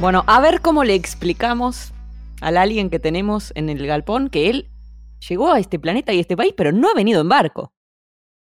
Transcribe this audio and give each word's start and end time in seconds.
Bueno, 0.00 0.24
a 0.26 0.40
ver 0.40 0.62
cómo 0.62 0.82
le 0.82 0.94
explicamos 0.94 1.92
al 2.40 2.56
alien 2.56 2.88
que 2.88 2.98
tenemos 2.98 3.52
en 3.54 3.68
el 3.68 3.86
galpón 3.86 4.30
que 4.30 4.48
él 4.48 4.70
llegó 5.28 5.52
a 5.52 5.60
este 5.60 5.78
planeta 5.78 6.14
y 6.14 6.18
a 6.18 6.20
este 6.22 6.38
país, 6.38 6.54
pero 6.56 6.72
no 6.72 6.88
ha 6.88 6.94
venido 6.94 7.20
en 7.20 7.28
barco. 7.28 7.74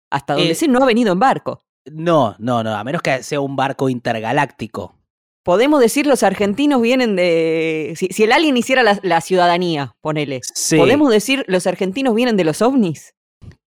Hasta 0.09 0.35
donde 0.35 0.53
Eh, 0.53 0.55
sé, 0.55 0.69
no 0.69 0.81
ha 0.81 0.87
venido 0.87 1.13
en 1.13 1.19
barco. 1.19 1.61
No, 1.91 2.37
no, 2.39 2.63
no, 2.63 2.77
a 2.77 2.85
menos 2.85 3.03
que 3.03 3.25
sea 3.25 3.41
un 3.41 3.57
barco 3.57 3.89
intergaláctico. 3.89 4.95
Podemos 5.43 5.81
decir 5.81 6.07
los 6.07 6.23
argentinos 6.23 6.81
vienen 6.81 7.17
de... 7.17 7.95
Si, 7.97 8.07
si 8.09 8.23
el 8.23 8.31
alien 8.31 8.57
hiciera 8.57 8.85
la, 8.85 9.01
la 9.03 9.21
ciudadanía, 9.21 9.97
ponele. 10.01 10.41
Sí. 10.55 10.77
¿Podemos 10.77 11.11
decir 11.11 11.45
los 11.49 11.67
argentinos 11.67 12.15
vienen 12.15 12.37
de 12.37 12.45
los 12.45 12.63
ovnis? 12.63 13.15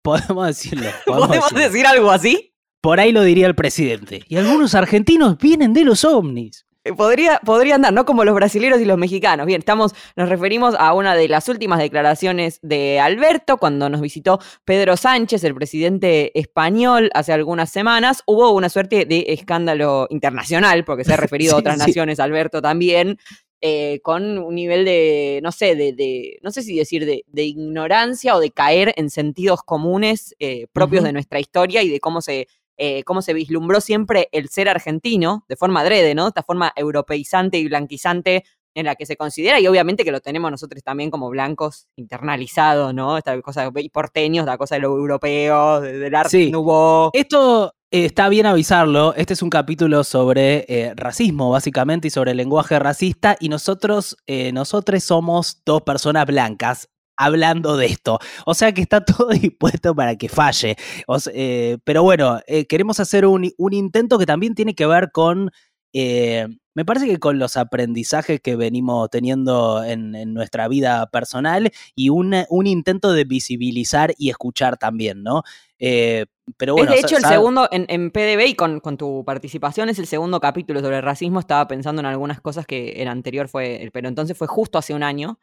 Podemos 0.00 0.46
decirlo. 0.46 0.88
¿Podemos, 1.06 1.30
decirlo. 1.30 1.58
decir 1.58 1.86
algo 1.86 2.10
así? 2.10 2.54
Por 2.80 3.00
ahí 3.00 3.12
lo 3.12 3.22
diría 3.22 3.46
el 3.48 3.54
presidente. 3.54 4.24
Y 4.28 4.36
algunos 4.36 4.74
argentinos 4.74 5.36
vienen 5.36 5.74
de 5.74 5.84
los 5.84 6.06
ovnis. 6.06 6.64
Eh, 6.84 6.92
Podría, 6.92 7.40
podría 7.44 7.76
andar, 7.76 7.92
no 7.92 8.04
como 8.04 8.24
los 8.24 8.34
brasileños 8.34 8.80
y 8.80 8.84
los 8.84 8.98
mexicanos. 8.98 9.46
Bien, 9.46 9.60
estamos, 9.60 9.94
nos 10.16 10.28
referimos 10.28 10.74
a 10.78 10.92
una 10.94 11.14
de 11.14 11.28
las 11.28 11.48
últimas 11.48 11.78
declaraciones 11.78 12.58
de 12.62 12.98
Alberto 12.98 13.56
cuando 13.58 13.88
nos 13.88 14.00
visitó 14.00 14.40
Pedro 14.64 14.96
Sánchez, 14.96 15.44
el 15.44 15.54
presidente 15.54 16.36
español, 16.38 17.10
hace 17.14 17.32
algunas 17.32 17.70
semanas. 17.70 18.22
Hubo 18.26 18.50
una 18.50 18.68
suerte 18.68 19.04
de 19.04 19.26
escándalo 19.28 20.08
internacional, 20.10 20.84
porque 20.84 21.04
se 21.04 21.12
ha 21.12 21.16
referido 21.18 21.54
a 21.54 21.58
otras 21.60 21.76
sí. 21.76 21.86
naciones, 21.86 22.18
Alberto 22.18 22.60
también, 22.60 23.16
eh, 23.60 24.00
con 24.02 24.38
un 24.38 24.54
nivel 24.56 24.84
de, 24.84 25.38
no 25.40 25.52
sé, 25.52 25.76
de, 25.76 25.92
de- 25.92 26.38
no 26.42 26.50
sé 26.50 26.62
si 26.62 26.76
decir 26.76 27.06
de, 27.06 27.22
de 27.28 27.44
ignorancia 27.44 28.34
o 28.34 28.40
de 28.40 28.50
caer 28.50 28.92
en 28.96 29.08
sentidos 29.08 29.60
comunes 29.62 30.34
eh, 30.40 30.66
propios 30.72 31.04
de 31.04 31.12
nuestra 31.12 31.38
historia 31.38 31.80
y 31.84 31.88
de 31.88 32.00
cómo 32.00 32.20
se 32.22 32.48
eh, 32.76 33.02
cómo 33.04 33.22
se 33.22 33.32
vislumbró 33.34 33.80
siempre 33.80 34.28
el 34.32 34.48
ser 34.48 34.68
argentino, 34.68 35.44
de 35.48 35.56
forma 35.56 35.80
adrede, 35.80 36.14
¿no? 36.14 36.28
Esta 36.28 36.42
forma 36.42 36.72
europeizante 36.76 37.58
y 37.58 37.68
blanquizante 37.68 38.44
en 38.74 38.86
la 38.86 38.94
que 38.94 39.04
se 39.04 39.16
considera, 39.18 39.60
y 39.60 39.66
obviamente 39.66 40.02
que 40.02 40.10
lo 40.12 40.20
tenemos 40.20 40.50
nosotros 40.50 40.82
también 40.82 41.10
como 41.10 41.28
blancos 41.28 41.88
internalizado, 42.26 42.92
¿no? 42.94 43.18
Esta 43.18 43.40
cosa 43.42 43.70
y 43.76 43.88
porteños, 43.90 44.46
la 44.46 44.56
cosa 44.56 44.76
de 44.76 44.80
lo 44.80 44.96
europeo, 44.96 45.80
de- 45.82 45.98
del 45.98 46.14
arte 46.14 46.30
Sí. 46.30 46.50
nouveau. 46.50 47.10
Esto 47.12 47.74
eh, 47.90 48.06
está 48.06 48.30
bien 48.30 48.46
avisarlo. 48.46 49.12
Este 49.14 49.34
es 49.34 49.42
un 49.42 49.50
capítulo 49.50 50.02
sobre 50.04 50.64
eh, 50.68 50.94
racismo, 50.96 51.50
básicamente, 51.50 52.08
y 52.08 52.10
sobre 52.10 52.30
el 52.30 52.38
lenguaje 52.38 52.78
racista. 52.78 53.36
Y 53.38 53.50
nosotros, 53.50 54.16
eh, 54.26 54.50
nosotros 54.52 55.04
somos 55.04 55.60
dos 55.66 55.82
personas 55.82 56.24
blancas 56.24 56.88
hablando 57.16 57.76
de 57.76 57.86
esto. 57.86 58.18
O 58.46 58.54
sea 58.54 58.72
que 58.72 58.82
está 58.82 59.04
todo 59.04 59.28
dispuesto 59.30 59.94
para 59.94 60.16
que 60.16 60.28
falle. 60.28 60.76
O 61.06 61.18
eh, 61.34 61.78
pero 61.84 62.02
bueno, 62.02 62.40
eh, 62.46 62.66
queremos 62.66 63.00
hacer 63.00 63.26
un, 63.26 63.50
un 63.56 63.72
intento 63.72 64.18
que 64.18 64.26
también 64.26 64.54
tiene 64.54 64.74
que 64.74 64.86
ver 64.86 65.10
con. 65.12 65.50
eh, 65.92 66.46
me 66.74 66.86
parece 66.86 67.06
que 67.06 67.18
con 67.18 67.38
los 67.38 67.58
aprendizajes 67.58 68.40
que 68.40 68.56
venimos 68.56 69.10
teniendo 69.10 69.84
en, 69.84 70.14
en 70.14 70.32
nuestra 70.32 70.66
vida 70.66 71.06
personal 71.10 71.70
y 71.94 72.08
una- 72.08 72.46
un 72.48 72.66
intento 72.66 73.12
de 73.12 73.24
visibilizar 73.24 74.14
y 74.16 74.30
escuchar 74.30 74.78
también, 74.78 75.22
¿no? 75.22 75.42
Eh, 75.78 76.24
pero 76.56 76.72
bueno, 76.74 76.92
es 76.94 77.02
de 77.02 77.06
hecho 77.08 77.16
el 77.18 77.22
segundo, 77.36 77.68
en, 77.72 77.84
en 77.90 78.10
PDB 78.10 78.46
y 78.48 78.54
con, 78.54 78.80
con 78.80 78.96
tu 78.96 79.22
participación, 79.22 79.90
es 79.90 79.98
el 79.98 80.06
segundo 80.06 80.40
capítulo 80.40 80.80
sobre 80.80 80.96
el 80.96 81.02
racismo. 81.02 81.40
Estaba 81.40 81.68
pensando 81.68 82.00
en 82.00 82.06
algunas 82.06 82.40
cosas 82.40 82.64
que 82.66 82.92
el 83.02 83.08
anterior 83.08 83.48
fue, 83.48 83.90
pero 83.92 84.08
entonces 84.08 84.34
fue 84.38 84.46
justo 84.46 84.78
hace 84.78 84.94
un 84.94 85.02
año. 85.02 85.38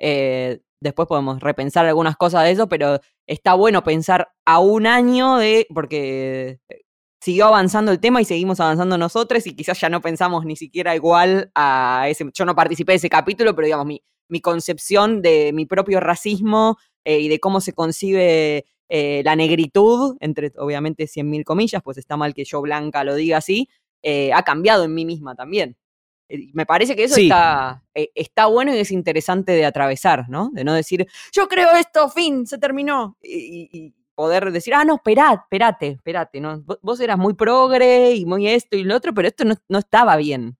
Eh, 0.00 0.62
después 0.82 1.08
podemos 1.08 1.40
repensar 1.40 1.86
algunas 1.86 2.16
cosas 2.16 2.44
de 2.44 2.50
eso, 2.52 2.68
pero 2.68 3.00
está 3.26 3.54
bueno 3.54 3.82
pensar 3.82 4.28
a 4.44 4.58
un 4.58 4.86
año 4.86 5.36
de, 5.36 5.66
porque 5.72 6.58
siguió 7.20 7.46
avanzando 7.46 7.92
el 7.92 8.00
tema 8.00 8.20
y 8.20 8.24
seguimos 8.24 8.58
avanzando 8.60 8.98
nosotros 8.98 9.46
y 9.46 9.54
quizás 9.54 9.80
ya 9.80 9.88
no 9.88 10.00
pensamos 10.00 10.44
ni 10.44 10.56
siquiera 10.56 10.94
igual 10.96 11.50
a 11.54 12.06
ese, 12.08 12.28
yo 12.34 12.44
no 12.44 12.54
participé 12.54 12.92
de 12.92 12.96
ese 12.96 13.08
capítulo, 13.08 13.54
pero 13.54 13.66
digamos, 13.66 13.86
mi, 13.86 14.02
mi 14.28 14.40
concepción 14.40 15.22
de 15.22 15.52
mi 15.52 15.66
propio 15.66 16.00
racismo 16.00 16.78
eh, 17.04 17.20
y 17.20 17.28
de 17.28 17.38
cómo 17.38 17.60
se 17.60 17.72
concibe 17.72 18.64
eh, 18.88 19.22
la 19.24 19.36
negritud, 19.36 20.16
entre 20.20 20.52
obviamente 20.58 21.04
100.000 21.04 21.44
comillas, 21.44 21.82
pues 21.82 21.98
está 21.98 22.16
mal 22.16 22.34
que 22.34 22.44
yo 22.44 22.60
blanca 22.60 23.04
lo 23.04 23.14
diga 23.14 23.38
así, 23.38 23.68
eh, 24.02 24.32
ha 24.32 24.42
cambiado 24.42 24.84
en 24.84 24.94
mí 24.94 25.04
misma 25.04 25.34
también. 25.34 25.76
Eh, 26.32 26.50
Me 26.54 26.64
parece 26.66 26.96
que 26.96 27.04
eso 27.04 27.14
Sí. 27.16 27.24
está, 27.24 27.82
eh, 27.94 28.10
está 28.14 28.46
bueno 28.46 28.74
y 28.74 28.78
es 28.78 28.90
interesante 28.90 29.52
de 29.52 29.66
atravesar, 29.66 30.28
¿no? 30.28 30.50
De 30.52 30.64
no 30.64 30.72
decir, 30.72 31.06
yo 31.32 31.46
creo 31.48 31.70
esto, 31.72 32.08
fin, 32.08 32.46
se 32.46 32.58
terminó. 32.58 33.16
Y, 33.22 33.94
poder 34.14 34.52
decir, 34.52 34.74
ah, 34.74 34.84
no, 34.84 34.96
esperad, 34.96 35.38
esperate, 35.42 35.88
esperate, 35.88 36.38
¿no? 36.40 36.62
Vos, 36.82 37.00
eras 37.00 37.16
muy 37.18 37.32
progre 37.32 38.14
y 38.14 38.26
muy 38.26 38.46
esto 38.46 38.76
y 38.76 38.84
lo 38.84 38.94
otro, 38.94 39.14
pero 39.14 39.26
esto 39.26 39.44
no, 39.44 39.54
no 39.68 39.78
estaba 39.78 40.16
bien. 40.16 40.58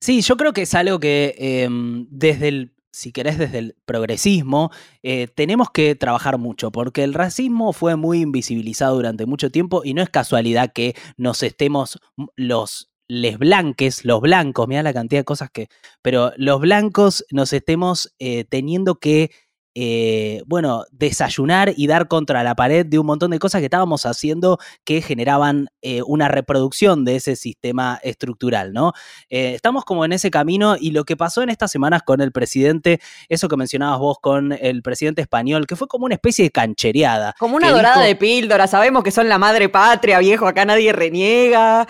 Sí, 0.00 0.22
yo 0.22 0.36
creo 0.36 0.52
que 0.52 0.62
es 0.62 0.74
algo 0.74 0.98
que 0.98 1.34
em, 1.38 2.06
desde 2.10 2.48
el, 2.48 2.74
si 2.92 3.12
querés, 3.12 3.38
desde 3.38 3.58
el 3.58 3.76
progresismo, 3.84 4.70
eh, 5.04 5.28
tenemos 5.28 5.70
que 5.70 5.94
trabajar 5.94 6.36
mucho, 6.36 6.72
porque 6.72 7.04
el 7.04 7.14
racismo 7.14 7.72
fue 7.72 7.94
muy 7.96 8.22
invisibilizado 8.22 8.96
durante 8.96 9.24
mucho 9.24 9.50
tiempo 9.50 9.82
y 9.84 9.94
no 9.94 10.02
es 10.02 10.10
casualidad 10.10 10.72
que 10.72 10.94
nos 11.16 11.42
estemos 11.44 12.00
los 12.34 12.89
les 13.10 13.38
blanques, 13.38 14.04
los 14.04 14.20
blancos, 14.20 14.68
mira 14.68 14.84
la 14.84 14.94
cantidad 14.94 15.20
de 15.20 15.24
cosas 15.24 15.50
que, 15.50 15.66
pero 16.00 16.32
los 16.36 16.60
blancos 16.60 17.24
nos 17.32 17.52
estemos 17.52 18.14
eh, 18.20 18.44
teniendo 18.44 19.00
que, 19.00 19.32
eh, 19.74 20.42
bueno, 20.46 20.84
desayunar 20.90 21.72
y 21.76 21.86
dar 21.86 22.08
contra 22.08 22.42
la 22.42 22.54
pared 22.54 22.84
de 22.84 22.98
un 22.98 23.06
montón 23.06 23.30
de 23.30 23.38
cosas 23.38 23.60
que 23.60 23.66
estábamos 23.66 24.04
haciendo 24.06 24.58
que 24.84 25.00
generaban 25.02 25.68
eh, 25.82 26.02
una 26.06 26.28
reproducción 26.28 27.04
de 27.04 27.16
ese 27.16 27.36
sistema 27.36 28.00
estructural, 28.02 28.72
¿no? 28.72 28.92
Eh, 29.28 29.54
estamos 29.54 29.84
como 29.84 30.04
en 30.04 30.12
ese 30.12 30.30
camino 30.30 30.76
y 30.78 30.90
lo 30.90 31.04
que 31.04 31.16
pasó 31.16 31.42
en 31.42 31.50
estas 31.50 31.70
semanas 31.70 32.02
con 32.02 32.20
el 32.20 32.32
presidente, 32.32 33.00
eso 33.28 33.48
que 33.48 33.56
mencionabas 33.56 33.98
vos 34.00 34.18
con 34.20 34.52
el 34.52 34.82
presidente 34.82 35.22
español, 35.22 35.66
que 35.66 35.76
fue 35.76 35.86
como 35.88 36.04
una 36.06 36.14
especie 36.14 36.44
de 36.44 36.50
canchereada. 36.50 37.34
Como 37.38 37.56
una 37.56 37.70
dorada 37.70 37.96
dijo- 37.96 38.06
de 38.06 38.16
píldora, 38.16 38.66
sabemos 38.66 39.04
que 39.04 39.10
son 39.12 39.28
la 39.28 39.38
madre 39.38 39.68
patria, 39.68 40.18
viejo, 40.18 40.46
acá 40.46 40.64
nadie 40.64 40.92
reniega, 40.92 41.86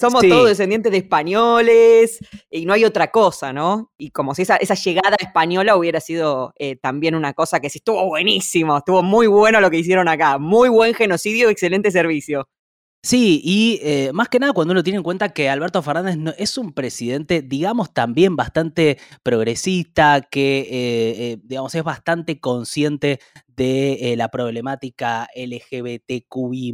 somos 0.00 0.20
Sí. 0.22 0.28
todos 0.28 0.48
descendientes 0.48 0.92
de 0.92 0.98
españoles 0.98 2.18
y 2.50 2.66
no 2.66 2.72
hay 2.72 2.84
otra 2.84 3.10
cosa, 3.10 3.52
¿no? 3.52 3.90
Y 3.98 4.10
como 4.10 4.34
si 4.34 4.42
esa, 4.42 4.56
esa 4.56 4.74
llegada 4.74 5.16
española 5.18 5.76
hubiera 5.76 6.00
sido 6.00 6.52
también 6.84 7.14
una 7.14 7.32
cosa 7.32 7.60
que 7.60 7.70
sí 7.70 7.78
estuvo 7.78 8.04
buenísimo, 8.06 8.76
estuvo 8.76 9.02
muy 9.02 9.26
bueno 9.26 9.58
lo 9.62 9.70
que 9.70 9.78
hicieron 9.78 10.06
acá, 10.06 10.36
muy 10.38 10.68
buen 10.68 10.92
genocidio, 10.94 11.48
excelente 11.48 11.90
servicio. 11.90 12.46
Sí, 13.02 13.40
y 13.44 13.80
eh, 13.82 14.12
más 14.14 14.30
que 14.30 14.38
nada 14.38 14.54
cuando 14.54 14.72
uno 14.72 14.82
tiene 14.82 14.96
en 14.96 15.02
cuenta 15.02 15.28
que 15.34 15.50
Alberto 15.50 15.82
Fernández 15.82 16.16
no- 16.16 16.32
es 16.38 16.56
un 16.56 16.72
presidente, 16.72 17.42
digamos, 17.42 17.92
también 17.92 18.34
bastante 18.34 18.98
progresista, 19.22 20.22
que, 20.22 20.60
eh, 20.60 21.32
eh, 21.32 21.38
digamos, 21.44 21.74
es 21.74 21.82
bastante 21.84 22.40
consciente 22.40 23.20
de 23.56 24.12
eh, 24.12 24.16
la 24.16 24.28
problemática 24.28 25.28
LGBTQI+, 25.34 26.72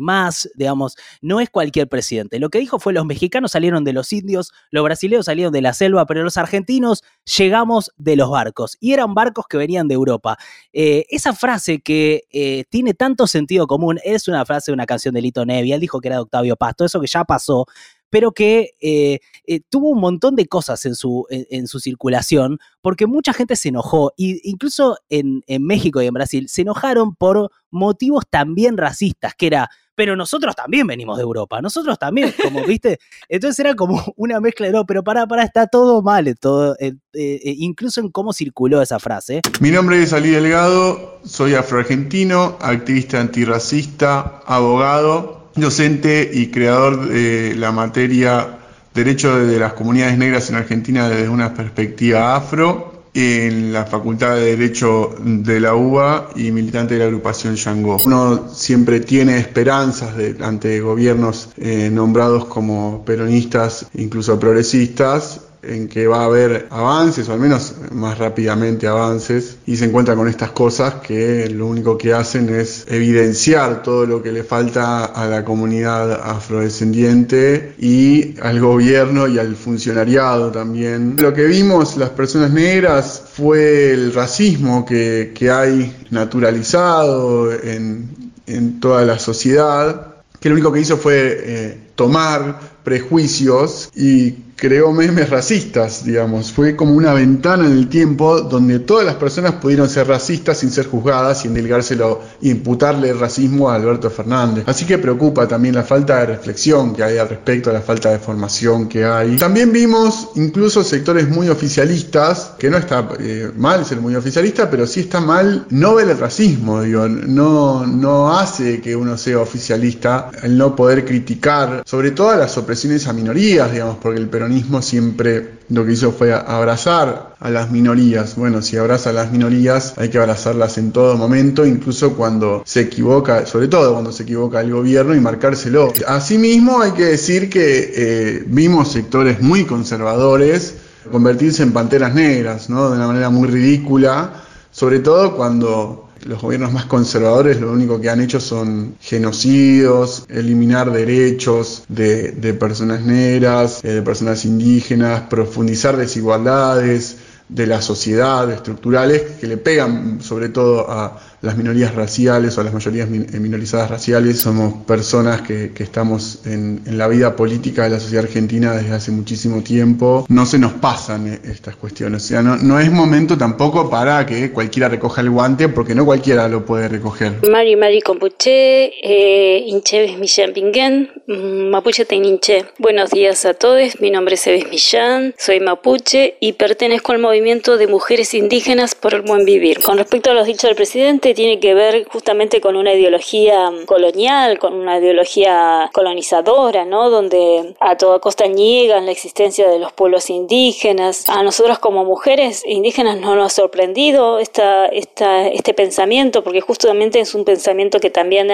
digamos, 0.55 0.97
no 1.21 1.41
es 1.41 1.51
cualquier 1.51 1.89
presidente. 1.89 2.39
Lo 2.39 2.49
que 2.49 2.59
dijo 2.59 2.79
fue 2.79 2.93
los 2.93 3.05
mexicanos 3.05 3.53
salieron 3.53 3.85
de 3.85 3.93
los 3.93 4.13
indios, 4.13 4.53
los 4.71 4.85
brasileños 4.85 5.27
salieron 5.27 5.53
de 5.53 5.63
la 5.63 5.73
selva, 5.73 6.07
pero 6.07 6.23
los 6.23 6.37
argentinos 6.37 7.03
llegamos 7.37 7.91
de 7.97 8.17
los 8.17 8.31
barcos, 8.31 8.77
y 8.81 8.93
eran 8.93 9.15
barcos 9.15 9.47
que 9.49 9.57
venían 9.57 9.89
de 9.89 9.95
Europa. 9.95 10.37
Eh, 10.73 11.07
esa 11.11 11.33
frase 11.33 11.81
que 11.81 12.25
eh, 12.33 12.65
tiene 12.71 12.95
tanto 12.95 13.27
sentido 13.27 13.67
común 13.67 13.99
es 14.05 14.29
una 14.29 14.45
frase 14.45 14.71
de 14.71 14.75
una 14.75 14.87
canción 14.87 15.15
de 15.15 15.23
Lito 15.23 15.45
Nevi. 15.45 15.73
Él 15.73 15.81
dijo 15.81 16.01
que 16.01 16.09
era 16.09 16.17
de 16.17 16.23
Octavio 16.23 16.57
Pasto, 16.57 16.85
eso 16.85 17.01
que 17.01 17.07
ya 17.07 17.25
pasó, 17.25 17.67
pero 18.11 18.33
que 18.33 18.75
eh, 18.81 19.21
eh, 19.47 19.61
tuvo 19.69 19.91
un 19.91 20.01
montón 20.01 20.37
de 20.37 20.47
cosas 20.47 20.85
en 20.85 20.95
su, 20.95 21.27
en, 21.31 21.47
en 21.51 21.67
su 21.69 21.81
circulación, 21.81 22.59
porque 22.83 23.07
mucha 23.07 23.33
gente 23.33 23.57
se 23.57 23.69
enojó, 23.69 24.13
y 24.17 24.41
incluso 24.49 24.99
en, 25.09 25.43
en 25.47 25.65
México 25.65 26.03
y 26.03 26.07
en 26.07 26.15
Brasil, 26.15 26.49
se 26.49 26.63
enojaron 26.63 27.15
por 27.15 27.51
motivos 27.71 28.25
también 28.29 28.77
racistas, 28.77 29.35
que 29.35 29.47
era, 29.47 29.71
pero 29.95 30.17
nosotros 30.17 30.57
también 30.57 30.87
venimos 30.87 31.17
de 31.17 31.23
Europa, 31.23 31.61
nosotros 31.61 31.99
también, 31.99 32.35
como 32.43 32.65
viste, 32.65 32.99
entonces 33.29 33.59
era 33.59 33.75
como 33.75 34.03
una 34.17 34.41
mezcla 34.41 34.67
de, 34.67 34.73
no, 34.73 34.87
pero 34.87 35.05
para, 35.05 35.27
para, 35.27 35.45
está 35.45 35.67
todo 35.67 36.03
mal, 36.03 36.35
todo, 36.39 36.77
eh, 36.81 36.95
eh, 37.13 37.41
incluso 37.59 38.01
en 38.01 38.11
cómo 38.11 38.33
circuló 38.33 38.83
esa 38.83 38.99
frase. 38.99 39.43
Mi 39.61 39.71
nombre 39.71 40.03
es 40.03 40.13
Ali 40.13 40.31
Delgado, 40.31 41.21
soy 41.25 41.55
afroargentino, 41.55 42.57
activista 42.61 43.21
antirracista, 43.21 44.41
abogado, 44.47 45.40
docente 45.55 46.31
y 46.33 46.49
creador 46.49 47.09
de 47.09 47.55
la 47.57 47.73
materia 47.73 48.59
Derecho 48.95 49.39
de 49.39 49.59
las 49.59 49.75
Comunidades 49.75 50.19
Negras 50.19 50.51
en 50.51 50.57
Argentina 50.57 51.09
desde 51.09 51.29
una 51.29 51.55
perspectiva 51.55 52.35
afro 52.35 52.91
en 53.15 53.73
la 53.73 53.87
Facultad 53.87 54.37
de 54.37 54.57
Derecho 54.57 55.15
de 55.19 55.61
la 55.61 55.75
UBA 55.75 56.31
y 56.37 56.51
militante 56.51 56.95
de 56.95 57.01
la 57.01 57.07
agrupación 57.07 57.57
Yango. 57.57 57.99
Uno 58.05 58.49
siempre 58.53 59.01
tiene 59.01 59.39
esperanzas 59.39 60.15
ante 60.41 60.81
gobiernos 60.81 61.51
eh, 61.57 61.91
nombrados 61.93 62.45
como 62.47 63.05
peronistas, 63.05 63.87
incluso 63.95 64.39
progresistas, 64.39 65.41
en 65.63 65.89
que 65.89 66.07
va 66.07 66.23
a 66.23 66.25
haber 66.25 66.67
avances, 66.71 67.29
o 67.29 67.33
al 67.33 67.41
menos 67.41 67.75
más 67.93 68.19
rápidamente 68.19 68.87
avances, 68.87 69.59
y 69.67 69.77
se 69.77 69.87
encuentra 69.87 70.17
con 70.17 70.29
estas 70.29 70.51
cosas 70.53 70.95
que 70.95 71.49
lo 71.51 71.67
único 71.67 71.99
que 71.99 72.13
hacen 72.13 72.49
es 72.55 72.87
evidenciar 72.89 73.83
todo 73.83 74.07
lo 74.07 74.23
que 74.23 74.33
le 74.33 74.45
falta 74.45 75.05
a 75.05 75.27
la 75.27 75.45
comunidad 75.45 76.13
afrodescendiente 76.13 77.75
y 77.79 78.41
al 78.41 78.61
gobierno 78.61 79.29
y 79.29 79.39
al 79.39 79.57
funcionariado 79.57 80.51
también. 80.51 81.17
Lo 81.19 81.35
que 81.35 81.45
vimos 81.45 81.97
las 81.97 82.11
personas 82.11 82.51
negras 82.51 83.23
fue 83.33 83.93
el 83.93 84.13
racismo 84.15 84.85
que, 84.85 85.33
que 85.35 85.51
hay 85.51 86.07
naturalizado 86.11 87.53
en, 87.53 88.33
en 88.47 88.81
toda 88.81 89.05
la 89.05 89.19
sociedad, 89.19 90.15
que 90.39 90.49
lo 90.49 90.55
único 90.55 90.73
que 90.73 90.81
hizo 90.81 90.97
fue 90.97 91.39
eh, 91.43 91.79
tomar 91.95 92.59
prejuicios 92.83 93.91
y 93.95 94.31
creó 94.61 94.93
memes 94.93 95.31
racistas, 95.31 96.05
digamos. 96.05 96.53
Fue 96.53 96.77
como 96.77 96.93
una 96.93 97.15
ventana 97.15 97.65
en 97.65 97.73
el 97.73 97.89
tiempo 97.89 98.43
donde 98.43 98.79
todas 98.79 99.07
las 99.07 99.15
personas 99.15 99.55
pudieron 99.55 99.89
ser 99.89 100.07
racistas 100.07 100.59
sin 100.59 100.71
ser 100.71 100.87
juzgadas 100.87 101.45
y 101.45 101.49
endilgárselo, 101.49 102.21
imputarle 102.43 103.15
racismo 103.15 103.71
a 103.71 103.77
Alberto 103.77 104.11
Fernández. 104.11 104.65
Así 104.67 104.85
que 104.85 104.99
preocupa 104.99 105.49
también 105.49 105.75
la 105.75 105.83
falta 105.83 106.21
de 106.21 106.27
reflexión 106.27 106.95
que 106.95 107.03
hay 107.03 107.17
al 107.17 107.31
respecto, 107.31 107.73
la 107.73 107.81
falta 107.81 108.11
de 108.11 108.19
formación 108.19 108.87
que 108.87 109.05
hay. 109.05 109.37
También 109.37 109.73
vimos 109.73 110.29
incluso 110.35 110.85
sectores 110.85 111.29
muy 111.31 111.49
oficialistas, 111.49 112.53
que 112.59 112.69
no 112.69 112.77
está 112.77 113.09
eh, 113.19 113.51
mal 113.57 113.87
ser 113.87 114.01
muy 114.01 114.15
oficialista, 114.15 114.71
pero 114.71 114.87
sí 114.87 115.01
está 115.01 115.21
mal 115.21 115.67
no 115.71 115.95
ver 115.95 116.11
el 116.11 116.19
racismo, 116.19 116.83
digo, 116.83 117.09
no, 117.09 117.87
no 117.87 118.37
hace 118.39 118.83
que 118.83 118.95
uno 118.95 119.17
sea 119.17 119.39
oficialista 119.39 120.31
el 120.43 120.59
no 120.59 120.77
poder 120.77 121.07
criticar, 121.07 121.83
sobre 121.87 122.11
todo 122.11 122.37
las 122.37 122.59
opresiones 122.59 123.07
a 123.07 123.15
minorías, 123.15 123.73
digamos, 123.73 123.97
porque 124.03 124.21
el 124.21 124.29
peronismo 124.29 124.50
siempre 124.83 125.61
lo 125.69 125.85
que 125.85 125.93
hizo 125.93 126.13
fue 126.13 126.35
abrazar 126.35 127.35
a 127.39 127.51
las 127.51 127.71
minorías. 127.71 128.37
Bueno, 128.37 128.63
si 128.63 128.77
abraza 128.77 129.11
a 129.11 129.13
las 129.13 129.33
minorías 129.33 129.95
hay 129.97 130.09
que 130.09 130.19
abrazarlas 130.19 130.79
en 130.79 130.93
todo 130.93 131.17
momento, 131.17 131.65
incluso 131.65 132.15
cuando 132.15 132.63
se 132.67 132.83
equivoca, 132.83 133.47
sobre 133.47 133.69
todo 133.69 133.93
cuando 133.93 134.13
se 134.13 134.25
equivoca 134.25 134.61
el 134.61 134.73
gobierno 134.73 135.15
y 135.15 135.21
marcárselo. 135.21 135.93
Asimismo 136.07 136.81
hay 136.81 136.93
que 136.93 137.05
decir 137.05 137.49
que 137.49 137.93
eh, 137.95 138.45
vimos 138.47 138.93
sectores 138.93 139.41
muy 139.41 139.65
conservadores 139.65 140.75
convertirse 141.11 141.63
en 141.63 141.73
panteras 141.73 142.15
negras, 142.15 142.69
¿no? 142.69 142.91
De 142.91 142.97
una 142.97 143.07
manera 143.07 143.31
muy 143.31 143.49
ridícula, 143.49 144.43
sobre 144.71 145.01
todo 145.01 145.37
cuando 145.37 146.10
los 146.25 146.41
gobiernos 146.41 146.73
más 146.73 146.87
conservadores 146.87 147.61
lo 147.61 147.73
único 147.73 148.01
que 148.01 148.11
han 148.11 148.21
hecho 148.21 148.41
son 148.41 148.97
genocidios, 149.01 150.25
eliminar 150.29 150.93
derechos 150.93 151.85
de, 151.89 152.33
personas 152.59 153.03
negras, 153.03 153.81
eh, 153.85 153.93
de 153.93 154.03
personas 154.03 154.45
indígenas, 154.45 155.23
profundizar 155.23 155.97
desigualdades 155.97 157.17
de 157.49 157.67
la 157.67 157.83
sociedad, 157.83 158.51
estructurales, 158.51 159.23
que 159.41 159.47
le 159.47 159.57
pegan 159.57 160.21
sobre 160.21 160.49
todo 160.49 160.91
a, 160.91 161.21
las 161.43 161.57
minorías 161.57 161.95
raciales 161.95 162.57
o 162.59 162.63
las 162.63 162.73
mayorías 162.73 163.09
eh, 163.09 163.41
minorizadas 163.41 163.91
raciales. 163.91 164.41
Somos 164.41 164.85
personas 164.85 165.43
que, 165.43 165.73
estamos 165.81 166.41
en, 166.45 166.83
la 166.87 167.09
vida 167.09 167.37
política 167.37 167.85
de 167.85 167.91
la 167.91 168.01
sociedad 168.01 168.25
argentina 168.25 168.73
desde 168.73 168.93
hace 168.93 169.11
muchísimo 169.11 169.63
tiempo. 169.63 170.27
No 170.29 170.45
se 170.45 170.59
nos 170.59 170.75
pasan 170.75 171.27
eh, 171.29 171.41
estas 171.45 171.77
cuestiones. 171.77 172.25
O 172.25 172.27
sea, 172.27 172.43
no, 172.43 172.57
no 172.57 172.79
es 172.79 172.91
momento 172.93 173.39
tampoco 173.39 173.89
para 173.89 174.27
que 174.27 174.51
cualquiera 174.51 174.89
recoja 174.89 175.23
el 175.23 175.31
guante, 175.31 175.69
porque 175.69 175.95
no 175.95 176.05
cualquiera 176.05 176.49
lo 176.49 176.65
puede 176.67 176.89
recoger. 176.89 177.33
Mari 177.49 177.77
Mari 177.77 178.03
Compuche, 178.03 178.93
eh, 179.03 179.65
Incheves 179.67 180.19
Millán 180.19 180.53
Pinguen, 180.53 181.11
mm, 181.27 181.71
Mapuche 181.71 182.05
Teninche. 182.05 182.67
Buenos 182.79 183.11
días 183.11 183.45
a 183.45 183.55
todos, 183.55 184.01
mi 184.01 184.11
nombre 184.11 184.35
es 184.35 184.47
Eves 184.47 184.69
Millán, 184.69 185.35
soy 185.39 185.61
mapuche 185.61 186.37
y 186.41 186.53
pertenezco 186.55 187.13
al 187.13 187.19
movimiento 187.19 187.79
de 187.79 187.87
mujeres 187.87 188.35
indígenas 188.35 188.95
por 188.95 189.15
el 189.15 189.23
buen 189.23 189.45
vivir. 189.45 189.81
Con 189.81 189.99
respecto 189.99 190.31
a 190.31 190.35
los 190.35 190.47
dichos 190.47 190.69
del 190.69 190.77
presidente, 190.77 191.30
tiene 191.35 191.61
que 191.61 191.75
ver 191.75 192.07
justamente 192.09 192.61
con 192.61 192.77
una 192.77 192.95
ideología 192.95 193.71
colonial, 193.87 194.59
con 194.59 194.75
una 194.75 194.99
ideología 194.99 195.91
colonizadora, 195.93 196.85
¿no? 196.85 197.11
Donde 197.11 197.75
a 197.81 197.97
toda 197.97 198.19
costa 198.21 198.47
niegan 198.47 199.07
la 199.07 199.13
existencia 199.13 199.69
de 199.69 199.79
los 199.79 199.93
pueblos 199.93 200.31
indígenas. 200.31 201.29
A 201.29 201.43
nosotros 201.43 201.79
como 201.79 202.05
mujeres 202.05 202.63
indígenas 202.67 203.19
no 203.19 203.35
nos 203.37 203.53
ha 203.53 203.57
sorprendido 203.63 204.39
esta, 204.39 204.87
esta, 204.87 205.47
este 205.49 205.75
pensamiento, 205.75 206.43
porque 206.43 206.61
justamente 206.61 207.21
es 207.21 207.35
un 207.35 207.45
pensamiento 207.45 208.01
que 208.01 208.11
también 208.11 208.51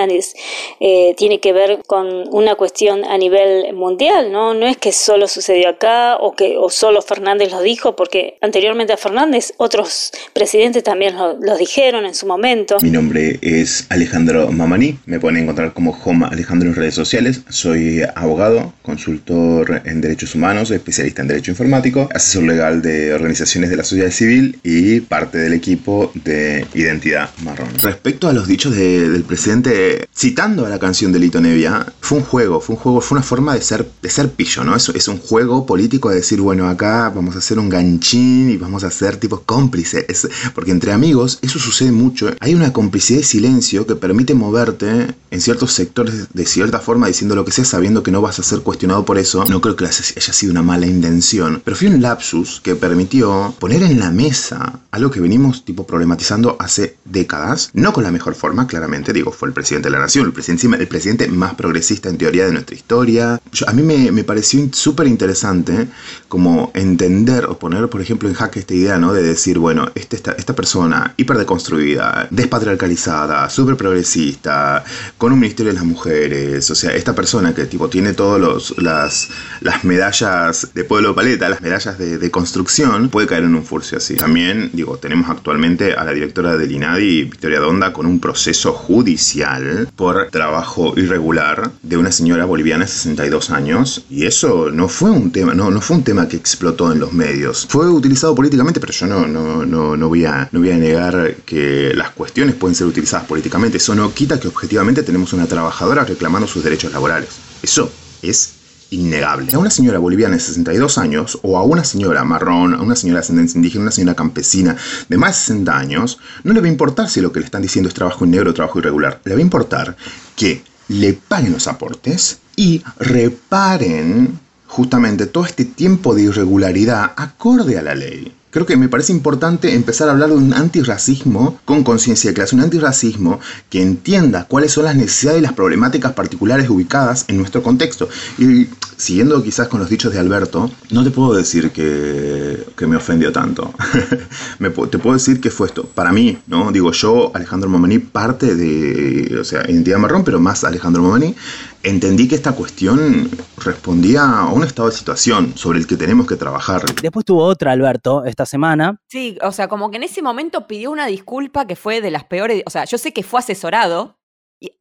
eh, 0.80 1.14
tiene 1.16 1.40
que 1.40 1.52
ver 1.52 1.82
con 1.86 2.24
una 2.34 2.54
cuestión 2.54 3.04
a 3.04 3.16
nivel 3.18 3.72
mundial, 3.72 4.32
¿no? 4.32 4.54
No 4.54 4.66
es 4.66 4.76
que 4.76 4.92
solo 4.92 5.28
sucedió 5.28 5.68
acá 5.68 6.16
o 6.20 6.32
que 6.32 6.58
o 6.58 6.70
solo 6.70 7.02
Fernández 7.02 7.52
lo 7.52 7.60
dijo, 7.60 7.96
porque 7.96 8.38
anteriormente 8.40 8.92
a 8.92 8.96
Fernández 8.96 9.52
otros 9.56 10.12
presidentes 10.32 10.82
también 10.82 11.16
lo, 11.16 11.34
lo 11.34 11.56
dijeron 11.56 12.04
en 12.04 12.14
su 12.14 12.26
momento 12.26 12.65
mi 12.82 12.90
nombre 12.90 13.38
es 13.42 13.86
Alejandro 13.90 14.50
Mamani, 14.50 14.98
me 15.06 15.20
pueden 15.20 15.42
encontrar 15.42 15.72
como 15.72 15.92
Home 16.04 16.26
Alejandro 16.30 16.68
en 16.68 16.74
redes 16.74 16.94
sociales. 16.94 17.42
Soy 17.48 18.02
abogado, 18.14 18.74
consultor 18.82 19.82
en 19.84 20.00
derechos 20.00 20.34
humanos, 20.34 20.70
especialista 20.70 21.22
en 21.22 21.28
derecho 21.28 21.52
informático, 21.52 22.08
asesor 22.12 22.44
legal 22.44 22.82
de 22.82 23.14
organizaciones 23.14 23.70
de 23.70 23.76
la 23.76 23.84
sociedad 23.84 24.10
civil 24.10 24.58
y 24.62 25.00
parte 25.00 25.38
del 25.38 25.52
equipo 25.52 26.10
de 26.14 26.66
Identidad 26.74 27.30
Marrón. 27.44 27.68
Respecto 27.82 28.28
a 28.28 28.32
los 28.32 28.48
dichos 28.48 28.74
del 28.74 29.22
presidente, 29.24 30.06
citando 30.14 30.66
a 30.66 30.68
la 30.68 30.78
canción 30.78 31.12
de 31.12 31.20
Lito 31.20 31.40
Nevia, 31.40 31.86
fue 32.00 32.18
un 32.18 32.24
juego, 32.24 32.60
fue 32.60 32.74
un 32.74 32.80
juego, 32.80 33.00
fue 33.00 33.16
una 33.16 33.24
forma 33.24 33.54
de 33.54 33.62
ser, 33.62 33.86
de 34.02 34.10
ser 34.10 34.30
pillo, 34.30 34.64
¿no? 34.64 34.74
Es, 34.74 34.88
es 34.88 35.08
un 35.08 35.18
juego 35.18 35.66
político 35.66 36.10
de 36.10 36.16
decir, 36.16 36.40
bueno, 36.40 36.68
acá 36.68 37.12
vamos 37.14 37.36
a 37.36 37.38
hacer 37.38 37.58
un 37.58 37.68
ganchín 37.68 38.50
y 38.50 38.56
vamos 38.56 38.84
a 38.84 38.90
ser 38.90 39.16
tipo 39.16 39.42
cómplices, 39.42 40.28
porque 40.54 40.72
entre 40.72 40.92
amigos 40.92 41.38
eso 41.42 41.58
sucede 41.58 41.92
mucho. 41.92 42.34
Hay 42.40 42.55
una 42.56 42.72
complicidad 42.72 43.20
de 43.20 43.24
silencio 43.24 43.86
que 43.86 43.96
permite 43.96 44.34
moverte 44.34 45.14
en 45.30 45.40
ciertos 45.40 45.72
sectores 45.72 46.28
de 46.32 46.46
cierta 46.46 46.78
forma 46.78 47.06
diciendo 47.06 47.34
lo 47.34 47.44
que 47.44 47.52
sea 47.52 47.64
sabiendo 47.64 48.02
que 48.02 48.10
no 48.10 48.22
vas 48.22 48.38
a 48.38 48.42
ser 48.42 48.60
cuestionado 48.60 49.04
por 49.04 49.18
eso. 49.18 49.44
No 49.48 49.60
creo 49.60 49.76
que 49.76 49.84
haya 49.84 49.92
sido 49.92 50.52
una 50.52 50.62
mala 50.62 50.86
intención, 50.86 51.60
pero 51.64 51.76
fue 51.76 51.88
un 51.88 52.00
lapsus 52.00 52.60
que 52.60 52.74
permitió 52.74 53.54
poner 53.58 53.82
en 53.82 53.98
la 53.98 54.10
mesa 54.10 54.80
algo 54.90 55.10
que 55.10 55.20
venimos 55.20 55.64
tipo 55.64 55.86
problematizando 55.86 56.56
hace 56.58 56.96
décadas, 57.04 57.70
no 57.74 57.92
con 57.92 58.04
la 58.04 58.10
mejor 58.10 58.34
forma, 58.34 58.66
claramente, 58.66 59.12
digo, 59.12 59.32
fue 59.32 59.48
el 59.48 59.54
presidente 59.54 59.88
de 59.88 59.92
la 59.92 60.00
nación, 60.00 60.26
el 60.26 60.32
presidente, 60.32 60.76
el 60.78 60.88
presidente 60.88 61.28
más 61.28 61.54
progresista 61.54 62.08
en 62.08 62.18
teoría 62.18 62.46
de 62.46 62.52
nuestra 62.52 62.74
historia. 62.74 63.40
a 63.66 63.72
mí 63.72 63.82
me, 63.82 64.10
me 64.10 64.24
pareció 64.24 64.68
súper 64.72 65.06
interesante 65.06 65.88
como 66.28 66.70
entender 66.74 67.46
o 67.46 67.58
poner, 67.58 67.88
por 67.88 68.00
ejemplo, 68.00 68.28
en 68.28 68.34
jaque 68.34 68.60
esta 68.60 68.74
idea, 68.74 68.98
¿no? 68.98 69.12
De 69.12 69.22
decir, 69.22 69.58
bueno, 69.58 69.88
este, 69.94 70.16
esta, 70.16 70.32
esta 70.32 70.54
persona 70.54 71.14
hiperdeconstruida, 71.16 72.28
despatriarcalizada, 72.46 73.48
súper 73.50 73.76
progresista, 73.76 74.84
con 75.18 75.32
un 75.32 75.40
ministerio 75.40 75.72
de 75.72 75.78
las 75.78 75.84
mujeres, 75.84 76.70
o 76.70 76.74
sea, 76.74 76.94
esta 76.94 77.14
persona 77.14 77.54
que 77.54 77.66
tipo 77.66 77.88
tiene 77.88 78.12
todas 78.12 78.72
las, 78.78 79.28
las 79.60 79.84
medallas 79.84 80.68
de 80.74 80.84
pueblo 80.84 81.14
paleta, 81.14 81.48
las 81.48 81.60
medallas 81.60 81.98
de, 81.98 82.30
construcción, 82.30 83.08
puede 83.08 83.26
caer 83.26 83.44
en 83.44 83.54
un 83.54 83.64
furcio 83.64 83.98
así. 83.98 84.16
También, 84.16 84.70
digo, 84.72 84.98
tenemos 84.98 85.30
actualmente 85.30 85.94
a 85.94 86.04
la 86.04 86.12
directora 86.12 86.56
del 86.56 86.72
INADI, 86.72 87.24
Victoria 87.24 87.60
Donda, 87.60 87.92
con 87.92 88.04
un 88.04 88.20
proceso 88.20 88.72
judicial 88.72 89.88
por 89.96 90.28
trabajo 90.30 90.92
irregular 90.96 91.70
de 91.82 91.96
una 91.96 92.12
señora 92.12 92.44
boliviana 92.44 92.84
de 92.84 92.90
62 92.90 93.50
años, 93.50 94.04
y 94.10 94.26
eso 94.26 94.70
no 94.70 94.88
fue 94.88 95.10
un 95.10 95.30
tema, 95.30 95.54
no, 95.54 95.70
no 95.70 95.80
fue 95.80 95.96
un 95.96 96.04
tema 96.04 96.28
que 96.28 96.36
explotó 96.36 96.92
en 96.92 96.98
los 96.98 97.12
medios. 97.12 97.66
Fue 97.68 97.88
utilizado 97.88 98.34
políticamente, 98.34 98.80
pero 98.80 98.92
yo 98.92 99.06
no, 99.06 99.26
no, 99.26 99.64
no, 99.64 99.96
no, 99.96 100.08
voy, 100.08 100.24
a, 100.24 100.48
no 100.52 100.60
voy 100.60 100.70
a 100.70 100.76
negar 100.76 101.36
que 101.46 101.92
las 101.94 102.10
cuestiones 102.10 102.35
pueden 102.36 102.74
ser 102.74 102.86
utilizadas 102.86 103.26
políticamente. 103.26 103.78
Eso 103.78 103.94
no 103.94 104.12
quita 104.12 104.38
que 104.38 104.48
objetivamente 104.48 105.02
tenemos 105.02 105.32
una 105.32 105.46
trabajadora 105.46 106.04
reclamando 106.04 106.46
sus 106.46 106.62
derechos 106.62 106.92
laborales. 106.92 107.30
Eso 107.62 107.90
es 108.22 108.54
innegable. 108.90 109.52
A 109.54 109.58
una 109.58 109.70
señora 109.70 109.98
boliviana 109.98 110.34
de 110.34 110.40
62 110.40 110.98
años 110.98 111.38
o 111.42 111.56
a 111.56 111.62
una 111.62 111.82
señora 111.82 112.24
marrón, 112.24 112.74
a 112.74 112.82
una 112.82 112.94
señora 112.94 113.20
de 113.20 113.24
ascendencia 113.24 113.56
indígena, 113.56 113.82
una 113.82 113.90
señora 113.90 114.14
campesina 114.14 114.76
de 115.08 115.16
más 115.16 115.30
de 115.30 115.40
60 115.40 115.78
años, 115.78 116.18
no 116.44 116.52
le 116.52 116.60
va 116.60 116.66
a 116.66 116.70
importar 116.70 117.08
si 117.08 117.20
lo 117.20 117.32
que 117.32 117.40
le 117.40 117.46
están 117.46 117.62
diciendo 117.62 117.88
es 117.88 117.94
trabajo 117.94 118.24
en 118.24 118.32
negro 118.32 118.50
o 118.50 118.54
trabajo 118.54 118.78
irregular. 118.78 119.20
Le 119.24 119.32
va 119.32 119.38
a 119.38 119.42
importar 119.42 119.96
que 120.36 120.62
le 120.88 121.14
paguen 121.14 121.52
los 121.52 121.66
aportes 121.66 122.38
y 122.54 122.82
reparen 122.98 124.38
justamente 124.66 125.26
todo 125.26 125.46
este 125.46 125.64
tiempo 125.64 126.14
de 126.14 126.22
irregularidad 126.22 127.12
acorde 127.16 127.78
a 127.78 127.82
la 127.82 127.94
ley 127.94 128.32
creo 128.56 128.64
que 128.64 128.78
me 128.78 128.88
parece 128.88 129.12
importante 129.12 129.74
empezar 129.74 130.08
a 130.08 130.12
hablar 130.12 130.30
de 130.30 130.36
un 130.36 130.54
antirracismo 130.54 131.60
con 131.66 131.84
conciencia 131.84 132.30
de 132.30 132.34
clase, 132.34 132.54
un 132.54 132.62
antirracismo 132.62 133.38
que 133.68 133.82
entienda 133.82 134.46
cuáles 134.48 134.72
son 134.72 134.86
las 134.86 134.96
necesidades 134.96 135.40
y 135.40 135.42
las 135.42 135.52
problemáticas 135.52 136.14
particulares 136.14 136.70
ubicadas 136.70 137.26
en 137.28 137.36
nuestro 137.36 137.62
contexto. 137.62 138.08
Y 138.38 138.68
siguiendo 138.96 139.42
quizás 139.42 139.68
con 139.68 139.80
los 139.80 139.88
dichos 139.88 140.12
de 140.12 140.18
Alberto, 140.18 140.70
no 140.90 141.04
te 141.04 141.10
puedo 141.10 141.34
decir 141.34 141.70
que, 141.70 142.64
que 142.76 142.86
me 142.86 142.96
ofendió 142.96 143.32
tanto. 143.32 143.72
me, 144.58 144.70
te 144.70 144.98
puedo 144.98 145.14
decir 145.14 145.40
que 145.40 145.50
fue 145.50 145.68
esto. 145.68 145.84
Para 145.84 146.12
mí, 146.12 146.38
¿no? 146.46 146.72
Digo, 146.72 146.92
yo, 146.92 147.30
Alejandro 147.34 147.68
Mamani, 147.68 147.98
parte 147.98 148.54
de, 148.54 149.38
o 149.38 149.44
sea, 149.44 149.62
identidad 149.68 149.98
marrón, 149.98 150.24
pero 150.24 150.40
más 150.40 150.64
Alejandro 150.64 151.02
Mamani, 151.02 151.34
entendí 151.82 152.26
que 152.26 152.34
esta 152.34 152.52
cuestión 152.52 153.30
respondía 153.58 154.22
a 154.22 154.52
un 154.52 154.64
estado 154.64 154.88
de 154.88 154.96
situación 154.96 155.52
sobre 155.56 155.78
el 155.78 155.86
que 155.86 155.96
tenemos 155.96 156.26
que 156.26 156.36
trabajar. 156.36 156.82
Después 157.02 157.24
tuvo 157.24 157.44
otra, 157.44 157.72
Alberto, 157.72 158.24
esta 158.24 158.46
semana. 158.46 159.00
Sí, 159.08 159.38
o 159.42 159.52
sea, 159.52 159.68
como 159.68 159.90
que 159.90 159.98
en 159.98 160.02
ese 160.04 160.22
momento 160.22 160.66
pidió 160.66 160.90
una 160.90 161.06
disculpa 161.06 161.66
que 161.66 161.76
fue 161.76 162.00
de 162.00 162.10
las 162.10 162.24
peores, 162.24 162.62
o 162.66 162.70
sea, 162.70 162.84
yo 162.84 162.98
sé 162.98 163.12
que 163.12 163.22
fue 163.22 163.40
asesorado, 163.40 164.18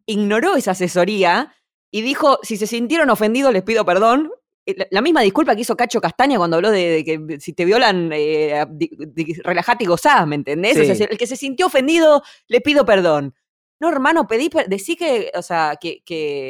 ignoró 0.05 0.55
esa 0.55 0.71
asesoría 0.71 1.51
y 1.95 2.01
dijo, 2.01 2.39
si 2.43 2.57
se 2.57 2.67
sintieron 2.67 3.09
ofendidos 3.09 3.53
les 3.53 3.63
pido 3.63 3.85
perdón. 3.85 4.29
Eh, 4.65 4.75
la 4.91 5.01
misma 5.01 5.21
disculpa 5.21 5.55
que 5.55 5.61
hizo 5.61 5.77
Cacho 5.77 6.01
Castaña 6.01 6.37
cuando 6.37 6.57
habló 6.57 6.69
de, 6.69 7.05
que 7.05 7.39
si 7.39 7.53
te 7.53 7.63
violan, 7.63 8.09
eh, 8.11 8.65
relajate 9.45 9.85
y 9.85 9.87
gozás, 9.87 10.27
¿me 10.27 10.35
entendés? 10.35 10.75
el 10.75 11.17
que 11.17 11.25
se 11.25 11.37
sintió 11.37 11.67
ofendido, 11.67 12.21
le 12.49 12.59
pido 12.59 12.83
perdón. 12.83 13.33
No, 13.79 13.87
hermano, 13.87 14.27
pedí, 14.27 14.49
decí 14.67 14.97
que, 14.97 15.31
o 15.35 15.41
sea, 15.41 15.77
que, 15.79 16.01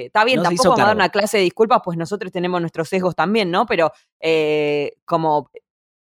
está 0.08 0.26
bien, 0.26 0.42
tampoco 0.42 0.70
vamos 0.70 0.84
a 0.84 0.88
dar 0.88 0.96
una 0.96 1.10
clase 1.10 1.38
de 1.38 1.44
disculpas, 1.44 1.82
pues 1.84 1.96
nosotros 1.96 2.32
tenemos 2.32 2.60
nuestros 2.60 2.90
sesgos 2.90 3.16
también, 3.16 3.52
¿no? 3.52 3.68
Pero 3.68 3.92
eh, 4.20 4.94
como 5.06 5.52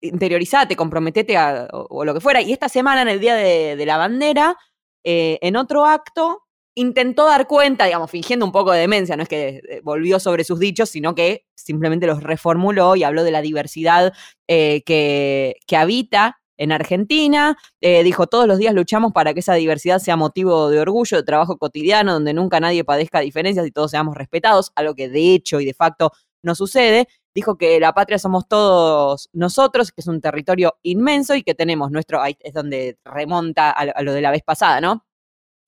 interiorizate, 0.02 0.76
comprometete 0.76 1.38
a, 1.38 1.66
o, 1.72 2.04
lo 2.04 2.12
que 2.12 2.20
fuera. 2.20 2.42
Y 2.42 2.52
esta 2.52 2.68
semana, 2.68 3.00
en 3.00 3.08
el 3.08 3.20
Día 3.20 3.36
de, 3.36 3.86
la 3.86 3.96
Bandera, 3.96 4.58
eh, 5.02 5.38
en 5.40 5.56
otro 5.56 5.86
acto, 5.86 6.42
intentó 6.80 7.26
dar 7.26 7.46
cuenta, 7.46 7.84
digamos, 7.84 8.10
fingiendo 8.10 8.44
un 8.44 8.52
poco 8.52 8.72
de 8.72 8.80
demencia, 8.80 9.16
no 9.16 9.22
es 9.22 9.28
que 9.28 9.60
eh, 9.68 9.80
volvió 9.82 10.18
sobre 10.20 10.44
sus 10.44 10.58
dichos, 10.58 10.90
sino 10.90 11.14
que 11.14 11.46
simplemente 11.54 12.06
los 12.06 12.22
reformuló 12.22 12.96
y 12.96 13.04
habló 13.04 13.22
de 13.24 13.30
la 13.30 13.42
diversidad 13.42 14.12
que, 14.46 15.54
que 15.66 15.76
habita 15.76 16.40
en 16.60 16.72
Argentina. 16.72 17.56
Eh, 17.80 18.04
dijo, 18.04 18.26
todos 18.26 18.46
los 18.46 18.58
días 18.58 18.74
luchamos 18.74 19.12
para 19.12 19.34
que 19.34 19.40
esa 19.40 19.54
diversidad 19.54 19.98
sea 19.98 20.16
motivo 20.16 20.68
de 20.68 20.78
orgullo, 20.80 21.16
de 21.16 21.22
trabajo 21.24 21.56
cotidiano, 21.56 22.12
donde 22.12 22.34
nunca 22.34 22.60
nadie 22.60 22.84
padezca 22.84 23.20
diferencias 23.20 23.66
y 23.66 23.72
todos 23.72 23.90
seamos 23.90 24.14
respetados, 24.14 24.70
algo 24.76 24.94
que 24.94 25.08
de 25.08 25.34
hecho 25.34 25.60
y 25.60 25.64
de 25.64 25.74
facto 25.74 26.12
no 26.42 26.54
sucede. 26.54 27.08
Dijo 27.34 27.56
que 27.56 27.80
la 27.80 27.94
patria 27.94 28.18
somos 28.18 28.46
todos 28.46 29.30
nosotros, 29.32 29.90
que 29.90 30.02
es 30.02 30.06
un 30.06 30.20
territorio 30.20 30.76
inmenso 30.82 31.34
y 31.34 31.42
que 31.42 31.54
tenemos 31.54 31.90
nuestro, 31.90 32.20
es 32.24 32.52
donde 32.52 32.98
remonta 33.04 33.70
a 33.70 34.02
lo 34.02 34.12
de 34.12 34.20
la 34.20 34.30
vez 34.30 34.42
pasada, 34.42 34.80
¿no? 34.80 35.06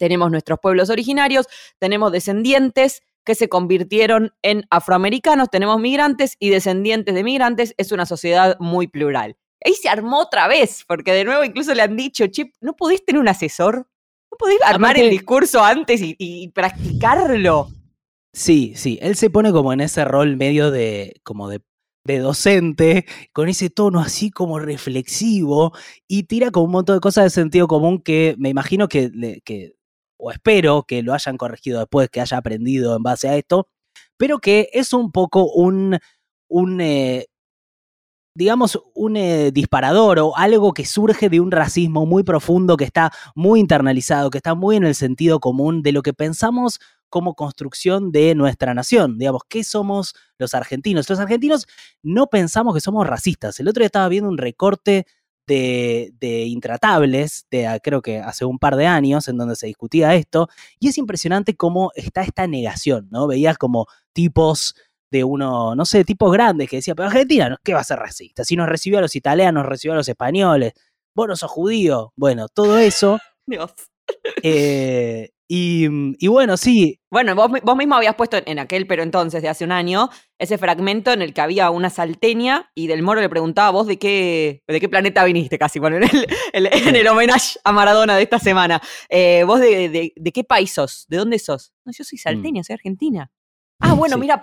Tenemos 0.03 0.33
nuestros 0.33 0.59
pueblos 0.59 0.91
originarios, 0.91 1.47
tenemos 1.79 2.11
descendientes 2.11 3.03
que 3.25 3.37
se 3.37 3.49
convirtieron 3.49 4.33
en 4.43 4.65
afroamericanos, 4.69 5.49
tenemos 5.49 5.79
migrantes 5.79 6.35
y 6.41 6.51
descendientes 6.51 7.15
de 7.15 7.23
migrantes, 7.23 7.73
es 7.77 7.93
una 7.93 8.05
sociedad 8.05 8.57
muy 8.59 8.89
plural. 8.89 9.37
Ahí 9.65 9.75
se 9.75 9.89
armó 9.89 10.19
otra 10.19 10.49
vez, 10.49 10.83
porque 10.89 11.13
de 11.13 11.23
nuevo 11.23 11.45
incluso 11.45 11.73
le 11.73 11.83
han 11.83 11.97
dicho, 11.97 12.27
Chip, 12.27 12.53
¿no 12.61 12.75
podés 12.75 13.05
tener 13.05 13.21
un 13.21 13.29
asesor? 13.29 13.77
¿No 13.77 14.37
podés 14.37 14.59
armar 14.65 14.99
el 14.99 15.09
discurso 15.09 15.63
antes 15.63 16.01
y, 16.03 16.49
practicarlo? 16.49 17.69
Sí, 18.33 18.73
sí, 18.75 18.99
él 19.03 19.15
se 19.15 19.31
pone 19.31 19.53
como 19.53 19.73
en 19.73 19.83
ese 19.83 20.05
rol 20.05 20.37
medio 20.37 20.73
de, 20.73 21.21
como 21.23 21.49
de, 21.49 21.61
de 22.05 22.19
docente, 22.19 23.07
con 23.33 23.49
ese 23.49 23.71
tono 23.71 24.01
así 24.01 24.33
como 24.33 24.59
reflexivo, 24.59 25.73
y 26.09 26.25
tira 26.25 26.51
como 26.51 26.65
un 26.65 26.73
montón 26.73 26.97
de 26.97 27.01
cosas 27.01 27.23
de 27.23 27.31
sentido 27.31 27.69
común 27.69 28.03
que 28.03 28.35
me 28.37 28.49
imagino 28.49 28.89
que, 28.89 29.41
que 29.45 29.77
o 30.23 30.31
espero 30.31 30.85
que 30.87 31.03
lo 31.03 31.15
hayan 31.15 31.37
corregido 31.37 31.81
después, 31.81 32.09
que 32.09 32.21
haya 32.21 32.37
aprendido 32.37 32.97
en 32.97 33.03
base 33.03 33.29
a 33.29 33.37
esto, 33.37 33.69
pero 34.17 34.39
que 34.39 34.69
es 34.73 34.93
un 34.93 35.11
poco 35.11 35.51
un, 35.51 35.99
un, 36.49 36.81
eh, 36.81 37.27
digamos, 38.37 38.81
un 38.95 39.17
eh, 39.17 39.51
disparador 39.51 40.21
o 40.21 40.37
algo 40.37 40.73
que 40.73 40.87
surge 40.87 41.29
de 41.29 41.41
un 41.41 41.51
racismo 41.51 42.07
muy 42.07 42.23
profundo, 42.23 42.77
que 42.77 42.85
está 42.85 43.11
muy 43.35 43.59
internalizado, 43.59 44.31
que 44.31 44.39
está 44.39 44.55
muy 44.55 44.77
en 44.77 44.85
el 44.85 44.95
sentido 44.95 45.41
común 45.41 45.83
de 45.83 45.91
lo 45.91 46.03
que 46.03 46.15
pensamos 46.15 46.79
como 47.09 47.35
construcción 47.35 48.13
de 48.13 48.37
nuestra 48.37 48.75
nación. 48.75 49.19
Digamos, 49.19 49.43
¿qué 49.49 49.65
somos 49.65 50.15
los 50.39 50.55
argentinos? 50.55 51.11
Los 51.11 51.19
argentinos 51.19 51.67
no 52.03 52.29
pensamos 52.29 52.75
que 52.75 52.81
somos 52.81 53.07
racistas. 53.09 53.59
El 53.59 53.69
otro 53.69 53.81
día 53.81 53.87
estaba 53.87 54.09
viendo 54.09 54.31
un 54.31 54.39
recorte 54.39 55.05
de, 55.47 56.13
de, 56.21 56.45
Intratables, 56.45 57.47
de 57.51 57.67
ah, 57.67 57.79
creo 57.81 58.03
que 58.03 58.19
hace 58.19 58.45
un 58.45 58.59
par 58.59 58.77
de 58.77 58.87
años, 58.87 59.29
en 59.29 59.37
donde 59.37 59.57
se 59.57 59.67
discutía 59.67 60.15
esto, 60.15 60.49
y 60.79 60.89
es 60.89 60.99
impresionante 60.99 61.57
cómo 61.57 61.91
está 61.95 62.23
esta 62.23 62.47
negación, 62.47 63.09
¿no? 63.11 63.27
Veías 63.27 63.59
como 63.59 63.87
tipos 64.13 64.75
de 65.11 65.25
uno, 65.25 65.75
no 65.75 65.85
sé, 65.85 66.05
tipos 66.05 66.33
grandes 66.33 66.69
que 66.71 66.77
decía, 66.77 66.95
pero 66.95 67.09
Argentina, 67.09 67.59
¿qué 67.63 67.75
va 67.75 67.81
a 67.81 67.85
ser 67.85 67.99
racista? 67.99 68.45
Si 68.45 68.57
nos 68.57 68.69
recibió 68.69 68.99
a 68.99 69.03
los 69.03 69.15
italianos, 69.15 69.67
recibió 69.67 69.93
a 69.93 69.97
los 69.97 70.09
españoles, 70.09 70.73
vos 71.15 71.29
no 71.29 71.37
sos 71.37 71.51
judío, 71.51 72.13
bueno, 72.17 72.49
todo 72.49 72.79
eso. 72.79 73.19
Dios. 73.47 73.73
Eh, 74.43 75.32
y, 75.49 76.27
bueno, 76.29 76.57
sí. 76.57 77.01
Bueno, 77.11 77.35
vos, 77.35 77.77
mismo 77.77 77.95
habías 77.95 78.15
puesto 78.15 78.39
en 78.45 78.59
aquel, 78.59 78.87
pero 78.87 79.03
entonces, 79.03 79.43
de 79.43 79.49
hace 79.49 79.65
un 79.65 79.73
año, 79.73 80.09
ese 80.39 80.57
fragmento 80.57 81.13
en 81.13 81.21
el 81.21 81.35
que 81.35 81.43
había 81.43 81.71
una 81.71 81.91
salteña 81.91 82.71
y 82.75 82.87
Del 82.87 83.03
Moro 83.03 83.21
le 83.21 83.29
preguntaba 83.29 83.69
a 83.69 83.73
vos 83.73 83.87
de 83.87 83.99
qué, 83.99 84.63
de 84.67 84.81
qué 84.81 84.89
planeta 84.89 85.25
viniste, 85.25 85.59
casi, 85.59 85.79
bueno, 85.79 85.99
en 85.99 86.05
el, 86.05 86.27
en 86.73 86.97
el 86.97 87.07
homenaje 87.07 87.59
a 87.65 87.73
Maradona 87.73 88.17
de 88.17 88.23
esta 88.23 88.39
semana. 88.39 88.81
Eh, 89.11 89.45
¿Vos 89.47 89.61
de, 89.61 90.13
de, 90.17 90.33
qué 90.33 90.45
país 90.45 90.73
sos? 90.73 91.05
¿De 91.09 91.19
dónde 91.19 91.39
sos? 91.39 91.75
No, 91.85 91.93
yo 91.93 92.05
soy 92.05 92.17
mm. 92.17 92.23
salteña, 92.23 92.65
soy 92.65 92.75
argentina. 92.75 93.31
Ah, 93.81 93.95
bueno, 93.95 94.17
mira, 94.17 94.41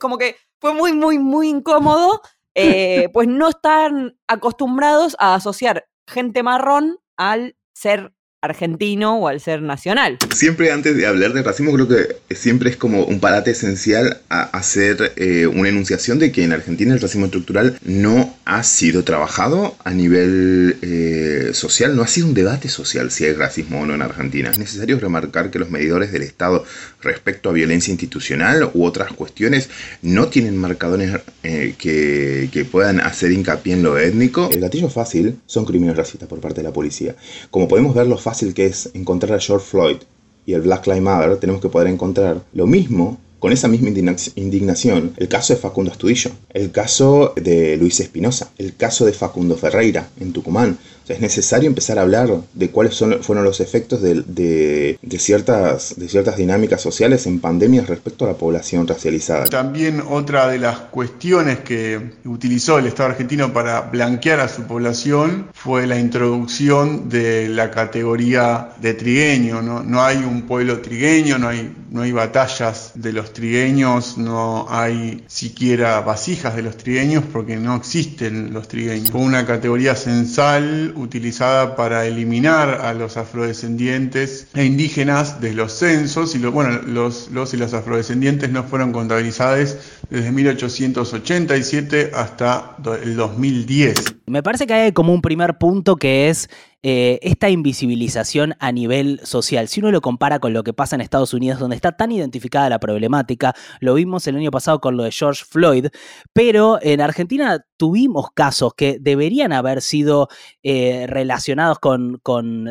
como 0.00 0.18
que 0.18 0.36
fue 0.60 0.74
muy, 0.74 0.92
muy, 0.92 1.18
muy 1.18 1.48
incómodo, 1.48 2.22
eh, 2.54 3.08
pues 3.12 3.28
no 3.28 3.50
están 3.50 4.18
acostumbrados 4.26 5.14
a 5.20 5.34
asociar 5.34 5.88
gente 6.08 6.42
marrón 6.42 6.98
al 7.16 7.56
ser 7.74 8.14
argentino 8.40 9.18
o 9.18 9.26
al 9.26 9.40
ser 9.40 9.62
nacional. 9.62 10.18
Siempre 10.32 10.70
antes 10.70 10.96
de 10.96 11.06
hablar 11.06 11.32
de 11.32 11.42
racismo 11.42 11.72
creo 11.72 11.88
que 11.88 12.34
siempre 12.34 12.70
es 12.70 12.76
como 12.76 13.02
un 13.02 13.18
parate 13.18 13.50
esencial 13.50 14.20
hacer 14.28 15.12
eh, 15.16 15.48
una 15.48 15.70
enunciación 15.70 16.20
de 16.20 16.30
que 16.30 16.44
en 16.44 16.52
Argentina 16.52 16.94
el 16.94 17.00
racismo 17.00 17.26
estructural 17.26 17.76
no 17.84 18.36
ha 18.44 18.62
sido 18.62 19.02
trabajado 19.02 19.74
a 19.82 19.90
nivel 19.90 20.76
eh, 20.82 21.50
social, 21.52 21.96
no 21.96 22.02
ha 22.02 22.06
sido 22.06 22.28
un 22.28 22.34
debate 22.34 22.68
social 22.68 23.10
si 23.10 23.24
hay 23.24 23.32
racismo 23.32 23.80
o 23.80 23.86
no 23.86 23.94
en 23.94 24.02
Argentina. 24.02 24.50
Es 24.50 24.58
necesario 24.58 25.00
remarcar 25.00 25.50
que 25.50 25.58
los 25.58 25.70
medidores 25.70 26.12
del 26.12 26.22
Estado 26.22 26.64
respecto 27.02 27.50
a 27.50 27.52
violencia 27.52 27.90
institucional 27.90 28.70
u 28.72 28.84
otras 28.84 29.12
cuestiones 29.12 29.68
no 30.02 30.28
tienen 30.28 30.56
marcadores 30.56 31.20
eh, 31.42 31.74
que, 31.76 32.48
que 32.52 32.64
puedan 32.64 33.00
hacer 33.00 33.32
hincapié 33.32 33.74
en 33.74 33.82
lo 33.82 33.98
étnico. 33.98 34.48
El 34.52 34.60
gatillo 34.60 34.88
fácil 34.88 35.40
son 35.46 35.64
crímenes 35.64 35.96
racistas 35.96 36.28
por 36.28 36.40
parte 36.40 36.60
de 36.60 36.68
la 36.68 36.72
policía. 36.72 37.16
Como 37.50 37.66
podemos 37.66 37.96
ver, 37.96 38.06
los 38.06 38.27
fácil 38.28 38.52
que 38.52 38.66
es 38.66 38.90
encontrar 38.92 39.38
a 39.38 39.40
George 39.40 39.66
Floyd 39.66 39.96
y 40.44 40.52
el 40.52 40.60
Black 40.60 40.86
Lives 40.86 41.02
Matter, 41.02 41.38
tenemos 41.38 41.62
que 41.62 41.70
poder 41.70 41.88
encontrar 41.88 42.42
lo 42.52 42.66
mismo 42.66 43.18
con 43.38 43.52
esa 43.52 43.68
misma 43.68 43.88
indignación, 43.88 45.14
el 45.16 45.28
caso 45.28 45.54
de 45.54 45.60
Facundo 45.60 45.90
Astudillo, 45.90 46.32
el 46.50 46.70
caso 46.70 47.32
de 47.36 47.78
Luis 47.78 48.00
Espinosa, 48.00 48.50
el 48.58 48.74
caso 48.76 49.06
de 49.06 49.12
Facundo 49.12 49.56
Ferreira 49.56 50.10
en 50.20 50.32
Tucumán, 50.32 50.76
es 51.08 51.20
necesario 51.20 51.68
empezar 51.68 51.98
a 51.98 52.02
hablar 52.02 52.28
de 52.54 52.70
cuáles 52.70 52.98
fueron 53.22 53.44
los 53.44 53.60
efectos 53.60 54.02
de, 54.02 54.98
ciertas, 55.18 55.94
dinámicas 56.36 56.80
sociales 56.80 57.26
en 57.26 57.40
pandemias 57.40 57.86
respecto 57.86 58.24
a 58.24 58.28
la 58.28 58.34
población 58.34 58.86
racializada. 58.86 59.46
También 59.46 60.02
otra 60.08 60.48
de 60.48 60.58
las 60.58 60.78
cuestiones 60.78 61.60
que 61.60 62.12
utilizó 62.24 62.78
el 62.78 62.86
Estado 62.86 63.10
argentino 63.10 63.52
para 63.52 63.82
blanquear 63.82 64.40
a 64.40 64.48
su 64.48 64.62
población 64.64 65.48
fue 65.54 65.86
la 65.86 65.98
introducción 65.98 67.08
de 67.08 67.48
la 67.48 67.70
categoría 67.70 68.70
de 68.80 68.94
trigueño. 68.94 69.62
No, 69.62 70.02
hay 70.02 70.18
un 70.18 70.42
pueblo 70.42 70.80
trigueño, 70.80 71.38
no 71.38 71.48
hay, 71.48 71.74
no 71.90 72.02
hay 72.02 72.12
batallas 72.12 72.92
de 72.94 73.12
los 73.12 73.32
trigueños, 73.32 74.18
no 74.18 74.66
hay 74.68 75.24
siquiera 75.26 76.00
vasijas 76.00 76.54
de 76.56 76.62
los 76.62 76.76
trigueños 76.76 77.24
porque 77.32 77.56
no 77.56 77.76
existen 77.76 78.52
los 78.52 78.68
trigueños. 78.68 79.10
Fue 79.10 79.20
una 79.20 79.46
categoría 79.46 79.94
censal 79.94 80.92
utilizada 80.98 81.76
para 81.76 82.06
eliminar 82.06 82.80
a 82.82 82.92
los 82.94 83.16
afrodescendientes 83.16 84.48
e 84.54 84.64
indígenas 84.64 85.40
de 85.40 85.54
los 85.54 85.72
censos 85.72 86.34
y 86.34 86.38
bueno, 86.38 86.80
los, 86.86 87.30
los 87.30 87.54
y 87.54 87.56
las 87.56 87.74
afrodescendientes 87.74 88.50
no 88.50 88.64
fueron 88.64 88.92
contabilizados 88.92 89.76
desde 90.10 90.32
1887 90.32 92.10
hasta 92.14 92.76
el 93.02 93.16
2010. 93.16 94.16
Me 94.26 94.42
parece 94.42 94.66
que 94.66 94.74
hay 94.74 94.92
como 94.92 95.14
un 95.14 95.22
primer 95.22 95.58
punto 95.58 95.96
que 95.96 96.28
es 96.28 96.50
eh, 96.84 97.18
esta 97.22 97.50
invisibilización 97.50 98.54
a 98.60 98.70
nivel 98.70 99.20
social. 99.24 99.66
Si 99.66 99.80
uno 99.80 99.90
lo 99.90 100.00
compara 100.00 100.38
con 100.38 100.52
lo 100.52 100.62
que 100.62 100.72
pasa 100.72 100.94
en 100.94 101.00
Estados 101.00 101.34
Unidos, 101.34 101.58
donde 101.58 101.74
está 101.74 101.96
tan 101.96 102.12
identificada 102.12 102.68
la 102.68 102.78
problemática, 102.78 103.52
lo 103.80 103.94
vimos 103.94 104.28
el 104.28 104.36
año 104.36 104.52
pasado 104.52 104.80
con 104.80 104.96
lo 104.96 105.02
de 105.02 105.10
George 105.10 105.44
Floyd, 105.44 105.86
pero 106.32 106.78
en 106.80 107.00
Argentina 107.00 107.66
tuvimos 107.76 108.28
casos 108.32 108.74
que 108.74 108.98
deberían 109.00 109.52
haber 109.52 109.82
sido 109.82 110.28
eh, 110.62 111.06
relacionados 111.08 111.80
con, 111.80 112.20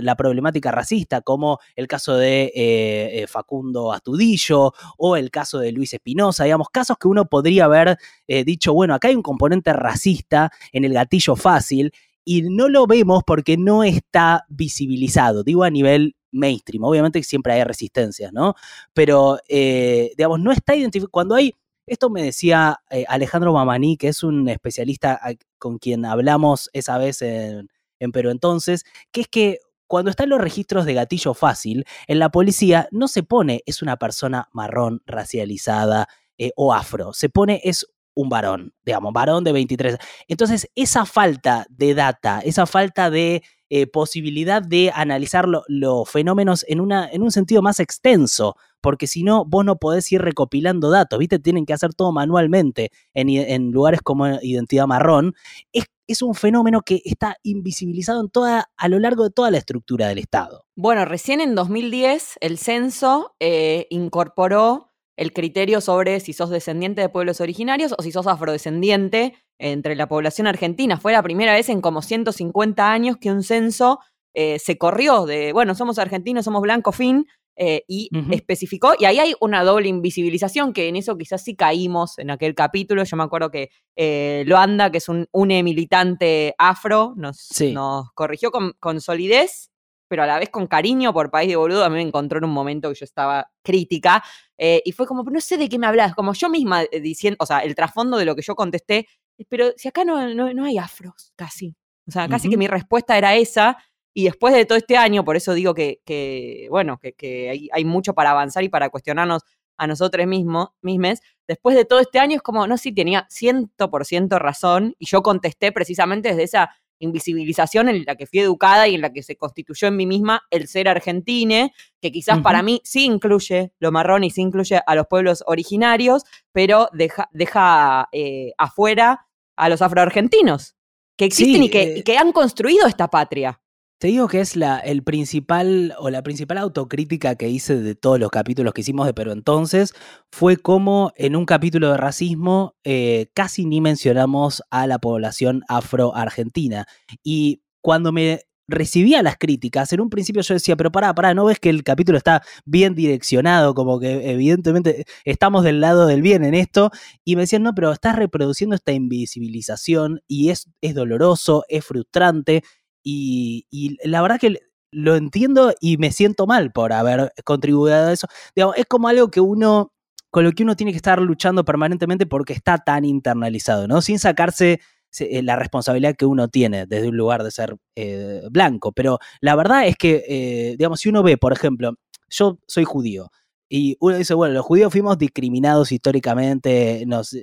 la 0.02 0.16
problemática 0.16 0.72
racista, 0.72 1.20
como 1.20 1.60
el 1.76 1.88
caso 1.88 2.16
de 2.16 2.54
eh, 2.56 3.26
Facundo 3.28 3.92
Astudillo 3.92 4.74
o 4.98 5.18
el 5.18 5.32
caso 5.32 5.60
de 5.60 5.74
Luis 5.74 5.94
Espinosa, 5.94 6.46
digamos, 6.46 6.70
casos 6.70 6.98
que 6.98 7.10
uno 7.10 7.26
podría 7.26 7.66
haber 7.66 7.98
dicho, 8.28 8.74
bueno, 8.74 8.94
acá 8.94 9.08
hay 9.08 9.16
un 9.16 9.22
componente 9.22 9.72
racista 9.74 10.52
en 10.72 10.86
el 10.86 10.94
gatillo 10.94 11.36
fácil 11.36 11.92
y 12.30 12.42
no 12.42 12.68
lo 12.68 12.88
vemos 12.88 13.24
porque 13.26 13.56
no 13.56 13.86
está 13.86 14.46
visibilizado, 14.50 15.44
digo 15.44 15.64
a 15.64 15.70
nivel 15.70 16.18
mainstream, 16.34 16.84
obviamente 16.84 17.24
siempre 17.24 17.54
hay 17.54 17.64
resistencias, 17.64 18.34
¿no? 18.34 18.54
Pero, 18.94 19.40
eh, 19.48 20.12
digamos, 20.18 20.42
no 20.42 20.52
está 20.52 20.76
identificado, 20.76 21.10
cuando 21.10 21.36
hay, 21.36 21.54
esto 21.86 22.10
me 22.10 22.22
decía 22.22 22.82
eh, 22.90 23.06
Alejandro 23.08 23.54
Mamani, 23.54 23.96
que 23.96 24.10
es 24.10 24.24
un 24.24 24.50
especialista 24.50 25.22
con 25.58 25.78
quien 25.78 26.04
hablamos 26.04 26.70
esa 26.74 26.98
vez 26.98 27.22
en, 27.22 27.70
en 27.98 28.12
Perú 28.12 28.30
entonces, 28.30 28.84
que 29.14 29.22
es 29.22 29.30
que 29.30 29.60
cuando 29.88 30.12
están 30.12 30.28
los 30.28 30.42
registros 30.42 30.84
de 30.84 30.96
gatillo 30.96 31.34
fácil, 31.34 31.86
en 32.08 32.20
la 32.20 32.28
policía 32.28 32.90
no 32.92 33.08
se 33.08 33.24
pone 33.24 33.64
es 33.66 33.82
una 33.82 33.96
persona 33.96 34.50
marrón, 34.52 35.02
racializada 35.06 36.10
eh, 36.38 36.52
o 36.58 36.74
afro, 36.74 37.14
se 37.14 37.30
pone 37.30 37.62
es 37.64 37.88
un 38.18 38.30
varón, 38.30 38.74
digamos, 38.84 39.14
varón 39.14 39.44
de 39.44 39.52
23. 39.52 39.98
Entonces, 40.28 40.68
esa 40.76 41.06
falta 41.06 41.68
de 41.70 41.94
data, 41.94 42.40
esa 42.44 42.66
falta 42.66 43.12
de 43.12 43.44
eh, 43.70 43.86
posibilidad 43.86 44.62
de 44.62 44.92
analizar 44.94 45.46
los 45.68 46.10
fenómenos 46.10 46.66
en, 46.68 46.82
una, 46.82 47.08
en 47.08 47.22
un 47.22 47.32
sentido 47.32 47.62
más 47.62 47.80
extenso, 47.80 48.56
porque 48.82 49.06
si 49.06 49.22
no, 49.22 49.46
vos 49.46 49.64
no 49.66 49.78
podés 49.78 50.12
ir 50.12 50.22
recopilando 50.22 50.90
datos, 50.90 51.20
¿viste? 51.20 51.38
Tienen 51.38 51.66
que 51.66 51.74
hacer 51.74 51.94
todo 51.94 52.12
manualmente 52.12 52.92
en, 53.14 53.72
lugares 53.72 54.02
como 54.02 54.28
Identidad 54.42 54.88
Marrón. 54.88 55.36
Es, 55.72 55.86
es, 56.08 56.24
un 56.24 56.34
fenómeno 56.34 56.82
que 56.82 57.02
está 57.06 57.38
invisibilizado 57.44 58.22
en 58.22 58.30
toda, 58.30 58.72
a 58.78 58.88
lo 58.88 58.98
largo 58.98 59.26
de 59.26 59.30
toda 59.30 59.52
la 59.52 59.60
estructura 59.60 60.08
del 60.08 60.18
Estado. 60.18 60.66
Bueno, 60.76 61.06
recién 61.06 61.40
en 61.40 61.54
2010 61.54 62.38
el 62.42 62.58
censo 62.58 63.36
eh, 63.40 63.86
incorporó 63.92 64.87
el 65.18 65.34
criterio 65.34 65.82
sobre 65.82 66.20
si 66.20 66.32
sos 66.32 66.50
descendiente 66.50 67.02
de 67.02 67.10
pueblos 67.10 67.42
originarios 67.42 67.94
o 67.98 68.02
si 68.02 68.12
sos 68.12 68.28
afrodescendiente 68.28 69.34
entre 69.60 69.96
la 69.96 70.08
población 70.08 70.48
argentina. 70.48 70.98
Fue 70.98 71.12
la 71.12 71.24
primera 71.24 71.54
vez 71.54 71.70
en 71.70 71.82
como 71.82 72.02
150 72.02 72.92
años 72.92 73.18
que 73.20 73.32
un 73.32 73.44
censo 73.44 74.00
eh, 74.36 74.60
se 74.60 74.78
corrió 74.78 75.26
de, 75.26 75.52
bueno, 75.52 75.74
somos 75.74 75.98
argentinos, 75.98 76.46
somos 76.46 76.62
blanco, 76.62 76.92
fin, 76.92 77.26
eh, 77.60 77.84
y 77.88 78.10
especificó, 78.30 78.94
y 79.00 79.06
ahí 79.06 79.18
hay 79.18 79.34
una 79.42 79.64
doble 79.64 79.90
invisibilización, 79.90 80.74
que 80.74 80.90
en 80.90 80.96
eso 80.96 81.18
quizás 81.18 81.44
sí 81.44 81.56
caímos 81.56 82.20
en 82.20 82.30
aquel 82.30 82.54
capítulo. 82.54 83.04
Yo 83.04 83.18
me 83.18 83.24
acuerdo 83.24 83.50
que 83.50 83.72
eh, 83.96 84.44
Loanda, 84.46 84.92
que 84.92 85.00
es 85.00 85.10
un 85.10 85.28
une 85.32 85.64
militante 85.64 86.54
afro, 86.60 87.16
nos, 87.18 87.50
nos 87.74 88.12
corrigió 88.14 88.52
con, 88.52 88.74
con 88.80 89.02
solidez 89.02 89.72
pero 90.08 90.24
a 90.24 90.28
la 90.28 90.40
vez 90.40 90.50
con 90.50 90.68
cariño 90.68 91.14
por 91.14 91.30
País 91.30 91.50
de 91.50 91.56
Boludo, 91.56 91.84
a 91.84 91.90
mí 91.90 91.96
me 91.96 92.02
encontró 92.02 92.40
en 92.40 92.46
un 92.46 92.52
momento 92.52 92.90
que 92.90 92.96
yo 92.96 93.06
estaba 93.06 93.52
crítica, 93.64 94.24
eh, 94.58 94.82
y 94.86 94.92
fue 94.92 95.06
como, 95.06 95.24
no 95.24 95.42
sé 95.42 95.58
de 95.58 95.70
qué 95.70 95.78
me 95.78 95.88
hablas, 95.88 96.16
como 96.16 96.34
yo 96.34 96.50
misma 96.50 96.84
eh, 96.84 97.00
diciendo, 97.00 97.38
o 97.40 97.46
sea, 97.46 97.60
el 97.60 97.76
trasfondo 97.76 98.18
de 98.18 98.26
lo 98.26 98.36
que 98.36 98.42
yo 98.42 98.56
contesté, 98.56 99.08
pero 99.50 99.72
si 99.76 99.88
acá 99.88 100.04
no, 100.04 100.34
no, 100.34 100.66
hay 100.66 100.78
afros, 100.78 101.32
casi. 101.36 101.76
O 102.08 102.12
sea, 102.12 102.28
casi 102.28 102.50
que 102.50 102.58
mi 102.58 102.68
respuesta 102.68 103.18
era 103.18 103.36
esa, 103.36 103.78
y 104.14 104.24
después 104.24 104.54
de 104.54 104.66
todo 104.66 104.78
este 104.78 104.98
año, 104.98 105.24
por 105.24 105.36
eso 105.36 105.54
digo 105.54 105.74
que, 105.74 106.02
que 106.06 106.68
bueno, 106.72 106.98
que, 106.98 107.14
que 107.14 107.50
hay, 107.50 107.70
hay, 107.72 107.86
mucho 107.86 108.14
para 108.14 108.32
avanzar 108.32 108.64
y 108.64 108.70
para 108.70 108.90
cuestionarnos 108.90 109.44
a 109.78 109.86
nosotros 109.86 110.26
mismos, 110.26 110.70
mismes, 110.82 111.22
después 111.48 111.76
de 111.76 111.86
todo 111.86 112.00
este 112.00 112.18
año 112.20 112.38
es 112.38 112.42
como, 112.42 112.66
no, 112.66 112.78
sí, 112.78 112.92
tenía 112.92 113.28
100% 113.30 114.40
razón, 114.40 114.96
y 114.98 115.06
yo 115.06 115.22
contesté 115.22 115.72
precisamente 115.72 116.30
desde 116.30 116.44
esa 116.44 116.76
invisibilización 117.00 117.89
en 117.89 118.04
la 118.06 118.16
que 118.16 118.27
fui 118.27 118.39
educada 118.39 118.88
y 118.88 118.96
en 118.96 119.01
la 119.01 119.12
que 119.12 119.24
se 119.24 119.36
constituyó 119.36 119.88
en 119.88 119.96
mí 119.96 120.06
misma 120.06 120.44
el 120.50 120.68
ser 120.68 120.88
argentine, 120.88 121.74
que 122.01 122.12
quizás 122.12 122.39
para 122.42 122.63
mí 122.63 122.82
sí 122.84 123.06
incluye 123.06 123.74
lo 123.80 123.92
marrón 123.92 124.24
y 124.24 124.30
sí 124.30 124.42
incluye 124.42 124.80
a 124.86 124.96
los 124.96 125.08
pueblos 125.08 125.44
originarios, 125.48 126.24
pero 126.51 126.89
deja, 126.94 127.30
deja 127.32 128.10
eh, 128.12 128.54
afuera 128.58 129.27
a 129.56 129.70
los 129.70 129.82
afroargentinos, 129.82 130.75
que 131.18 131.25
existen 131.25 131.63
y, 131.63 131.70
que, 131.70 131.84
y, 131.84 132.00
eh 132.00 132.04
que, 132.04 132.18
han 132.18 132.32
construido 132.32 132.88
esta 132.88 133.10
patria. 133.10 133.60
Te 134.00 134.10
digo 134.10 134.27
que 134.27 134.42
es 134.42 134.56
la, 134.56 134.77
el 134.77 135.01
principal 135.04 135.96
o 135.98 136.12
la 136.12 136.22
principal 136.22 136.60
autocrítica 136.60 137.36
que 137.36 137.50
hice 137.50 137.82
de 137.82 137.96
todos 137.96 138.20
los 138.20 138.30
capítulos 138.30 138.74
que 138.74 138.82
hicimos 138.82 139.08
de 139.08 139.16
Pero 139.16 139.32
entonces 139.32 139.94
fue 140.32 140.58
como 140.58 141.12
en 141.16 141.36
un 141.36 141.48
capítulo 141.48 141.89
de 141.92 141.98
racismo 141.98 142.75
eh, 142.84 143.32
casi 143.34 143.66
ni 143.66 143.82
mencionamos 143.82 144.62
a 144.70 144.86
la 144.86 145.00
población 145.00 145.63
afro-argentina. 145.68 146.86
Y 147.24 147.63
cuando 147.82 148.12
me 148.12 148.42
recibía 148.68 149.24
las 149.24 149.38
críticas, 149.38 149.92
en 149.94 150.01
un 150.01 150.12
principio 150.12 150.44
yo 150.44 150.54
decía, 150.54 150.75
pero 150.75 150.92
pará, 150.92 151.16
pará, 151.16 151.34
¿no 151.34 151.46
ves 151.46 151.58
que 151.60 151.70
el 151.70 151.84
capítulo 151.84 152.20
está 152.20 152.44
bien 152.66 152.94
direccionado? 152.94 153.74
Como 153.74 154.00
que 154.00 154.30
evidentemente 154.30 155.06
estamos 155.25 155.63
del 155.63 155.82
lado 155.82 156.06
del 156.06 156.22
bien 156.22 156.44
en 156.44 156.54
esto. 156.54 156.92
Y 157.24 157.36
me 157.36 157.44
decían, 157.44 157.63
no, 157.63 157.74
pero 157.74 157.92
estás 157.92 158.16
reproduciendo 158.16 158.75
esta 158.75 158.92
invisibilización 158.92 160.22
y 160.28 160.50
es, 160.50 160.69
es 160.82 160.93
doloroso, 160.93 161.63
es 161.67 161.84
frustrante. 161.84 162.63
Y, 163.10 163.98
la 164.04 164.22
verdad 164.22 164.39
que 164.39 164.60
lo 164.91 165.15
entiendo 165.15 165.74
y 165.80 165.98
me 165.98 166.12
siento 166.12 166.46
mal 166.46 166.72
por 166.72 166.91
haber 166.91 167.32
contribuido 167.46 167.96
a 167.96 168.12
eso. 168.12 168.28
es 168.56 168.86
como 168.86 169.08
algo 169.08 169.32
que 169.32 169.39
uno, 169.39 169.93
con 170.30 170.43
lo 170.43 170.52
que 170.52 170.63
uno 170.63 170.76
tiene 170.76 170.91
que 170.91 170.98
estar 170.98 171.22
luchando 171.22 171.63
permanentemente 171.63 172.26
porque 172.26 172.54
está 172.54 172.78
tan 172.80 173.06
internalizado, 173.06 173.88
¿no? 173.88 174.02
Sin 174.02 174.20
sacarse 174.20 174.82
eh, 175.20 175.41
la 175.41 175.56
responsabilidad 175.56 176.15
que 176.15 176.26
uno 176.26 176.50
tiene 176.50 176.86
desde 176.86 177.08
un 177.08 177.17
lugar 177.17 177.43
de 177.43 177.52
ser 177.52 177.78
eh, 177.96 178.41
blanco. 178.52 178.91
Pero 178.91 179.20
la 179.39 179.56
verdad 179.56 179.88
es 179.88 179.96
que, 179.96 180.24
eh, 180.28 180.76
digamos, 180.78 181.00
si 181.00 181.10
uno 181.10 181.24
ve, 181.24 181.38
por 181.38 181.54
ejemplo, 181.54 181.93
yo 182.30 182.60
soy 182.67 182.84
judío 182.84 183.32
y 183.70 183.96
uno 184.02 184.17
dice, 184.17 184.34
bueno, 184.34 184.54
los 184.54 184.65
judíos 184.65 184.91
fuimos 184.91 185.17
discriminados 185.17 185.91
históricamente, 185.93 187.04
nos 187.08 187.36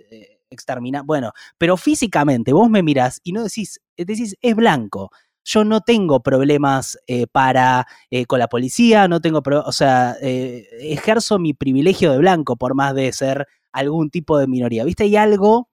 exterminaron, 0.50 1.07
bueno, 1.07 1.33
pero 1.59 1.77
físicamente 1.77 2.53
vos 2.53 2.68
me 2.70 2.83
mirás 2.83 3.20
y 3.24 3.33
no 3.33 3.44
decís, 3.44 3.81
decís, 3.96 4.37
es 4.40 4.55
blanco 4.55 5.11
yo 5.44 5.64
no 5.64 5.83
tengo 5.83 6.22
problemas 6.22 6.98
eh, 7.07 7.26
para 7.26 7.87
eh, 8.11 8.26
con 8.26 8.38
la 8.38 8.48
policía, 8.48 9.09
no 9.09 9.20
tengo, 9.20 9.42
o 9.44 9.72
sea, 9.72 10.16
eh, 10.20 10.66
ejerzo 10.80 11.38
mi 11.38 11.52
privilegio 11.52 12.12
de 12.12 12.18
blanco 12.18 12.57
por 12.57 12.74
más 12.74 12.94
de 12.94 13.12
ser 13.12 13.46
algún 13.72 14.11
tipo 14.11 14.38
de 14.38 14.46
minoría. 14.46 14.85
¿Viste? 14.85 15.04
Hay 15.04 15.16
algo 15.16 15.68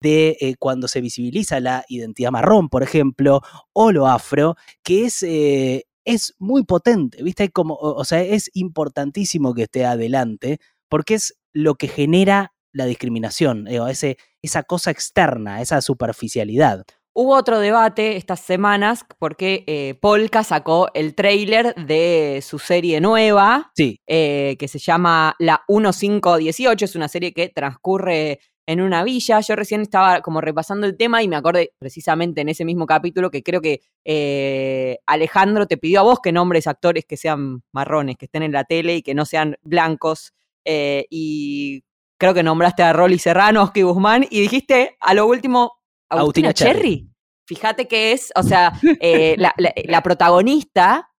de 0.00 0.54
cuando 0.58 0.88
se 0.88 1.00
visibiliza 1.00 1.58
la 1.58 1.84
identidad 1.88 2.30
marrón, 2.30 2.68
por 2.68 2.82
ejemplo, 2.82 3.40
o 3.72 3.92
lo 3.92 4.06
afro, 4.06 4.56
que 4.84 5.06
es, 5.06 5.22
es 5.22 6.34
muy 6.38 6.64
potente, 6.64 7.22
¿viste? 7.22 7.50
Como, 7.50 8.02
es 8.10 8.50
importantísimo 8.54 9.54
que 9.54 9.62
esté 9.62 9.86
adelante 9.86 10.58
porque 10.88 11.14
es 11.14 11.38
lo 11.52 11.74
que 11.76 11.88
genera 11.88 12.52
la 12.72 12.84
discriminación, 12.84 13.66
ese, 13.68 14.18
esa 14.42 14.62
cosa 14.62 14.90
externa, 14.90 15.62
esa 15.62 15.80
superficialidad. 15.80 16.84
Hubo 17.18 17.34
otro 17.34 17.60
debate 17.60 18.18
estas 18.18 18.40
semanas 18.40 19.06
porque 19.18 19.64
eh, 19.66 19.94
Polka 20.02 20.44
sacó 20.44 20.90
el 20.92 21.14
trailer 21.14 21.74
de 21.74 22.42
su 22.46 22.58
serie 22.58 23.00
nueva, 23.00 23.72
sí. 23.74 24.02
Eh, 24.06 24.56
que 24.58 24.68
se 24.68 24.78
llama 24.78 25.34
La 25.38 25.62
1518, 25.66 26.84
es 26.84 26.94
una 26.94 27.08
serie 27.08 27.32
que 27.32 27.48
transcurre 27.48 28.40
en 28.66 28.82
una 28.82 29.02
villa. 29.02 29.40
Yo 29.40 29.56
recién 29.56 29.80
estaba 29.80 30.20
como 30.20 30.42
repasando 30.42 30.86
el 30.86 30.98
tema 30.98 31.22
y 31.22 31.28
me 31.28 31.36
acordé 31.36 31.72
precisamente 31.78 32.42
en 32.42 32.50
ese 32.50 32.66
mismo 32.66 32.84
capítulo 32.84 33.30
que 33.30 33.42
creo 33.42 33.62
que 33.62 33.80
eh, 34.04 34.98
Alejandro 35.06 35.66
te 35.66 35.78
pidió 35.78 36.00
a 36.00 36.02
vos 36.02 36.20
que 36.22 36.32
nombres 36.32 36.66
actores 36.66 37.06
que 37.06 37.16
sean 37.16 37.62
marrones, 37.72 38.18
que 38.18 38.26
estén 38.26 38.42
en 38.42 38.52
la 38.52 38.64
tele 38.64 38.96
y 38.96 39.02
que 39.02 39.14
no 39.14 39.24
sean 39.24 39.56
blancos. 39.62 40.34
y 40.66 41.82
creo 42.18 42.34
que 42.34 42.42
nombraste 42.42 42.82
a 42.82 42.92
Rolly 42.92 43.18
Serrano, 43.18 43.62
Oski 43.62 43.82
Guzmán, 43.82 44.26
y 44.28 44.42
dijiste 44.42 44.96
a 45.00 45.14
lo 45.14 45.26
último 45.26 45.75
Agustina, 46.08 46.52
Cherry. 46.52 47.08
Fíjate 47.46 47.86
que 47.86 48.12
es, 48.12 48.32
o 48.34 48.42
sea, 48.42 48.72
eh, 49.00 49.36
la, 49.38 50.02
protagonista 50.02 51.10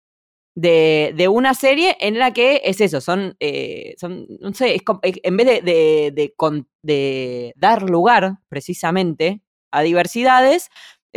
de, 0.56 1.28
una 1.30 1.54
serie 1.54 1.96
en 2.00 2.18
la 2.18 2.32
que 2.32 2.62
es 2.64 2.80
eso, 2.80 3.00
son, 3.00 3.36
eh, 3.38 3.94
son 3.98 4.26
no 4.40 4.52
sé, 4.52 4.74
es, 4.74 4.82
en 5.02 5.36
vez 5.36 5.64
de, 5.64 6.32
de, 6.82 7.52
dar 7.56 7.82
lugar 7.88 8.38
precisamente 8.48 9.42
a 9.70 9.82
diversidades, 9.82 10.68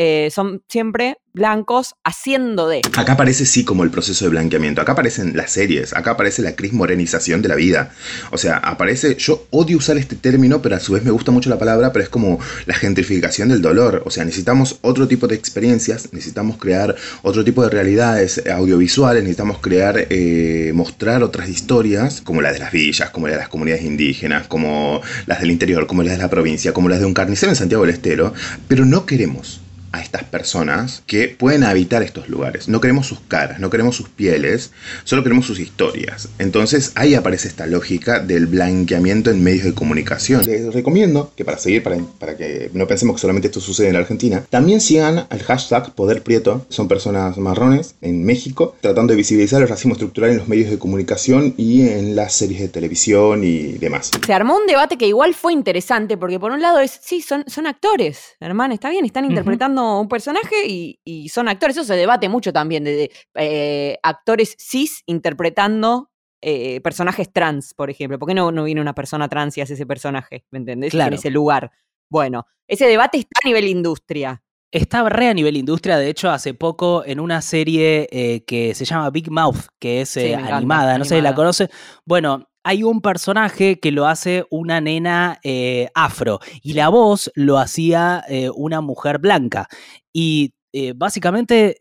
eh, 0.02 0.30
son 0.32 0.64
siempre 0.70 1.18
blancos 1.34 1.96
haciendo 2.06 2.70
de. 2.70 2.82
Acá 2.98 3.14
aparece 3.14 3.46
sí 3.46 3.66
como 3.66 3.84
el 3.84 3.92
proceso 3.92 4.24
de 4.24 4.32
blanqueamiento, 4.32 4.80
acá 4.80 4.94
aparecen 4.94 5.36
las 5.36 5.52
series, 5.52 5.94
acá 5.94 6.12
aparece 6.12 6.42
la 6.42 6.56
cris 6.56 6.72
morenización 6.72 7.42
de 7.42 7.50
la 7.50 7.56
vida. 7.56 7.92
O 8.32 8.38
sea, 8.38 8.58
aparece, 8.58 9.16
yo 9.16 9.46
odio 9.50 9.78
usar 9.78 9.98
este 9.98 10.16
término, 10.16 10.62
pero 10.62 10.78
a 10.78 10.80
su 10.80 10.94
vez 10.94 11.04
me 11.04 11.12
gusta 11.12 11.32
mucho 11.32 11.50
la 11.50 11.60
palabra, 11.60 11.92
pero 11.92 12.04
es 12.04 12.10
como 12.10 12.40
la 12.66 12.76
gentrificación 12.76 13.50
del 13.50 13.62
dolor. 13.62 14.04
O 14.06 14.10
sea, 14.10 14.24
necesitamos 14.24 14.80
otro 14.84 15.06
tipo 15.06 15.28
de 15.28 15.36
experiencias, 15.36 16.14
necesitamos 16.14 16.56
crear 16.56 16.96
otro 17.22 17.44
tipo 17.44 17.62
de 17.62 17.70
realidades 17.70 18.42
audiovisuales, 18.48 19.22
necesitamos 19.24 19.60
crear, 19.60 20.08
eh, 20.10 20.72
mostrar 20.74 21.24
otras 21.24 21.50
historias, 21.50 22.22
como 22.22 22.42
las 22.42 22.54
de 22.54 22.60
las 22.60 22.72
villas, 22.72 23.10
como 23.10 23.28
las 23.28 23.36
de 23.36 23.42
las 23.42 23.50
comunidades 23.50 23.84
indígenas, 23.84 24.48
como 24.48 25.02
las 25.26 25.42
del 25.42 25.52
interior, 25.52 25.88
como 25.88 26.04
las 26.04 26.14
de 26.14 26.20
la 26.20 26.30
provincia, 26.30 26.72
como 26.72 26.88
las 26.88 27.02
de 27.02 27.06
un 27.06 27.14
carnicero 27.14 27.52
en 27.52 27.58
Santiago 27.58 27.84
del 27.84 27.96
Estero, 27.96 28.34
pero 28.70 28.86
no 28.86 29.06
queremos 29.06 29.60
a 29.92 30.02
estas 30.02 30.24
personas 30.24 31.04
que 31.08 31.28
pueden 31.28 31.64
habitar 31.64 32.04
estos 32.04 32.30
lugares. 32.30 32.68
No 32.68 32.82
queremos 32.82 33.08
sus 33.08 33.20
caras, 33.22 33.60
no 33.60 33.70
queremos 33.70 33.96
sus 33.96 34.10
pieles, 34.10 34.72
solo 35.04 35.24
queremos 35.24 35.46
sus 35.46 35.60
historias. 35.60 36.30
Entonces 36.40 36.92
ahí 36.96 37.16
aparece 37.16 37.48
esta 37.48 37.66
lógica 37.66 38.20
del 38.20 38.48
blanqueamiento 38.48 39.32
en 39.32 39.44
medios 39.44 39.66
de 39.66 39.74
comunicación. 39.74 40.46
Les 40.46 40.74
recomiendo 40.74 41.32
que 41.36 41.46
para 41.46 41.58
seguir, 41.58 41.84
para, 41.84 41.98
para 42.20 42.38
que 42.38 42.70
no 42.74 42.88
pensemos 42.88 43.16
que 43.16 43.22
solamente 43.22 43.48
esto 43.48 43.62
sucede 43.62 43.88
en 43.88 43.94
la 43.94 44.00
Argentina, 44.00 44.44
también 44.50 44.82
sigan 44.82 45.28
el 45.30 45.44
hashtag 45.44 45.94
Poder 45.94 46.22
Prieto. 46.24 46.66
Son 46.70 46.88
personas 46.88 47.38
marrones 47.38 47.96
en 48.02 48.24
México, 48.24 48.76
tratando 48.82 49.14
de 49.14 49.18
visibilizar 49.18 49.62
el 49.62 49.68
racismo 49.68 49.94
estructural 49.94 50.32
en 50.32 50.38
los 50.38 50.48
medios 50.48 50.70
de 50.70 50.78
comunicación 50.78 51.54
y 51.58 51.88
en 51.88 52.16
las 52.16 52.34
series 52.34 52.62
de 52.62 52.70
televisión 52.70 53.44
y 53.44 53.74
demás. 53.74 54.12
Se 54.26 54.34
armó 54.34 54.58
un 54.58 54.68
debate 54.68 54.98
que 54.98 55.08
igual 55.08 55.34
fue 55.34 55.54
interesante, 55.54 56.18
porque 56.18 56.40
por 56.40 56.52
un 56.52 56.62
lado 56.62 56.80
es, 56.80 57.00
sí, 57.02 57.22
son, 57.22 57.44
son 57.48 57.68
actores, 57.68 58.20
hermano, 58.40 58.74
está 58.74 58.90
bien, 58.90 59.06
están 59.06 59.26
interpretando 59.26 59.79
un 59.80 60.08
personaje 60.08 60.68
y, 60.68 61.30
son 61.30 61.48
actores. 61.48 61.78
Eso 61.78 61.86
se 61.86 61.96
debate 61.96 62.30
mucho 62.30 62.54
también, 62.54 62.84
de, 62.84 63.12
eh, 63.36 63.98
actores 64.04 64.56
cis 64.60 65.04
interpretando 65.06 66.10
eh, 66.42 66.80
personajes 66.82 67.32
trans, 67.32 67.74
por 67.74 67.90
ejemplo. 67.90 68.18
¿Por 68.18 68.28
qué 68.28 68.34
no, 68.34 68.52
no 68.52 68.64
viene 68.64 68.82
una 68.82 68.96
persona 68.96 69.28
trans 69.28 69.58
y 69.58 69.62
hace 69.62 69.74
ese 69.74 69.86
personaje? 69.86 70.46
¿Me 70.52 70.60
entendés? 70.60 70.94
En 70.94 71.14
ese 71.14 71.30
lugar. 71.30 71.72
Bueno, 72.10 72.46
ese 72.68 72.86
debate 72.86 73.18
está 73.18 73.40
a 73.44 73.48
nivel 73.48 73.68
industria. 73.68 74.42
Está 74.72 75.08
re 75.10 75.30
a 75.30 75.34
nivel 75.34 75.58
industria, 75.58 75.98
de 75.98 76.10
hecho, 76.10 76.30
hace 76.30 76.54
poco 76.54 77.04
en 77.04 77.20
una 77.20 77.42
serie 77.42 78.08
eh, 78.12 78.44
que 78.46 78.76
se 78.76 78.86
llama 78.86 79.10
Big 79.10 79.32
Mouth, 79.32 79.66
que 79.80 80.02
es 80.02 80.16
animada, 80.16 81.00
no 81.00 81.06
sé 81.06 81.16
si 81.16 81.22
la 81.22 81.34
conoce. 81.34 81.70
Bueno, 82.06 82.49
hay 82.64 82.84
un 82.84 83.02
personaje 83.02 83.80
que 83.80 83.92
lo 83.92 84.08
hace 84.08 84.46
una 84.50 84.82
nena 84.82 85.40
eh, 85.44 85.90
afro 85.94 86.40
y 86.62 86.74
la 86.74 86.90
voz 86.90 87.32
lo 87.36 87.58
hacía 87.58 88.24
eh, 88.28 88.50
una 88.54 88.82
mujer 88.82 89.20
blanca. 89.20 89.68
Y 90.12 90.54
eh, 90.74 90.94
básicamente 90.96 91.78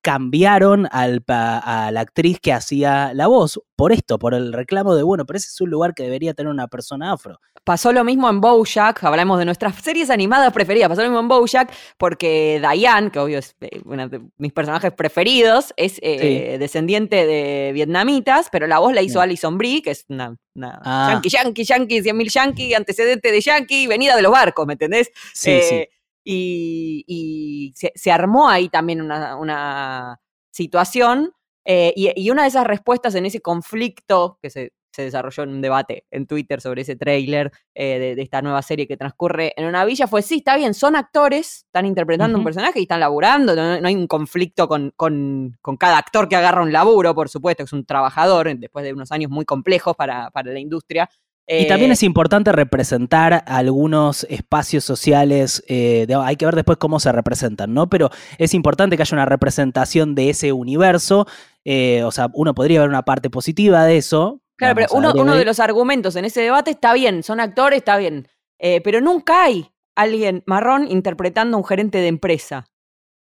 cambiaron 0.00 0.86
a 0.90 1.90
la 1.90 2.00
actriz 2.00 2.38
que 2.40 2.52
hacía 2.52 3.12
la 3.14 3.26
voz 3.26 3.60
por 3.76 3.92
esto, 3.92 4.18
por 4.18 4.34
el 4.34 4.52
reclamo 4.52 4.94
de, 4.94 5.02
bueno, 5.02 5.26
pero 5.26 5.36
ese 5.36 5.48
es 5.48 5.60
un 5.60 5.70
lugar 5.70 5.94
que 5.94 6.04
debería 6.04 6.34
tener 6.34 6.50
una 6.50 6.68
persona 6.68 7.12
afro. 7.12 7.40
Pasó 7.64 7.92
lo 7.92 8.04
mismo 8.04 8.28
en 8.28 8.40
Bojack, 8.40 9.02
hablamos 9.04 9.38
de 9.38 9.44
nuestras 9.44 9.74
series 9.76 10.10
animadas 10.10 10.52
preferidas, 10.52 10.88
pasó 10.88 11.02
lo 11.02 11.08
mismo 11.08 11.20
en 11.20 11.28
Bojack 11.28 11.72
porque 11.98 12.60
Diane, 12.60 13.10
que 13.10 13.18
obvio 13.18 13.38
es 13.38 13.56
eh, 13.60 13.80
uno 13.84 14.08
de 14.08 14.20
mis 14.36 14.52
personajes 14.52 14.92
preferidos, 14.92 15.72
es 15.76 15.98
eh, 16.02 16.56
descendiente 16.58 17.26
de 17.26 17.72
vietnamitas, 17.72 18.48
pero 18.52 18.66
la 18.66 18.78
voz 18.78 18.92
la 18.92 19.02
hizo 19.02 19.20
Alison 19.20 19.58
Brie, 19.58 19.82
que 19.82 19.90
es 19.90 20.04
una, 20.08 20.36
ah. 20.84 21.08
yankee, 21.12 21.30
yankee, 21.30 21.64
yankee, 21.64 22.00
100.000 22.00 22.30
yankee, 22.30 22.74
antecedente 22.74 23.32
de 23.32 23.40
yankee, 23.40 23.86
venida 23.86 24.14
de 24.14 24.22
los 24.22 24.32
barcos, 24.32 24.66
¿me 24.66 24.74
entendés? 24.74 25.10
Sí, 25.32 25.60
sí. 25.62 25.88
Eh, 26.24 27.04
y, 27.06 27.74
se, 27.74 28.12
armó 28.12 28.48
ahí 28.48 28.68
también 28.68 29.00
una, 29.02 30.20
situación 30.50 31.32
y, 31.64 32.30
una 32.30 32.42
de 32.42 32.48
esas 32.48 32.66
respuestas 32.66 33.14
en 33.14 33.26
ese 33.26 33.40
conflicto 33.40 34.38
que 34.40 34.50
se 34.50 34.72
se 34.94 35.02
desarrolló 35.02 35.42
en 35.42 35.50
un 35.50 35.60
debate 35.60 36.06
en 36.10 36.26
Twitter 36.26 36.60
sobre 36.60 36.82
ese 36.82 36.94
tráiler 36.94 37.50
eh, 37.74 38.14
de, 38.16 38.22
esta 38.22 38.40
nueva 38.42 38.62
serie 38.62 38.86
que 38.86 38.96
transcurre 38.96 39.52
en 39.56 39.66
una 39.66 39.84
villa, 39.84 40.06
fue 40.06 40.22
sí, 40.22 40.36
está 40.36 40.56
bien, 40.56 40.72
son 40.72 40.94
actores, 40.94 41.64
están 41.66 41.84
interpretando 41.84 42.38
un 42.38 42.44
personaje 42.44 42.78
y 42.78 42.82
están 42.82 43.00
laburando, 43.00 43.56
no, 43.56 43.86
hay 43.86 43.96
un 43.96 44.06
conflicto 44.06 44.68
con, 44.68 44.92
con, 44.96 45.56
cada 45.78 45.98
actor 45.98 46.28
que 46.28 46.36
agarra 46.36 46.62
un 46.62 46.72
laburo, 46.72 47.14
por 47.14 47.28
supuesto, 47.28 47.64
es 47.64 47.72
un 47.72 47.84
trabajador 47.84 48.56
después 48.56 48.84
de 48.84 48.92
unos 48.92 49.10
años 49.10 49.30
muy 49.30 49.44
complejos 49.44 49.96
para, 49.96 50.30
para 50.30 50.52
la 50.52 50.60
industria. 50.60 51.10
Y 51.46 51.68
también 51.68 51.90
eh, 51.90 51.94
es 51.94 52.02
importante 52.02 52.52
representar 52.52 53.44
algunos 53.46 54.24
espacios 54.30 54.84
sociales, 54.84 55.62
eh, 55.68 56.06
hay 56.18 56.36
que 56.36 56.46
ver 56.46 56.54
después 56.54 56.78
cómo 56.78 57.00
se 57.00 57.12
representan, 57.12 57.74
¿no? 57.74 57.88
Pero 57.88 58.10
es 58.38 58.54
importante 58.54 58.96
que 58.96 59.02
haya 59.02 59.16
una 59.16 59.26
representación 59.26 60.14
de 60.14 60.30
ese 60.30 60.52
universo, 60.52 61.26
o 61.66 62.10
sea, 62.10 62.28
uno 62.32 62.54
podría 62.54 62.80
ver 62.80 62.88
una 62.88 63.02
parte 63.02 63.28
positiva 63.28 63.84
de 63.84 63.98
eso, 63.98 64.40
Claro, 64.56 64.74
pero 64.76 64.88
uno, 64.92 65.34
de 65.34 65.44
los 65.44 65.58
argumentos 65.58 66.14
en 66.16 66.24
ese 66.24 66.42
debate 66.42 66.70
está 66.70 66.92
bien, 66.94 67.22
son 67.22 67.40
actores, 67.40 67.78
está 67.78 67.96
bien. 67.96 68.28
Eh, 68.58 68.80
pero 68.82 69.00
nunca 69.00 69.44
hay 69.44 69.72
alguien 69.96 70.42
marrón 70.46 70.90
interpretando 70.90 71.56
a 71.56 71.60
un 71.60 71.66
gerente 71.66 71.98
de 71.98 72.08
empresa. 72.08 72.66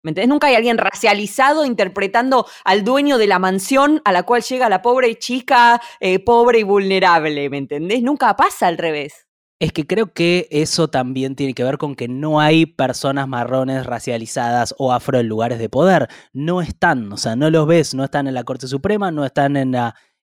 ¿Me 0.07 0.11
entendés? 0.11 0.29
Nunca 0.29 0.47
hay 0.47 0.55
alguien 0.55 0.79
racializado 0.79 1.67
interpretando 1.67 2.47
al 2.65 2.85
dueño 2.85 3.19
de 3.19 3.27
la 3.27 3.41
mansión 3.41 4.03
a 4.05 4.13
la 4.13 4.23
cual 4.23 4.43
llega 4.43 4.69
la 4.69 4.81
pobre 4.81 5.19
chica, 5.19 5.81
eh, 5.99 6.21
pobre 6.21 6.61
y 6.61 6.63
vulnerable. 6.63 7.51
¿Me 7.51 7.59
entendés? 7.59 8.05
Nunca 8.05 8.37
pasa 8.37 8.69
al 8.69 8.79
revés. 8.79 9.27
Es 9.59 9.73
que 9.73 9.85
creo 9.85 10.13
que 10.13 10.47
eso 10.53 10.87
también 10.87 11.35
tiene 11.35 11.55
que 11.55 11.65
ver 11.65 11.77
con 11.77 11.97
que 11.97 12.07
no 12.07 12.39
hay 12.39 12.67
personas 12.67 13.27
marrones 13.27 13.85
racializadas 13.85 14.77
o 14.79 14.93
afro 14.93 15.19
en 15.19 15.27
lugares 15.27 15.59
de 15.59 15.69
poder. 15.69 16.07
No 16.33 16.63
están, 16.63 17.13
o 17.13 17.17
sea, 17.17 17.35
no 17.35 17.51
los 17.51 17.67
ves, 17.67 17.93
no 17.93 18.05
están 18.05 18.29
en 18.29 18.35
la 18.35 18.45
Corte 18.45 18.69
Suprema, 18.69 19.11
no 19.11 19.25
están 19.25 19.57
en 19.57 19.75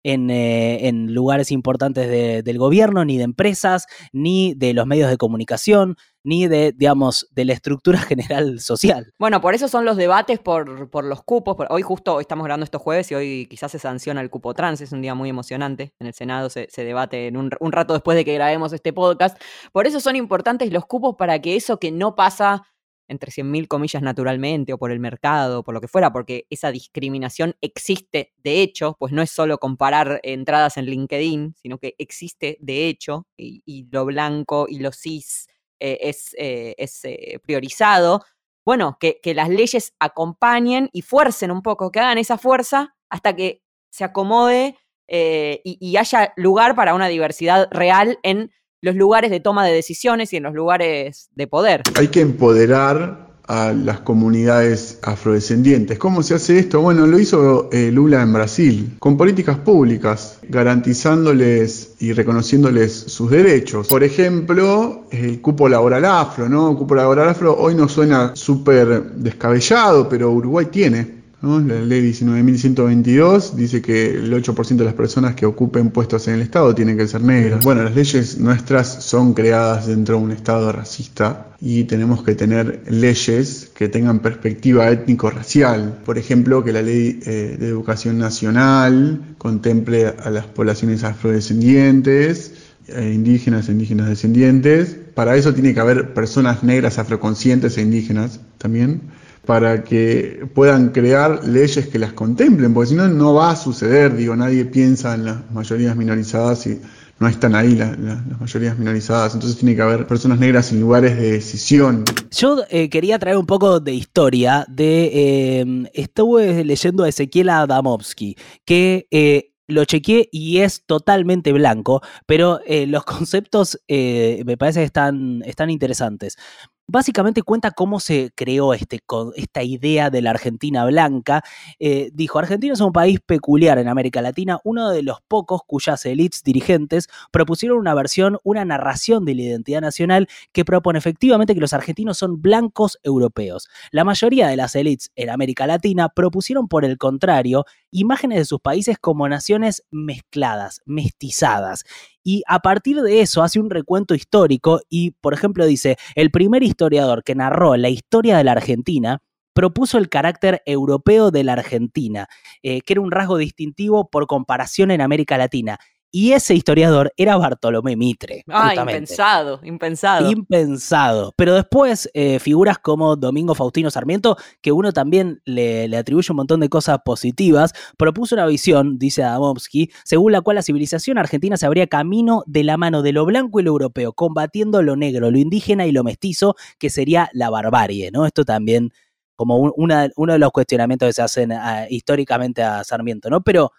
eh, 0.05 0.79
en, 0.87 1.13
lugares 1.13 1.49
importantes 1.51 2.43
del 2.43 2.57
gobierno, 2.57 3.05
ni 3.05 3.17
de 3.17 3.23
empresas, 3.23 3.87
ni 4.11 4.53
de 4.53 4.73
los 4.73 4.85
medios 4.85 5.09
de 5.09 5.15
comunicación, 5.15 5.95
ni 6.23 6.47
de, 6.47 6.71
digamos, 6.71 7.27
de 7.31 7.45
la 7.45 7.53
estructura 7.53 7.97
general 7.99 8.59
social. 8.59 9.13
Bueno, 9.19 9.41
por 9.41 9.53
eso 9.53 9.67
son 9.67 9.85
los 9.85 9.97
debates 9.97 10.39
por, 10.39 10.89
por 10.89 11.05
los 11.05 11.23
cupos. 11.23 11.55
hoy 11.69 11.81
justo 11.81 12.19
estamos 12.19 12.45
grabando 12.45 12.63
estos 12.63 12.81
jueves 12.81 13.11
y 13.11 13.15
hoy 13.15 13.47
quizás 13.49 13.71
se 13.71 13.79
sanciona 13.79 14.21
el 14.21 14.29
cupo 14.29 14.53
trans, 14.53 14.81
es 14.81 14.91
un 14.91 15.01
día 15.01 15.15
muy 15.15 15.29
emocionante. 15.29 15.93
En 15.99 16.07
el 16.07 16.13
Senado 16.13 16.49
se, 16.49 16.67
debate 16.77 17.27
en 17.27 17.37
un, 17.37 17.51
un 17.59 17.71
rato 17.71 17.93
después 17.93 18.15
de 18.15 18.25
que 18.25 18.33
grabemos 18.33 18.73
este 18.73 18.93
podcast. 18.93 19.39
Por 19.71 19.87
eso 19.87 19.99
son 19.99 20.15
importantes 20.15 20.71
los 20.71 20.85
cupos 20.85 21.15
para 21.17 21.39
que 21.39 21.55
eso 21.55 21.79
que 21.79 21.91
no 21.91 22.15
pasa 22.15 22.63
entre 23.07 23.31
100.000 23.31 23.67
comillas 23.67 24.01
naturalmente 24.01 24.73
o 24.73 24.77
por 24.77 24.91
el 24.91 24.99
mercado, 24.99 25.63
por 25.63 25.73
lo 25.73 25.81
que 25.81 25.87
fuera, 25.87 26.11
porque 26.11 26.47
esa 26.49 26.71
discriminación 26.71 27.55
existe 27.61 28.33
de 28.37 28.61
hecho, 28.61 28.95
pues 28.99 29.13
no 29.13 29.21
es 29.21 29.31
solo 29.31 29.57
comparar 29.57 30.19
entradas 30.23 30.77
en 30.77 30.85
LinkedIn, 30.85 31.55
sino 31.61 31.77
que 31.77 31.95
existe 31.97 32.57
de 32.59 32.87
hecho 32.87 33.27
y, 33.37 33.87
lo 33.91 34.05
blanco 34.05 34.65
y 34.67 34.79
lo 34.79 34.91
cis 34.91 35.47
eh, 35.79 35.99
es, 36.01 36.35
eh, 36.37 36.75
es 36.77 37.03
eh, 37.03 37.39
priorizado. 37.43 38.23
Bueno, 38.65 38.97
que, 38.99 39.19
las 39.33 39.49
leyes 39.49 39.93
acompañen 39.99 40.89
y 40.93 41.01
fuercen 41.01 41.51
un 41.51 41.61
poco, 41.61 41.91
que 41.91 41.99
hagan 41.99 42.17
esa 42.17 42.37
fuerza 42.37 42.95
hasta 43.09 43.35
que 43.35 43.61
se 43.89 44.03
acomode 44.03 44.77
y 45.05 45.97
haya 45.97 46.33
lugar 46.37 46.75
para 46.75 46.95
una 46.95 47.07
diversidad 47.07 47.67
real 47.71 48.17
en 48.23 48.51
los 48.81 48.95
lugares 48.95 49.31
de 49.31 49.41
toma 49.41 49.65
de 49.65 49.73
decisiones 49.73 50.33
y 50.33 50.37
en 50.37 50.43
los 50.43 50.53
lugares 50.53 51.29
de 51.31 51.45
poder. 51.45 51.83
Hay 51.95 52.07
que 52.07 52.21
empoderar 52.21 53.22
a 53.47 53.73
las 53.73 53.99
comunidades 53.99 54.99
afrodescendientes. 55.01 55.99
¿Cómo 55.99 56.23
se 56.23 56.35
hace 56.35 56.59
esto? 56.59 56.81
Bueno, 56.81 57.05
lo 57.07 57.19
hizo 57.19 57.69
eh, 57.71 57.91
Lula 57.91 58.21
en 58.21 58.33
Brasil, 58.33 58.95
con 58.99 59.17
políticas 59.17 59.57
públicas, 59.57 60.39
garantizándoles 60.47 61.95
y 61.99 62.13
reconociéndoles 62.13 62.93
sus 62.93 63.31
derechos. 63.31 63.87
Por 63.87 64.03
ejemplo, 64.03 65.05
el 65.11 65.41
cupo 65.41 65.67
laboral 65.67 66.05
afro, 66.05 66.47
¿no? 66.47 66.71
El 66.71 66.77
cupo 66.77 66.95
laboral 66.95 67.29
afro 67.29 67.55
hoy 67.57 67.75
no 67.75 67.89
suena 67.89 68.31
súper 68.35 69.13
descabellado, 69.15 70.07
pero 70.07 70.31
Uruguay 70.31 70.67
tiene 70.71 71.22
la 71.43 71.81
ley 71.81 72.01
19.122 72.13 73.51
dice 73.51 73.81
que 73.81 74.11
el 74.11 74.31
8% 74.31 74.77
de 74.77 74.85
las 74.85 74.93
personas 74.93 75.35
que 75.35 75.45
ocupen 75.45 75.89
puestos 75.89 76.25
en 76.29 76.35
el 76.35 76.41
Estado 76.41 76.73
tienen 76.73 76.97
que 76.97 77.05
ser 77.05 77.21
negras. 77.21 77.65
Bueno, 77.65 77.83
las 77.83 77.93
leyes 77.93 78.37
nuestras 78.37 79.03
son 79.03 79.33
creadas 79.33 79.87
dentro 79.87 80.17
de 80.17 80.23
un 80.23 80.31
Estado 80.31 80.71
racista 80.71 81.47
y 81.59 81.83
tenemos 81.83 82.23
que 82.23 82.35
tener 82.35 82.83
leyes 82.89 83.69
que 83.75 83.89
tengan 83.89 84.19
perspectiva 84.19 84.89
étnico-racial. 84.89 85.99
Por 86.05 86.17
ejemplo, 86.17 86.63
que 86.63 86.71
la 86.71 86.81
ley 86.81 87.19
eh, 87.25 87.57
de 87.59 87.67
educación 87.67 88.17
nacional 88.19 89.35
contemple 89.37 90.07
a 90.07 90.29
las 90.29 90.45
poblaciones 90.45 91.03
afrodescendientes, 91.03 92.53
eh, 92.87 93.11
indígenas 93.13 93.67
e 93.67 93.73
indígenas 93.73 94.07
descendientes. 94.07 94.95
Para 95.13 95.35
eso 95.35 95.53
tiene 95.53 95.73
que 95.73 95.81
haber 95.81 96.13
personas 96.13 96.63
negras 96.63 96.99
afroconscientes 96.99 97.77
e 97.77 97.81
indígenas 97.81 98.39
también 98.57 99.01
para 99.45 99.83
que 99.83 100.47
puedan 100.53 100.89
crear 100.89 101.45
leyes 101.45 101.87
que 101.87 101.99
las 101.99 102.13
contemplen, 102.13 102.73
porque 102.73 102.89
si 102.89 102.95
no, 102.95 103.07
no 103.07 103.33
va 103.33 103.51
a 103.51 103.55
suceder, 103.55 104.15
digo, 104.15 104.35
nadie 104.35 104.65
piensa 104.65 105.15
en 105.15 105.25
las 105.25 105.51
mayorías 105.51 105.95
minorizadas 105.95 106.65
y 106.67 106.79
no 107.19 107.27
están 107.27 107.55
ahí 107.55 107.75
las 107.75 107.97
mayorías 108.39 108.77
minorizadas. 108.77 109.33
Entonces 109.33 109.57
tiene 109.57 109.75
que 109.75 109.81
haber 109.81 110.07
personas 110.07 110.39
negras 110.39 110.71
en 110.71 110.81
lugares 110.81 111.17
de 111.17 111.31
decisión. 111.33 112.03
Yo 112.31 112.63
eh, 112.69 112.89
quería 112.89 113.19
traer 113.19 113.37
un 113.37 113.45
poco 113.45 113.79
de 113.79 113.93
historia 113.93 114.65
de... 114.69 115.11
Eh, 115.13 115.89
estuve 115.93 116.63
leyendo 116.63 117.03
a 117.03 117.09
Ezequiel 117.09 117.49
Adamovsky, 117.49 118.35
que... 118.65 119.07
Eh, 119.11 119.49
lo 119.65 119.85
chequeé 119.85 120.27
y 120.29 120.57
es 120.57 120.85
totalmente 120.85 121.53
blanco, 121.53 122.01
pero 122.25 122.59
los 122.67 123.05
conceptos 123.05 123.79
me 123.87 124.57
parece 124.57 124.81
que 124.81 124.85
están, 124.85 125.41
están 125.45 125.69
interesantes. 125.69 126.37
Básicamente 126.85 127.43
cuenta 127.43 127.71
cómo 127.71 128.01
se 128.01 128.31
creó 128.35 128.73
este, 128.73 128.99
esta 129.35 129.63
idea 129.63 130.09
de 130.09 130.21
la 130.21 130.31
Argentina 130.31 130.85
blanca. 130.85 131.41
Eh, 131.79 132.09
dijo, 132.13 132.39
Argentina 132.39 132.73
es 132.73 132.81
un 132.81 132.91
país 132.91 133.19
peculiar 133.25 133.77
en 133.77 133.87
América 133.87 134.21
Latina, 134.21 134.59
uno 134.65 134.89
de 134.89 135.01
los 135.01 135.19
pocos 135.27 135.61
cuyas 135.65 136.05
élites 136.05 136.43
dirigentes 136.43 137.07
propusieron 137.31 137.77
una 137.77 137.93
versión, 137.93 138.37
una 138.43 138.65
narración 138.65 139.23
de 139.23 139.35
la 139.35 139.43
identidad 139.43 139.79
nacional 139.79 140.27
que 140.51 140.65
propone 140.65 140.99
efectivamente 140.99 141.53
que 141.53 141.61
los 141.61 141.71
argentinos 141.71 142.17
son 142.17 142.41
blancos 142.41 142.99
europeos. 143.01 143.69
La 143.91 144.03
mayoría 144.03 144.49
de 144.49 144.57
las 144.57 144.75
élites 144.75 145.11
en 145.15 145.29
América 145.29 145.65
Latina 145.65 146.09
propusieron, 146.09 146.67
por 146.67 146.83
el 146.83 146.97
contrario, 146.97 147.65
imágenes 147.91 148.39
de 148.39 148.45
sus 148.45 148.59
países 148.59 148.97
como 148.99 149.29
naciones 149.29 149.83
mezcladas, 149.89 150.81
mestizadas. 150.85 151.85
Y 152.23 152.43
a 152.47 152.59
partir 152.59 153.01
de 153.01 153.21
eso 153.21 153.43
hace 153.43 153.59
un 153.59 153.69
recuento 153.69 154.15
histórico 154.15 154.81
y, 154.89 155.11
por 155.11 155.33
ejemplo, 155.33 155.65
dice, 155.65 155.97
el 156.15 156.31
primer 156.31 156.63
historiador 156.63 157.23
que 157.23 157.35
narró 157.35 157.75
la 157.75 157.89
historia 157.89 158.37
de 158.37 158.43
la 158.43 158.53
Argentina 158.53 159.21
propuso 159.53 159.97
el 159.97 160.09
carácter 160.09 160.61
europeo 160.65 161.31
de 161.31 161.43
la 161.43 161.53
Argentina, 161.53 162.27
eh, 162.63 162.81
que 162.81 162.93
era 162.93 163.01
un 163.01 163.11
rasgo 163.11 163.37
distintivo 163.37 164.09
por 164.09 164.25
comparación 164.27 164.91
en 164.91 165.01
América 165.01 165.37
Latina. 165.37 165.77
Y 166.15 166.33
ese 166.33 166.53
historiador 166.53 167.11
era 167.17 167.37
Bartolomé 167.37 167.95
Mitre. 167.95 168.43
Ah, 168.47 168.75
impensado, 168.75 169.59
impensado. 169.63 170.29
Impensado. 170.29 171.33
Pero 171.35 171.55
después, 171.55 172.07
eh, 172.13 172.37
figuras 172.37 172.77
como 172.77 173.15
Domingo 173.15 173.55
Faustino 173.55 173.89
Sarmiento, 173.89 174.37
que 174.61 174.71
uno 174.71 174.91
también 174.91 175.41
le, 175.45 175.97
atribuye 175.97 176.27
un 176.31 176.35
montón 176.35 176.59
de 176.59 176.69
cosas 176.69 176.99
positivas, 177.03 177.73
propuso 177.97 178.35
una 178.35 178.45
visión, 178.45 178.99
dice 178.99 179.23
Adamovsky, 179.23 179.89
según 180.03 180.33
la 180.33 180.41
cual 180.41 180.53
la 180.53 180.61
civilización 180.61 181.17
argentina 181.17 181.57
se 181.57 181.65
abría 181.65 181.87
camino 181.87 182.43
de 182.45 182.63
la 182.63 182.77
mano 182.77 183.01
de 183.01 183.11
lo 183.11 183.25
blanco 183.25 183.59
y 183.59 183.63
lo 183.63 183.71
europeo, 183.71 184.13
combatiendo 184.13 184.83
lo 184.83 184.95
negro, 184.95 185.31
lo 185.31 185.39
indígena 185.39 185.87
y 185.87 185.91
lo 185.91 186.03
mestizo, 186.03 186.55
que 186.77 186.91
sería 186.91 187.27
la 187.33 187.49
barbarie, 187.49 188.11
¿no? 188.11 188.27
Esto 188.27 188.45
también 188.45 188.91
como 189.35 189.57
uno 189.57 190.33
de 190.33 190.39
los 190.39 190.51
cuestionamientos 190.51 191.09
que 191.09 191.13
se 191.13 191.21
hacen 191.23 191.53
ah, 191.53 191.87
históricamente 191.89 192.61
a 192.61 192.83
Sarmiento, 192.83 193.31
¿no? 193.31 193.41
Pero 193.41 193.71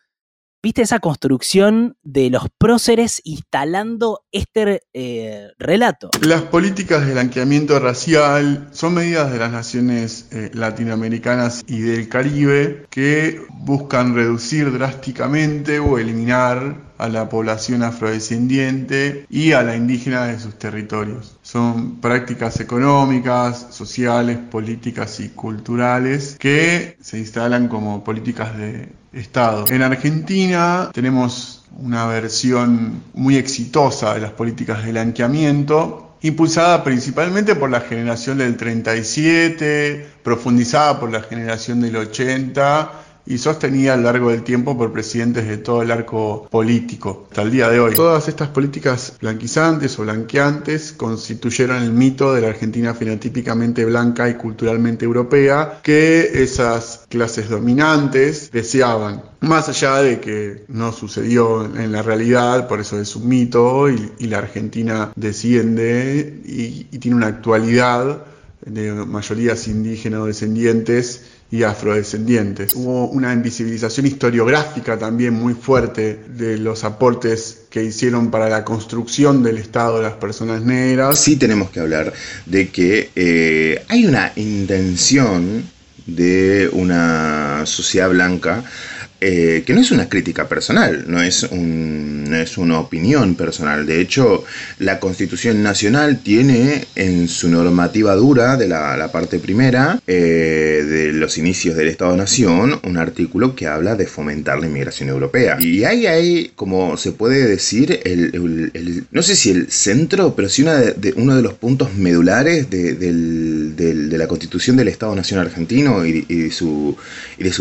¿Viste 0.64 0.80
esa 0.80 0.98
construcción 0.98 1.98
de 2.04 2.30
los 2.30 2.46
próceres 2.56 3.20
instalando 3.24 4.24
este 4.32 4.80
eh, 4.94 5.48
relato? 5.58 6.08
Las 6.22 6.40
políticas 6.40 7.06
de 7.06 7.12
blanqueamiento 7.12 7.78
racial 7.78 8.70
son 8.72 8.94
medidas 8.94 9.30
de 9.30 9.38
las 9.38 9.52
naciones 9.52 10.26
eh, 10.32 10.50
latinoamericanas 10.54 11.62
y 11.66 11.80
del 11.80 12.08
Caribe 12.08 12.86
que 12.88 13.42
buscan 13.50 14.14
reducir 14.14 14.72
drásticamente 14.72 15.80
o 15.80 15.98
eliminar 15.98 16.94
a 16.96 17.10
la 17.10 17.28
población 17.28 17.82
afrodescendiente 17.82 19.26
y 19.28 19.52
a 19.52 19.62
la 19.62 19.76
indígena 19.76 20.24
de 20.24 20.40
sus 20.40 20.58
territorios. 20.58 21.36
Son 21.42 22.00
prácticas 22.00 22.58
económicas, 22.60 23.66
sociales, 23.70 24.38
políticas 24.38 25.20
y 25.20 25.28
culturales 25.28 26.36
que 26.38 26.96
se 27.02 27.18
instalan 27.18 27.68
como 27.68 28.02
políticas 28.02 28.56
de 28.56 29.03
Estado. 29.14 29.64
En 29.68 29.82
Argentina 29.82 30.90
tenemos 30.92 31.64
una 31.78 32.06
versión 32.06 33.02
muy 33.14 33.36
exitosa 33.36 34.14
de 34.14 34.20
las 34.20 34.32
políticas 34.32 34.84
de 34.84 34.92
blanqueamiento, 34.92 36.16
impulsada 36.22 36.82
principalmente 36.84 37.54
por 37.54 37.70
la 37.70 37.80
generación 37.80 38.38
del 38.38 38.56
37, 38.56 40.06
profundizada 40.22 40.98
por 41.00 41.12
la 41.12 41.22
generación 41.22 41.80
del 41.80 41.96
80 41.96 43.03
y 43.26 43.38
sostenida 43.38 43.94
a 43.94 43.96
lo 43.96 44.04
largo 44.04 44.30
del 44.30 44.42
tiempo 44.42 44.76
por 44.76 44.92
presidentes 44.92 45.48
de 45.48 45.58
todo 45.58 45.82
el 45.82 45.90
arco 45.90 46.46
político 46.50 47.26
hasta 47.30 47.42
el 47.42 47.50
día 47.50 47.68
de 47.68 47.80
hoy. 47.80 47.94
Todas 47.94 48.28
estas 48.28 48.48
políticas 48.48 49.16
blanquizantes 49.20 49.98
o 49.98 50.02
blanqueantes 50.02 50.92
constituyeron 50.92 51.82
el 51.82 51.92
mito 51.92 52.34
de 52.34 52.42
la 52.42 52.48
Argentina 52.48 52.94
fenotípicamente 52.94 53.84
blanca 53.84 54.28
y 54.28 54.34
culturalmente 54.34 55.04
europea 55.04 55.80
que 55.82 56.42
esas 56.42 57.06
clases 57.08 57.48
dominantes 57.48 58.50
deseaban. 58.50 59.22
Más 59.40 59.68
allá 59.68 59.96
de 59.96 60.20
que 60.20 60.64
no 60.68 60.92
sucedió 60.92 61.64
en 61.64 61.92
la 61.92 62.02
realidad, 62.02 62.66
por 62.66 62.80
eso 62.80 62.98
es 62.98 63.14
un 63.16 63.28
mito 63.28 63.88
y, 63.90 64.24
la 64.24 64.38
Argentina 64.38 65.12
desciende 65.16 66.40
y, 66.46 66.88
y 66.90 66.98
tiene 66.98 67.18
una 67.18 67.26
actualidad 67.26 68.24
de 68.64 68.92
mayorías 68.92 69.68
indígenas 69.68 70.20
o 70.20 70.26
descendientes 70.26 71.22
y 71.50 71.62
afrodescendientes. 71.62 72.74
Hubo 72.74 73.08
una 73.08 73.32
invisibilización 73.32 74.06
historiográfica 74.06 74.98
también 74.98 75.34
muy 75.34 75.54
fuerte 75.54 76.18
de 76.36 76.58
los 76.58 76.84
aportes 76.84 77.64
que 77.70 77.84
hicieron 77.84 78.30
para 78.30 78.48
la 78.48 78.64
construcción 78.64 79.42
del 79.42 79.58
Estado 79.58 79.98
de 79.98 80.02
las 80.04 80.14
personas 80.14 80.62
negras. 80.62 81.18
Sí 81.18 81.36
tenemos 81.36 81.70
que 81.70 81.80
hablar 81.80 82.12
de 82.46 82.68
que 82.70 83.10
eh, 83.14 83.84
hay 83.88 84.06
una 84.06 84.32
intención 84.36 85.64
de 86.06 86.68
una 86.72 87.62
sociedad 87.66 88.10
blanca 88.10 88.64
eh, 89.20 89.62
que 89.64 89.72
no 89.72 89.80
es 89.80 89.90
una 89.90 90.08
crítica 90.08 90.48
personal, 90.48 91.04
no 91.06 91.22
es, 91.22 91.50
no 91.50 92.36
es 92.36 92.58
una 92.58 92.80
opinión 92.80 93.36
personal. 93.36 93.86
De 93.86 94.00
hecho, 94.00 94.44
la 94.78 94.98
Constitución 94.98 95.62
Nacional 95.62 96.20
tiene 96.22 96.84
en 96.94 97.28
su 97.28 97.48
normativa 97.48 98.14
dura 98.16 98.56
de 98.56 98.68
la, 98.68 99.10
parte 99.12 99.38
primera 99.38 100.00
eh, 100.06 100.84
de 100.86 101.12
los 101.12 101.38
inicios 101.38 101.76
del 101.76 101.88
Estado-Nación 101.88 102.80
un 102.82 102.96
artículo 102.96 103.54
que 103.54 103.66
habla 103.66 103.94
de 103.94 104.06
fomentar 104.06 104.58
la 104.58 104.66
inmigración 104.66 105.08
europea. 105.08 105.56
Y 105.60 105.84
ahí 105.84 106.06
hay, 106.06 106.52
como 106.56 106.96
se 106.96 107.12
puede 107.12 107.46
decir, 107.46 108.00
el, 108.04 109.06
no 109.10 109.22
sé 109.22 109.36
si 109.36 109.50
el 109.50 109.70
centro, 109.70 110.34
pero 110.34 110.48
sí 110.48 110.62
una 110.62 110.74
de, 110.74 111.14
uno 111.16 111.36
de 111.36 111.42
los 111.42 111.54
puntos 111.54 111.94
medulares 111.94 112.68
de, 112.70 112.84
la 114.18 114.26
Constitución 114.28 114.76
del 114.76 114.88
Estado-Nación 114.88 115.40
argentino 115.40 116.06
y, 116.06 116.24
y 116.28 116.36
de 116.42 116.50
su 116.50 116.96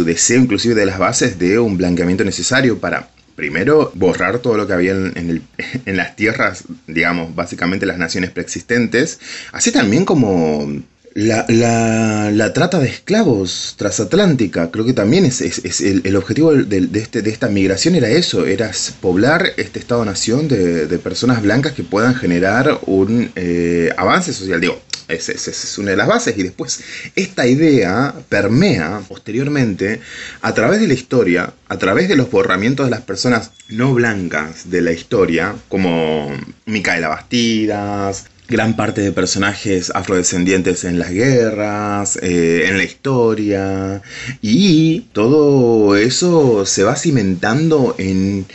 deseo, 0.06 0.40
inclusive 0.42 0.76
de 0.76 0.86
las 0.86 0.98
bases 0.98 1.38
de 1.40 1.43
un 1.60 1.78
blanqueamiento 1.78 2.24
necesario 2.24 2.80
para 2.80 3.10
primero 3.36 3.92
borrar 3.96 4.40
todo 4.40 4.58
lo 4.58 4.68
que 4.68 4.74
había 4.74 4.92
en, 5.16 5.42
las 5.86 6.16
tierras, 6.16 6.64
digamos, 6.88 7.36
básicamente 7.36 7.86
las 7.86 7.98
naciones 7.98 8.32
preexistentes, 8.32 9.20
así 9.52 9.72
también 9.72 10.06
como 10.06 10.68
la, 11.16 12.52
trata 12.54 12.80
de 12.80 12.88
esclavos 12.88 13.76
transatlántica, 13.78 14.72
creo 14.72 14.86
que 14.86 14.94
también 14.94 15.26
es, 15.26 15.42
el, 15.82 16.16
objetivo 16.16 16.54
de, 16.54 16.90
este, 16.94 17.22
de, 17.22 17.30
esta 17.30 17.50
migración 17.50 17.96
era 17.96 18.10
eso, 18.10 18.46
era 18.46 18.72
poblar 19.02 19.52
este 19.58 19.80
Estado-nación 19.80 20.48
de, 20.48 21.00
personas 21.00 21.42
blancas 21.42 21.74
que 21.74 21.84
puedan 21.84 22.16
generar 22.16 22.80
un 22.86 23.32
eh, 23.36 23.92
avance 23.98 24.34
social. 24.34 24.62
Digo, 24.62 24.82
esa 25.08 25.32
es, 25.32 25.78
una 25.78 25.92
de 25.92 25.98
las 25.98 26.08
bases. 26.08 26.38
Y 26.38 26.44
después 26.44 26.82
esta 27.16 27.48
idea 27.48 28.14
permea 28.30 29.02
posteriormente 29.08 30.02
a 30.42 30.54
través 30.54 30.80
de 30.80 30.88
la 30.88 30.94
historia, 30.94 31.54
a 31.68 31.78
través 31.78 32.08
de 32.10 32.16
los 32.16 32.30
borramientos 32.30 32.86
de 32.86 32.92
las 32.92 33.02
personas 33.02 33.52
no 33.70 33.94
blancas 33.94 34.70
de 34.70 34.82
la 34.82 34.92
historia, 34.92 35.56
como 35.70 36.32
Micaela 36.66 37.10
Bastidas, 37.10 38.26
gran 38.48 38.76
parte 38.76 39.02
de 39.02 39.12
personajes 39.12 39.92
afrodescendientes 39.96 40.84
en 40.84 41.00
las 41.00 41.12
guerras, 41.12 42.20
eh, 42.22 42.66
en 42.68 42.78
la 42.78 42.84
historia, 42.84 44.02
y 44.42 45.02
todo 45.14 45.96
eso 45.96 46.66
se 46.66 46.84
va 46.84 46.96
cimentando 46.96 47.96
en 47.98 48.46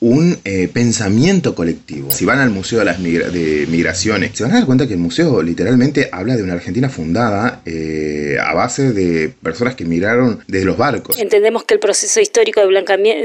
un 0.00 0.38
eh, 0.44 0.68
pensamiento 0.72 1.54
colectivo. 1.54 2.10
Si 2.10 2.24
van 2.24 2.38
al 2.38 2.50
Museo 2.50 2.78
de 2.80 2.84
las 2.84 3.02
de 3.02 3.66
Migraciones, 3.68 4.32
se 4.34 4.44
van 4.44 4.52
a 4.52 4.56
dar 4.56 4.66
cuenta 4.66 4.86
que 4.86 4.94
el 4.94 5.00
museo 5.00 5.42
literalmente 5.42 6.08
habla 6.12 6.36
de 6.36 6.42
una 6.42 6.54
Argentina 6.54 6.88
fundada 6.88 7.62
eh, 7.66 8.36
a 8.40 8.54
base 8.54 8.92
de 8.92 9.32
personas 9.42 9.74
que 9.74 9.84
emigraron 9.84 10.40
desde 10.46 10.66
los 10.66 10.76
barcos. 10.76 11.18
Entendemos 11.18 11.64
que 11.64 11.74
el 11.74 11.80
proceso 11.80 12.20
histórico 12.20 12.60
de 12.60 12.66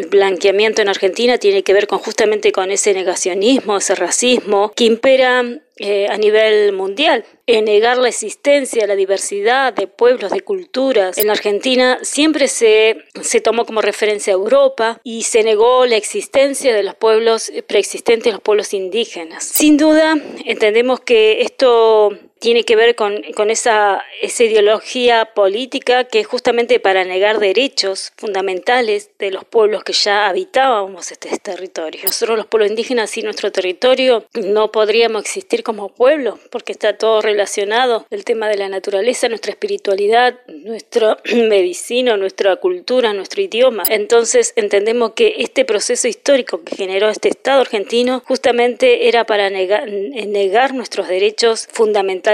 blanqueamiento 0.10 0.82
en 0.82 0.90
Argentina 0.90 1.38
tiene 1.38 1.64
que 1.64 1.74
ver 1.74 1.88
con 1.88 2.00
justamente 2.00 2.52
con 2.52 2.72
ese 2.72 2.94
negacionismo, 2.94 3.78
ese 3.78 3.96
racismo 3.96 4.72
que 4.76 4.86
impera 4.86 5.44
eh, 5.78 6.08
a 6.10 6.18
nivel 6.18 6.74
mundial. 6.74 7.26
En 7.48 7.66
negar 7.66 7.98
la 7.98 8.10
existencia, 8.10 8.86
la 8.88 8.96
diversidad 8.96 9.74
de 9.74 9.88
pueblos, 9.88 10.32
de 10.32 10.42
culturas. 10.42 11.18
En 11.18 11.30
Argentina 11.30 12.00
siempre 12.04 12.48
se, 12.48 12.98
se 13.22 13.42
tomó 13.42 13.66
como 13.66 13.82
referencia 13.82 14.34
a 14.34 14.36
Europa 14.36 15.02
y 15.04 15.24
se 15.24 15.44
negó 15.44 15.86
la 15.86 15.96
existencia 15.96 16.74
de 16.74 16.84
los 16.84 16.96
pueblos 16.96 17.52
preexistentes, 17.68 18.32
los 18.32 18.42
pueblos 18.42 18.74
indígenas. 18.74 19.44
Sin 19.44 19.78
duda, 19.78 20.16
entendemos 20.46 21.00
que 21.00 21.42
esto 21.42 22.18
tiene 22.44 22.66
que 22.66 22.76
ver 22.76 22.96
con, 22.96 23.24
con 23.36 23.50
esa, 23.50 24.04
esa 24.22 24.44
ideología 24.44 25.30
política 25.34 26.04
que 26.04 26.26
justamente 26.26 26.78
para 26.82 27.06
negar 27.06 27.40
derechos 27.40 28.12
fundamentales 28.18 29.12
de 29.18 29.32
los 29.32 29.46
pueblos 29.46 29.86
que 29.86 29.94
ya 29.94 30.28
habitábamos 30.28 31.10
este 31.14 31.38
territorio. 31.38 32.02
Nosotros 32.04 32.38
los 32.38 32.48
pueblos 32.48 32.70
indígenas 32.70 33.18
y 33.18 33.22
nuestro 33.22 33.50
territorio 33.54 34.26
no 34.34 34.74
podríamos 34.74 35.22
existir 35.22 35.64
como 35.64 35.88
pueblo 35.88 36.38
porque 36.52 36.74
está 36.74 36.98
todo 36.98 37.22
relacionado, 37.22 38.06
el 38.10 38.26
tema 38.26 38.50
de 38.50 38.58
la 38.58 38.68
naturaleza, 38.68 39.30
nuestra 39.30 39.52
espiritualidad, 39.52 40.38
nuestra 40.50 41.18
medicina, 41.34 42.18
nuestra 42.18 42.58
cultura, 42.58 43.14
nuestro 43.14 43.42
idioma. 43.42 43.84
Entonces 43.88 44.52
entendemos 44.58 45.14
que 45.14 45.36
este 45.38 45.64
proceso 45.64 46.10
histórico 46.10 46.62
que 46.66 46.76
generó 46.76 47.08
este 47.08 47.30
Estado 47.30 47.62
argentino 47.62 48.22
justamente 48.28 49.08
era 49.08 49.26
para 49.26 49.50
negar, 49.50 49.90
negar 49.90 50.74
nuestros 50.74 51.08
derechos 51.08 51.70
fundamentales 51.72 52.33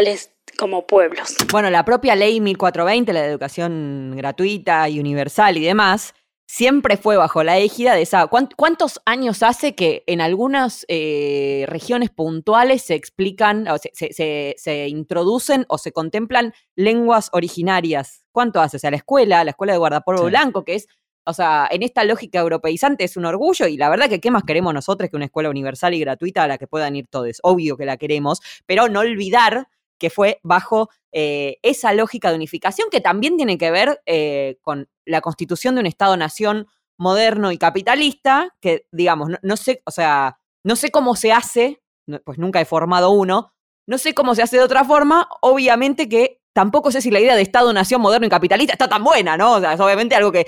como 0.58 0.86
pueblos. 0.86 1.36
Bueno, 1.52 1.70
la 1.70 1.86
propia 1.86 2.16
ley 2.16 2.42
1420, 2.42 3.14
la 3.14 3.22
de 3.22 3.28
educación 3.28 4.14
gratuita 4.16 4.90
y 4.90 5.00
universal 5.00 5.58
y 5.58 5.64
demás, 5.64 6.14
siempre 6.50 6.98
fue 6.98 7.16
bajo 7.16 7.44
la 7.44 7.60
égida 7.60 7.94
de 7.94 8.02
esa... 8.02 8.28
¿Cuántos 8.28 9.00
años 9.06 9.44
hace 9.44 9.76
que 9.76 10.04
en 10.08 10.20
algunas 10.20 10.86
eh, 10.88 11.66
regiones 11.68 12.10
puntuales 12.10 12.82
se 12.82 12.96
explican, 12.96 13.68
o 13.68 13.78
se, 13.78 14.88
introducen 14.90 15.66
o 15.70 15.78
se 15.78 15.92
contemplan 15.92 16.54
lenguas 16.76 17.30
originarias? 17.34 18.26
¿Cuánto 18.32 18.62
hace? 18.62 18.78
O 18.78 18.80
sea, 18.80 18.92
la 18.92 18.98
escuela, 18.98 19.44
la 19.44 19.52
escuela 19.52 19.74
de 19.74 19.80
guardapolvo 19.80 20.26
blanco, 20.26 20.66
que 20.66 20.76
es 20.76 20.88
o 21.26 21.34
sea, 21.34 21.68
en 21.70 21.84
esta 21.84 22.04
lógica 22.06 22.40
europeizante 22.40 23.04
es 23.04 23.16
un 23.16 23.26
orgullo 23.26 23.68
y 23.68 23.78
la 23.78 23.90
verdad 23.90 24.10
que 24.10 24.20
qué 24.20 24.32
más 24.32 24.42
queremos 24.44 24.74
nosotros 24.74 25.12
que 25.12 25.16
una 25.16 25.26
escuela 25.26 25.52
universal 25.52 25.94
y 25.94 26.00
gratuita 26.00 26.44
a 26.44 26.48
la 26.48 26.58
que 26.58 26.66
puedan 26.66 26.96
ir 26.96 27.06
todos. 27.08 27.38
Obvio 27.44 27.78
que 27.78 27.86
la 27.86 27.98
queremos, 27.98 28.42
pero 28.66 28.90
no 28.90 29.02
olvidar 29.02 29.68
que 30.00 30.10
fue 30.10 30.40
bajo 30.44 30.90
eh, 31.12 31.58
esa 31.62 31.94
lógica 31.94 32.30
de 32.30 32.36
unificación 32.36 32.90
que 32.90 33.02
también 33.02 33.38
tiene 33.38 33.58
que 33.58 33.72
ver 33.72 34.02
eh, 34.06 34.58
con 34.62 34.90
la 35.06 35.22
constitución 35.22 35.76
de 35.76 35.82
un 35.82 35.88
Estado-nación 35.88 36.68
moderno 36.98 37.52
y 37.52 37.58
capitalista, 37.58 38.56
que 38.60 38.86
digamos, 38.92 39.30
no, 39.42 39.58
sé, 39.58 39.82
o 39.86 39.92
sea, 39.92 40.40
no 40.64 40.76
sé 40.76 40.92
cómo 40.92 41.16
se 41.16 41.32
hace, 41.32 41.82
pues 42.26 42.38
nunca 42.38 42.60
he 42.60 42.66
formado 42.66 43.12
uno, 43.12 43.54
no 43.88 43.98
sé 43.98 44.14
cómo 44.14 44.36
se 44.36 44.44
hace 44.44 44.58
de 44.58 44.64
otra 44.64 44.84
forma, 44.84 45.28
obviamente 45.42 46.10
que 46.10 46.42
tampoco 46.54 46.92
sé 46.92 47.02
si 47.02 47.10
la 47.10 47.20
idea 47.20 47.36
de 47.36 47.42
Estado-nación 47.42 48.02
moderno 48.02 48.28
y 48.28 48.30
capitalista 48.30 48.74
está 48.74 48.90
tan 48.90 49.04
buena, 49.04 49.38
¿no? 49.38 49.54
O 49.54 49.60
sea, 49.60 49.74
es 49.74 49.80
obviamente 49.80 50.16
algo 50.16 50.32
que, 50.32 50.46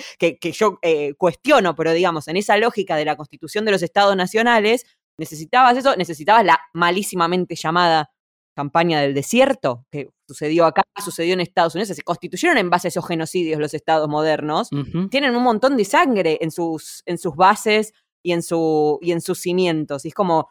yo 0.54 0.78
eh, 0.82 1.14
cuestiono, 1.16 1.76
pero 1.76 1.94
digamos, 1.94 2.28
en 2.28 2.38
esa 2.38 2.58
lógica 2.58 2.96
de 2.96 3.06
la 3.06 3.16
constitución 3.16 3.66
de 3.66 3.72
los 3.72 3.82
Estados 3.82 4.16
nacionales, 4.16 4.86
necesitabas 5.18 5.78
eso, 5.78 5.96
necesitabas 5.96 6.46
la 6.46 6.60
malísimamente 6.74 7.56
llamada 7.56 8.12
campaña 8.56 9.02
del 9.02 9.14
desierto, 9.14 9.86
que 9.92 10.10
sucedió 10.28 10.66
acá, 10.66 10.84
sucedió 11.04 11.34
en 11.34 11.42
Estados 11.42 11.76
Unidos, 11.76 11.96
se 11.96 12.04
constituyeron 12.04 12.58
en 12.58 12.70
base 12.70 12.88
a 12.88 12.90
esos 12.90 13.08
genocidios 13.08 13.60
los 13.60 13.74
estados 13.74 14.08
modernos, 14.10 14.70
tienen 15.10 15.36
un 15.36 15.44
montón 15.44 15.78
de 15.78 15.86
sangre 15.86 16.38
en 16.42 16.52
sus, 16.52 17.04
en 17.06 17.18
sus 17.18 17.36
bases 17.36 17.94
y 18.24 18.34
en, 18.34 18.44
su, 18.44 19.00
y 19.02 19.12
en 19.12 19.22
sus 19.22 19.40
cimientos. 19.40 20.06
Y 20.06 20.10
es 20.10 20.14
como, 20.14 20.50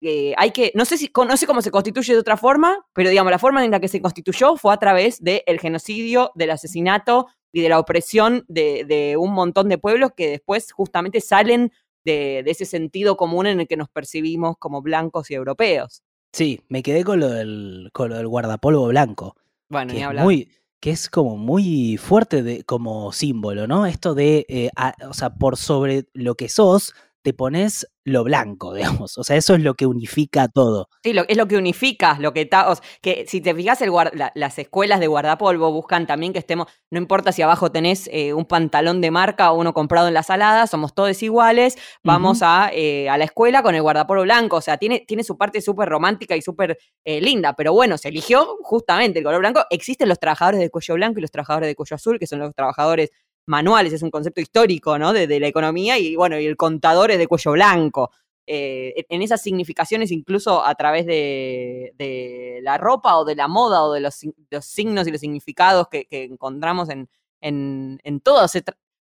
eh, 0.00 0.34
hay 0.36 0.50
que, 0.50 0.72
no 0.74 0.84
sé, 0.84 0.98
si, 0.98 1.10
no 1.14 1.36
sé 1.36 1.46
cómo 1.46 1.62
se 1.62 1.70
constituye 1.70 2.12
de 2.12 2.18
otra 2.18 2.36
forma, 2.36 2.84
pero 2.92 3.08
digamos, 3.08 3.30
la 3.30 3.38
forma 3.38 3.64
en 3.64 3.70
la 3.70 3.78
que 3.78 3.88
se 3.88 4.00
constituyó 4.00 4.56
fue 4.56 4.74
a 4.74 4.76
través 4.76 5.22
del 5.22 5.60
genocidio, 5.60 6.32
del 6.34 6.50
asesinato 6.50 7.28
y 7.52 7.62
de 7.62 7.68
la 7.68 7.78
opresión 7.78 8.44
de, 8.48 9.16
un 9.18 9.32
montón 9.32 9.68
de 9.68 9.78
pueblos 9.78 10.10
que 10.16 10.28
después 10.28 10.72
justamente 10.72 11.20
salen 11.20 11.72
de, 12.04 12.42
ese 12.46 12.64
sentido 12.64 13.16
común 13.16 13.46
en 13.46 13.60
el 13.60 13.68
que 13.68 13.76
nos 13.76 13.88
percibimos 13.88 14.56
como 14.58 14.82
blancos 14.82 15.30
y 15.30 15.34
europeos. 15.34 16.02
Sí, 16.32 16.62
me 16.68 16.82
quedé 16.82 17.04
con 17.04 17.20
lo 17.20 17.28
del, 17.28 17.90
con 17.92 18.10
lo 18.10 18.16
del 18.16 18.28
guardapolvo 18.28 18.88
blanco. 18.88 19.36
Bueno, 19.68 19.88
que 19.88 19.94
ni 19.94 20.00
es 20.00 20.06
hablar. 20.06 20.24
Muy, 20.24 20.48
que 20.80 20.90
es 20.90 21.08
como 21.08 21.36
muy 21.36 21.96
fuerte 21.96 22.42
de, 22.42 22.64
como 22.64 23.12
símbolo, 23.12 23.66
¿no? 23.66 23.86
Esto 23.86 24.14
de, 24.14 24.46
eh, 24.48 24.70
o 25.08 25.14
sea, 25.14 25.34
por 25.34 25.56
sobre 25.56 26.06
lo 26.12 26.34
que 26.34 26.48
sos, 26.48 26.94
te 27.22 27.32
pones 27.32 27.86
lo 28.04 28.24
blanco, 28.24 28.74
digamos. 28.74 29.16
O 29.18 29.24
sea, 29.24 29.36
eso 29.36 29.54
es 29.54 29.62
lo 29.62 29.74
que 29.74 29.86
unifica 29.86 30.48
todo. 30.48 30.88
Sí, 31.02 31.14
es 31.28 31.36
lo 31.36 31.46
que 31.48 31.56
unifica, 31.56 32.16
lo 32.18 32.32
que 32.32 32.42
está. 32.42 32.66
que 33.00 33.24
si 33.26 33.40
te 33.40 33.54
fijas, 33.54 33.80
el 33.82 33.92
las 34.34 34.58
escuelas 34.58 35.00
de 35.00 35.06
guardapolvo 35.06 35.70
buscan 35.72 36.06
también 36.06 36.32
que 36.32 36.38
estemos. 36.38 36.66
No 36.90 36.98
importa 36.98 37.32
si 37.32 37.42
abajo 37.42 37.70
tenés 37.70 38.08
eh, 38.12 38.34
un 38.34 38.44
pantalón 38.44 39.00
de 39.00 39.10
marca 39.10 39.52
o 39.52 39.58
uno 39.58 39.72
comprado 39.72 40.08
en 40.08 40.14
la 40.14 40.22
salada, 40.22 40.66
somos 40.66 40.94
todos 40.94 41.22
iguales. 41.22 41.76
Vamos 42.02 42.40
a, 42.42 42.70
eh, 42.72 43.08
a, 43.08 43.18
la 43.18 43.24
escuela 43.24 43.62
con 43.62 43.74
el 43.74 43.82
guardapolvo 43.82 44.22
blanco. 44.22 44.56
O 44.56 44.60
sea, 44.60 44.78
tiene, 44.78 45.04
tiene 45.06 45.24
su 45.24 45.36
parte 45.36 45.60
súper 45.60 45.88
romántica 45.88 46.36
y 46.36 46.42
súper 46.42 46.78
eh, 47.04 47.20
linda. 47.20 47.54
Pero 47.54 47.72
bueno, 47.72 47.98
se 47.98 48.08
eligió 48.08 48.56
justamente 48.62 49.18
el 49.18 49.24
color 49.24 49.40
blanco. 49.40 49.64
Existen 49.70 50.08
los 50.08 50.18
trabajadores 50.18 50.60
de 50.60 50.70
cuello 50.70 50.94
blanco 50.94 51.18
y 51.18 51.22
los 51.22 51.30
trabajadores 51.30 51.68
de 51.68 51.74
cuello 51.74 51.96
azul, 51.96 52.18
que 52.18 52.26
son 52.26 52.40
los 52.40 52.54
trabajadores 52.54 53.10
manuales, 53.46 53.92
es 53.92 54.02
un 54.02 54.10
concepto 54.10 54.40
histórico, 54.40 54.98
¿no? 54.98 55.12
De, 55.12 55.40
la 55.40 55.48
economía 55.48 55.98
y 55.98 56.16
bueno, 56.16 56.38
y 56.38 56.46
el 56.46 56.56
contador 56.56 57.10
es 57.10 57.18
de 57.18 57.26
cuello 57.26 57.52
blanco. 57.52 58.10
Eh, 58.46 59.04
en 59.08 59.22
esas 59.22 59.40
significaciones, 59.40 60.10
incluso 60.10 60.64
a 60.64 60.74
través 60.74 61.06
de, 61.06 62.60
la 62.62 62.78
ropa 62.78 63.16
o 63.16 63.24
de 63.24 63.36
la 63.36 63.48
moda 63.48 63.82
o 63.84 63.92
de 63.92 64.00
los, 64.00 64.14
signos 64.60 65.06
y 65.06 65.10
los 65.10 65.20
significados 65.20 65.88
que, 65.88 66.06
encontramos 66.10 66.88
en, 66.90 67.08
en, 67.40 68.20
todas, 68.20 68.52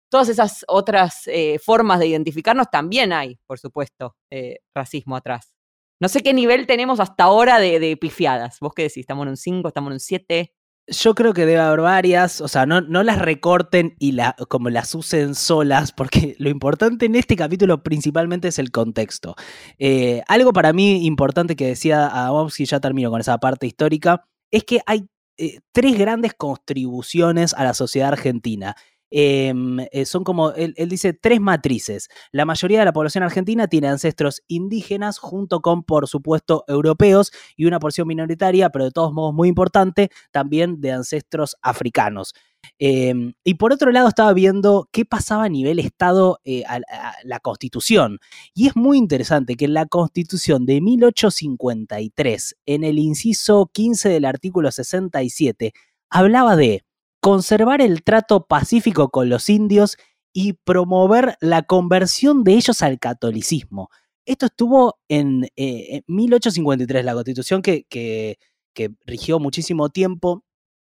todas 0.09 0.29
esas 0.29 0.65
otras 0.69 1.27
eh, 1.27 1.59
formas 1.59 1.99
de 1.99 2.09
identificarnos, 2.09 2.71
también 2.71 3.13
hay, 3.13 3.39
por 3.47 3.59
supuesto, 3.59 4.17
eh, 4.31 4.61
racismo 4.75 5.17
atrás. 5.17 5.53
No 6.01 6.09
sé 6.09 6.23
qué 6.23 6.33
nivel 6.33 6.67
tenemos 6.67 7.01
hasta 7.01 7.25
ahora 7.25 7.59
de, 7.59 7.79
de 7.81 7.97
pifiadas. 7.97 8.61
¿Vos 8.61 8.73
qué 8.75 8.83
decís? 8.83 8.99
¿Estamos 8.99 9.25
en 9.25 9.31
un 9.31 9.37
5? 9.37 9.69
¿Estamos 9.69 9.89
en 9.89 9.95
un 9.95 10.01
7? 10.01 10.53
Yo 10.87 11.15
creo 11.15 11.33
que 11.33 11.47
debe 11.47 11.61
haber 11.61 11.81
varias, 11.81 12.43
o 12.43 12.49
sea, 12.49 12.67
no, 12.67 12.83
no 12.83 13.03
las 13.03 13.19
recorten 13.19 13.97
y 13.99 14.13
la, 14.13 14.37
como 14.49 14.69
las 14.69 14.95
usen 14.95 15.35
solas, 15.35 15.93
porque 15.93 16.37
lo 16.39 16.51
importante 16.51 17.07
en 17.07 17.15
este 17.15 17.37
capítulo 17.37 17.83
principalmente 17.83 18.49
es 18.49 18.59
el 18.59 18.71
contexto. 18.71 19.35
Eh, 19.79 20.23
algo 20.29 20.53
para 20.53 20.73
mí 20.75 21.07
importante 21.07 21.57
que 21.57 21.67
decía 21.67 22.13
y 22.59 22.65
ya 22.67 22.81
termino 22.81 23.11
con 23.11 23.21
esa 23.21 23.39
parte 23.39 23.67
histórica, 23.67 24.27
es 24.51 24.65
que 24.65 24.81
hay 24.87 25.09
eh, 25.37 25.61
tres 25.73 25.99
grandes 25.99 26.35
contribuciones 26.35 27.55
a 27.55 27.65
la 27.65 27.75
sociedad 27.75 28.09
argentina. 28.09 28.77
Em, 29.17 29.79
eh, 29.93 30.07
son 30.07 30.25
como, 30.25 30.51
él, 30.55 30.75
dice, 30.89 31.13
tres 31.13 31.41
matrices. 31.41 32.09
La 32.33 32.45
mayoría 32.45 32.81
de 32.81 32.85
la 32.85 32.93
población 32.93 33.23
argentina 33.23 33.69
tiene 33.69 33.87
ancestros 33.87 34.43
indígenas 34.49 35.19
junto 35.19 35.61
con, 35.61 35.85
por 35.85 36.09
supuesto, 36.09 36.65
europeos 36.67 37.31
y 37.57 37.67
una 37.67 37.79
porción 37.79 38.09
minoritaria, 38.09 38.71
pero 38.71 38.87
de 38.87 38.91
todos 38.91 39.13
modos 39.13 39.33
muy 39.33 39.49
importante, 39.49 40.11
también 40.33 40.81
de 40.81 40.91
ancestros 40.91 41.55
africanos. 41.63 42.35
Em, 42.81 43.35
y 43.45 43.55
por 43.55 43.73
otro 43.73 43.93
lado 43.93 44.09
estaba 44.09 44.33
viendo 44.33 44.89
qué 44.91 45.05
pasaba 45.05 45.45
a 45.45 45.49
nivel 45.49 45.79
Estado 45.79 46.41
eh, 46.45 46.65
a, 46.67 46.81
la 47.23 47.39
Constitución. 47.39 48.19
Y 48.53 48.67
es 48.67 48.75
muy 48.75 48.99
interesante 48.99 49.55
que 49.55 49.67
en 49.67 49.75
la 49.75 49.87
Constitución 49.87 50.67
de 50.67 50.81
1853, 50.81 52.57
en 52.67 52.83
el 52.83 52.99
inciso 52.99 53.71
15 53.73 54.09
del 54.09 54.25
artículo 54.25 54.73
67, 54.73 55.73
hablaba 56.11 56.57
de 56.57 56.83
conservar 57.25 57.81
el 57.81 58.05
trato 58.05 58.47
pacífico 58.47 59.09
con 59.09 59.31
los 59.31 59.49
indios 59.49 59.97
y 60.35 60.53
promover 60.53 61.39
la 61.41 61.63
conversión 61.63 62.45
de 62.45 62.53
ellos 62.53 62.83
al 62.83 62.99
catolicismo. 62.99 63.89
Esto 64.27 64.45
estuvo 64.45 64.99
en 65.09 65.49
1853, 66.07 67.01
eh, 67.01 67.03
la 67.03 67.15
constitución 67.15 67.63
que, 67.63 67.87
que, 67.89 68.37
rigió 69.07 69.39
muchísimo 69.39 69.89
tiempo. 69.89 70.45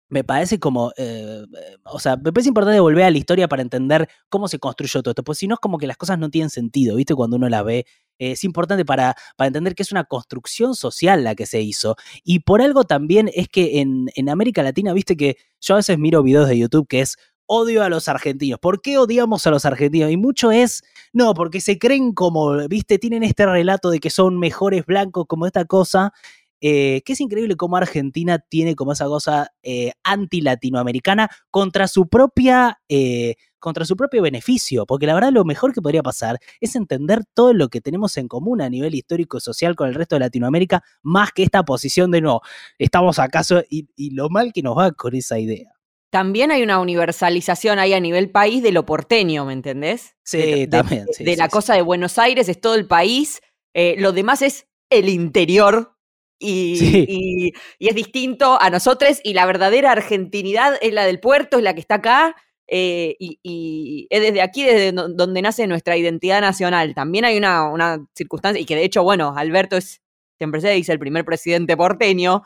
Me 0.09 0.23
parece 0.23 0.61
como, 0.61 0.93
eh, 0.97 1.45
o 1.85 1.99
sea, 1.99 2.17
me 2.17 2.33
parece 2.33 2.49
importante 2.49 2.79
volver 2.79 3.05
a 3.05 3.11
la 3.11 3.19
historia 3.19 3.49
para 3.49 3.63
entender 3.63 4.09
cómo 4.29 4.47
se 4.47 4.59
construyó 4.59 5.03
todo 5.03 5.11
esto, 5.11 5.25
pues 5.25 5.39
si 5.39 5.49
no 5.49 5.55
es 5.55 5.61
como 5.61 5.79
que 5.79 5.87
las 5.87 5.97
cosas 5.97 6.19
no 6.19 6.31
tienen 6.31 6.51
sentido, 6.51 6.97
¿viste? 6.97 7.15
Cuando 7.15 7.37
uno 7.37 7.49
las 7.49 7.65
ve 7.65 7.87
es 8.19 8.45
importante 8.45 8.85
para, 8.85 9.15
para, 9.37 9.49
entender 9.49 9.75
que 9.75 9.83
es 9.83 9.93
una 9.93 10.05
construcción 10.05 10.75
social 10.75 11.25
la 11.25 11.35
que 11.35 11.45
se 11.45 11.61
hizo. 11.61 11.97
Y 12.25 12.41
por 12.41 12.63
algo 12.63 12.85
también 12.85 13.31
es 13.35 13.49
que 13.49 13.81
en, 13.81 14.07
en, 14.15 14.31
América 14.31 14.63
Latina, 14.63 14.93
viste 14.93 15.17
que 15.17 15.37
yo 15.61 15.75
a 15.75 15.79
veces 15.79 15.99
miro 15.99 16.23
videos 16.23 16.49
de 16.49 16.59
YouTube 16.59 16.87
que 16.89 17.01
es 17.01 17.17
odio 17.47 17.83
a 17.83 17.89
los 17.89 18.09
argentinos. 18.09 18.59
¿Por 18.59 18.83
qué 18.83 18.99
odiamos 18.99 19.47
a 19.47 19.51
los 19.51 19.65
argentinos? 19.65 20.11
Y 20.11 20.17
mucho 20.17 20.51
es, 20.51 20.83
no, 21.13 21.35
porque 21.35 21.61
se 21.61 21.79
creen 21.79 22.13
como, 22.13 22.69
viste, 22.69 22.99
tienen 22.99 23.23
este 23.23 23.47
relato 23.47 23.91
de 23.91 24.01
que 24.01 24.11
son 24.11 24.39
mejores 24.39 24.85
blancos, 24.85 25.27
como 25.29 25.47
esta 25.47 25.65
cosa. 25.65 26.13
Eh, 26.61 27.03
que 27.05 27.13
es 27.13 27.21
increíble 27.21 27.55
cómo 27.57 27.77
Argentina 27.77 28.39
tiene 28.39 28.75
como 28.75 28.93
esa 28.93 29.05
cosa 29.05 29.53
eh, 29.63 29.93
anti-latinoamericana 30.05 31.29
contra 31.51 31.87
su 31.87 32.09
propia 32.09 32.81
eh, 32.89 33.35
contra 33.59 33.85
su 33.85 33.97
propio 33.97 34.23
beneficio, 34.23 34.87
porque 34.87 35.07
la 35.07 35.15
verdad 35.15 35.33
lo 35.33 35.45
mejor 35.45 35.75
que 35.75 35.83
podría 35.83 36.03
pasar 36.03 36.39
es 36.61 36.77
entender 36.77 37.25
todo 37.35 37.53
lo 37.53 37.69
que 37.69 37.81
tenemos 37.81 38.17
en 38.17 38.29
común 38.29 38.61
a 38.63 38.71
nivel 38.71 38.95
histórico 38.95 39.39
y 39.39 39.41
social 39.41 39.75
con 39.75 39.89
el 39.89 39.95
resto 39.95 40.15
de 40.15 40.21
Latinoamérica, 40.21 40.85
más 41.03 41.33
que 41.33 41.43
esta 41.43 41.65
posición 41.65 42.11
de 42.13 42.21
no, 42.21 42.41
estamos 42.79 43.19
acaso 43.19 43.63
y, 43.69 43.89
lo 44.15 44.29
mal 44.29 44.53
que 44.53 44.63
nos 44.63 44.79
va 44.79 44.93
con 44.93 45.17
esa 45.17 45.39
idea. 45.41 45.73
También 46.11 46.53
hay 46.53 46.63
una 46.63 46.79
universalización 46.79 47.81
ahí 47.81 47.93
a 47.93 48.01
nivel 48.01 48.31
país 48.31 48.63
de 48.63 48.71
lo 48.71 48.87
porteño, 48.87 49.45
¿me 49.45 49.53
entendés? 49.53 50.15
Sí, 50.23 50.69
también. 50.69 51.07
de 51.19 51.37
la 51.37 51.49
cosa 51.49 51.75
de 51.75 51.83
Buenos 51.83 52.19
Aires 52.19 52.49
es 52.49 52.61
todo 52.61 52.77
el 52.77 52.87
país, 52.87 53.41
lo 53.75 54.13
demás 54.13 54.43
es 54.43 54.69
el 54.91 55.09
interior 55.09 55.96
y, 56.39 57.53
es 57.79 57.95
distinto 57.95 58.61
a 58.61 58.71
nosotros 58.71 59.21
y 59.25 59.35
la 59.35 59.47
verdadera 59.47 59.93
argentinidad 59.93 60.77
es 60.81 60.93
la 60.93 61.05
del 61.05 61.21
puerto, 61.21 61.59
es 61.59 61.65
la 61.65 61.75
que 61.75 61.81
está 61.81 61.97
acá 61.97 62.37
eh, 62.69 63.17
y, 63.19 64.07
es 64.11 64.21
desde 64.21 64.43
aquí, 64.43 64.65
desde 64.65 64.93
donde 64.93 65.43
nace 65.43 65.67
nuestra 65.67 65.97
identidad 65.97 66.41
nacional. 66.41 66.95
También 66.95 67.25
hay 67.25 67.39
una, 67.39 67.69
una 67.71 68.05
circunstancia, 68.15 68.61
y 68.61 68.67
que 68.67 68.77
de 68.77 68.85
hecho, 68.85 69.03
bueno, 69.03 69.35
Alberto 69.37 69.77
es, 69.77 70.03
siempre 70.39 70.61
se 70.61 70.71
dice, 70.71 70.93
el 70.93 70.99
primer 70.99 71.25
presidente 71.25 71.77
porteño. 71.77 72.43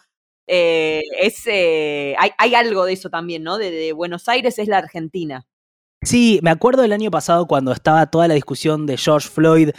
Eh, 0.46 1.02
es, 1.20 1.46
eh, 1.46 2.16
hay, 2.18 2.30
hay, 2.36 2.54
algo 2.54 2.84
de 2.84 2.94
eso 2.94 3.08
también, 3.08 3.44
¿no? 3.44 3.56
de 3.56 3.92
Buenos 3.92 4.28
Aires 4.28 4.58
es 4.58 4.68
la 4.68 4.78
Argentina. 4.78 5.46
Sí, 6.02 6.40
me 6.42 6.50
acuerdo 6.50 6.82
del 6.82 6.92
año 6.92 7.10
pasado 7.10 7.46
cuando 7.46 7.72
estaba 7.72 8.06
toda 8.06 8.26
la 8.26 8.34
discusión 8.34 8.86
de 8.86 8.96
George 8.96 9.28
Floyd 9.28 9.70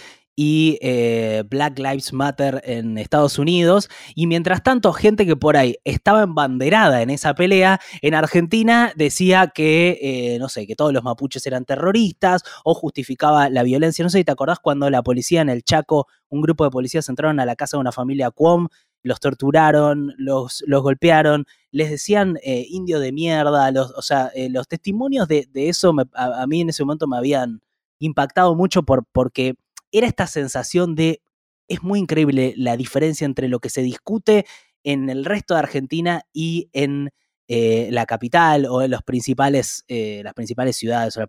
y 0.43 0.79
eh, 0.81 1.43
Black 1.47 1.77
Lives 1.77 2.13
Matter 2.13 2.63
en 2.65 2.97
Estados 2.97 3.37
Unidos. 3.37 3.89
Y 4.15 4.25
mientras 4.25 4.63
tanto, 4.63 4.91
gente 4.91 5.27
que 5.27 5.35
por 5.35 5.55
ahí 5.55 5.75
estaba 5.83 6.23
embanderada 6.23 7.03
en 7.03 7.11
esa 7.11 7.35
pelea, 7.35 7.79
en 8.01 8.15
Argentina 8.15 8.91
decía 8.95 9.51
que, 9.53 9.99
eh, 10.01 10.39
no 10.39 10.49
sé, 10.49 10.65
que 10.65 10.75
todos 10.75 10.93
los 10.93 11.03
mapuches 11.03 11.45
eran 11.45 11.63
terroristas 11.63 12.41
o 12.63 12.73
justificaba 12.73 13.51
la 13.51 13.61
violencia. 13.61 14.01
No 14.01 14.09
sé 14.09 14.17
si 14.17 14.23
te 14.23 14.31
acordás 14.31 14.57
cuando 14.57 14.89
la 14.89 15.03
policía 15.03 15.41
en 15.41 15.49
el 15.49 15.61
Chaco, 15.61 16.07
un 16.29 16.41
grupo 16.41 16.63
de 16.63 16.71
policías 16.71 17.07
entraron 17.07 17.39
a 17.39 17.45
la 17.45 17.55
casa 17.55 17.77
de 17.77 17.81
una 17.81 17.91
familia 17.91 18.31
Cuom, 18.31 18.67
los 19.03 19.19
torturaron, 19.19 20.15
los, 20.17 20.63
los 20.65 20.81
golpearon, 20.81 21.45
les 21.69 21.91
decían 21.91 22.39
eh, 22.41 22.65
indio 22.67 22.99
de 22.99 23.11
mierda, 23.11 23.69
los, 23.69 23.91
o 23.91 24.01
sea, 24.01 24.31
los 24.49 24.67
testimonios 24.67 25.27
de, 25.27 25.47
eso 25.53 25.93
a, 26.15 26.47
mí 26.47 26.61
en 26.61 26.69
ese 26.69 26.83
momento 26.83 27.05
me 27.05 27.17
habían 27.17 27.61
impactado 27.99 28.55
mucho 28.55 28.81
por, 28.81 29.05
porque 29.11 29.53
era 29.91 30.07
esta 30.07 30.27
sensación 30.27 30.95
de, 30.95 31.21
es 31.67 31.83
muy 31.83 31.99
increíble 31.99 32.53
la 32.57 32.77
diferencia 32.77 33.25
entre 33.25 33.47
lo 33.47 33.59
que 33.59 33.69
se 33.69 33.81
discute 33.81 34.45
en 34.83 35.09
el 35.09 35.25
resto 35.25 35.53
de 35.53 35.59
Argentina 35.59 36.23
y 36.33 36.69
en 36.73 37.11
eh, 37.47 37.89
la 37.91 38.05
capital 38.05 38.65
o 38.65 38.81
en 38.81 38.91
los 38.91 39.03
principales, 39.03 39.83
eh, 39.87 40.21
las 40.23 40.33
principales 40.33 40.75
ciudades 40.77 41.17
o 41.17 41.27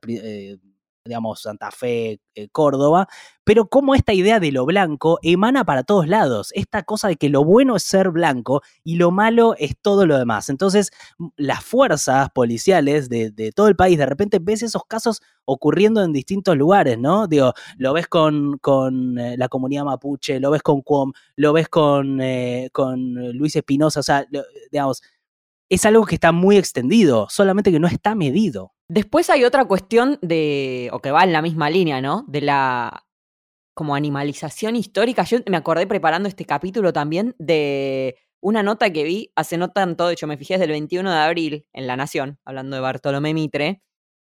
digamos, 1.05 1.43
Santa 1.43 1.71
Fe, 1.71 2.21
eh, 2.35 2.49
Córdoba, 2.51 3.09
pero 3.45 3.67
como 3.67 3.95
esta 3.95 4.13
idea 4.13 4.39
de 4.39 4.53
lo 4.53 4.65
blanco 4.65 5.19
emana 5.23 5.65
para 5.65 5.83
todos 5.83 6.07
lados, 6.07 6.51
esta 6.55 6.85
cosa 6.85 7.09
de 7.09 7.17
que 7.17 7.29
lo 7.29 7.45
bueno 7.45 7.75
es 7.75 7.83
ser 7.83 8.11
blanco 8.11 8.63
y 8.85 8.97
lo 8.97 9.11
malo 9.11 9.55
es 9.59 9.75
todo 9.81 10.07
lo 10.07 10.17
demás. 10.17 10.49
Entonces, 10.49 10.93
las 11.37 11.65
fuerzas 11.65 12.31
policiales 12.31 13.09
de, 13.09 13.53
todo 13.55 13.67
el 13.67 13.75
país, 13.75 13.99
de 13.99 14.07
repente 14.07 14.39
ves 14.41 14.63
esos 14.63 14.85
casos 14.87 15.23
ocurriendo 15.45 16.05
en 16.05 16.13
distintos 16.13 16.57
lugares, 16.57 16.99
¿no? 16.99 17.27
Digo, 17.27 17.53
lo 17.79 17.93
ves 17.93 18.07
con, 18.07 18.59
con 18.59 19.19
eh, 19.19 19.37
la 19.37 19.49
comunidad 19.49 19.85
mapuche, 19.85 20.39
lo 20.39 20.53
ves 20.53 20.63
con 20.63 20.83
Cuom, 20.83 21.13
lo 21.35 21.53
ves 21.53 21.69
con, 21.69 22.21
eh, 22.21 22.71
con 22.73 23.15
Luis 23.37 23.57
Espinosa, 23.57 24.01
o 24.01 24.03
sea, 24.05 24.25
digamos, 24.71 25.03
es 25.73 25.87
algo 25.87 26.05
que 26.05 26.17
está 26.17 26.33
muy 26.33 26.59
extendido, 26.59 27.29
solamente 27.31 27.73
que 27.73 27.81
no 27.81 27.87
está 27.87 28.15
medido. 28.15 28.75
Después 28.89 29.31
hay 29.31 29.45
otra 29.45 29.65
cuestión 29.65 30.19
de, 30.21 30.91
o 30.93 31.01
que 31.01 31.11
va 31.11 31.25
en 31.25 31.33
la 31.33 31.41
misma 31.41 31.71
línea, 31.71 32.03
¿no? 32.03 32.27
De 32.29 32.43
la 32.43 33.07
como 33.73 33.95
animalización 33.95 34.77
histórica. 34.77 35.25
Yo 35.25 35.39
me 35.47 35.57
acordé 35.57 35.87
preparando 35.87 36.29
este 36.29 36.45
capítulo 36.45 36.93
también 36.93 37.35
de 37.39 38.17
una 38.43 38.63
nota 38.63 38.93
que 38.93 39.03
vi 39.05 39.33
hace 39.35 39.57
no 39.57 39.71
tanto, 39.71 40.09
de 40.09 40.13
hecho 40.13 40.27
me 40.27 40.37
fijé 40.37 40.55
desde 40.55 40.67
el 40.67 40.73
21 40.73 41.11
de 41.11 41.17
abril 41.17 41.67
en 41.73 41.87
La 41.87 41.97
Nación, 41.97 42.39
hablando 42.45 42.77
de 42.77 42.83
Bartolomé 42.83 43.33
Mitre, 43.33 43.83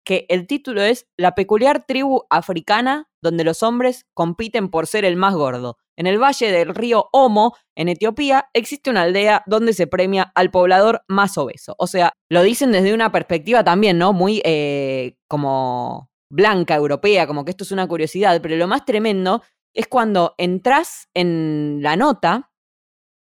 que 0.06 0.28
el 0.30 0.46
título 0.46 0.84
es 0.84 1.08
La 1.18 1.34
peculiar 1.34 1.88
tribu 1.88 2.22
africana 2.30 3.10
donde 3.22 3.44
los 3.44 3.64
hombres 3.64 4.06
compiten 4.14 4.70
por 4.70 4.88
ser 4.88 5.06
el 5.06 5.16
más 5.16 5.34
gordo. 5.36 5.78
En 5.96 6.08
el 6.08 6.22
valle 6.22 6.52
del 6.52 6.74
río 6.74 7.10
Omo, 7.12 7.56
en 7.76 7.90
Etiopía, 7.90 8.50
existe 8.54 8.90
una 8.90 9.04
aldea 9.04 9.44
donde 9.46 9.74
se 9.74 9.88
premia 9.88 10.32
al 10.36 10.52
poblador 10.52 11.04
más 11.08 11.38
obeso. 11.38 11.76
O 11.78 11.88
sea, 11.88 12.14
lo 12.30 12.42
dicen 12.44 12.72
desde 12.72 12.94
una 12.94 13.12
perspectiva 13.12 13.64
también, 13.64 13.98
¿no? 13.98 14.14
Muy 14.14 14.42
eh, 14.44 15.18
como 15.28 16.10
blanca, 16.30 16.76
europea, 16.76 17.28
como 17.28 17.46
que 17.46 17.52
esto 17.52 17.64
es 17.64 17.72
una 17.72 17.88
curiosidad, 17.88 18.42
pero 18.42 18.56
lo 18.56 18.68
más 18.68 18.86
tremendo 18.86 19.44
es 19.74 19.88
cuando 19.88 20.34
entras 20.38 21.08
en 21.14 21.80
la 21.82 21.96
nota 21.96 22.52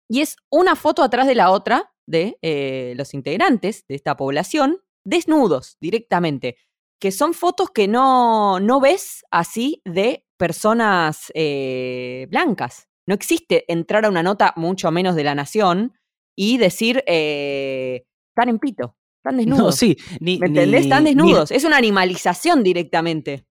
y 0.09 0.21
es 0.21 0.37
una 0.51 0.77
foto 0.77 1.03
atrás 1.03 1.27
de 1.27 1.35
la 1.35 1.51
otra 1.51 1.93
de 2.07 2.39
eh, 2.43 2.95
los 2.97 3.13
integrantes 3.13 3.85
de 3.87 3.95
esta 3.95 4.17
población 4.17 4.81
desnudos 5.05 5.77
directamente 5.81 6.57
que 7.01 7.13
son 7.13 7.35
fotos 7.35 7.71
que 7.71 7.89
no, 7.89 8.61
no 8.61 8.81
ves 8.81 9.25
así 9.31 9.83
de 9.85 10.25
personas 10.37 11.31
eh, 11.35 12.27
blancas. 12.31 12.89
No 13.07 13.15
existe 13.15 13.65
entrar 13.73 14.05
a 14.05 14.09
una 14.09 14.23
nota, 14.23 14.53
mucho 14.57 14.91
menos 14.91 15.15
de 15.15 15.25
la 15.25 15.35
nación, 15.35 15.95
y 16.37 16.59
decir, 16.59 17.03
eh, 17.07 18.05
están 18.31 18.49
en 18.49 18.59
pito, 18.59 18.97
están 19.23 19.37
desnudos. 19.39 19.65
No, 19.65 19.73
sí, 19.73 19.97
ni, 20.21 20.39
¿Me 20.39 20.47
entendés? 20.49 20.83
están 20.83 21.05
desnudos. 21.05 21.51
es 21.51 21.65
una 21.65 21.77
animalización 21.77 22.63
directamente. 22.63 23.45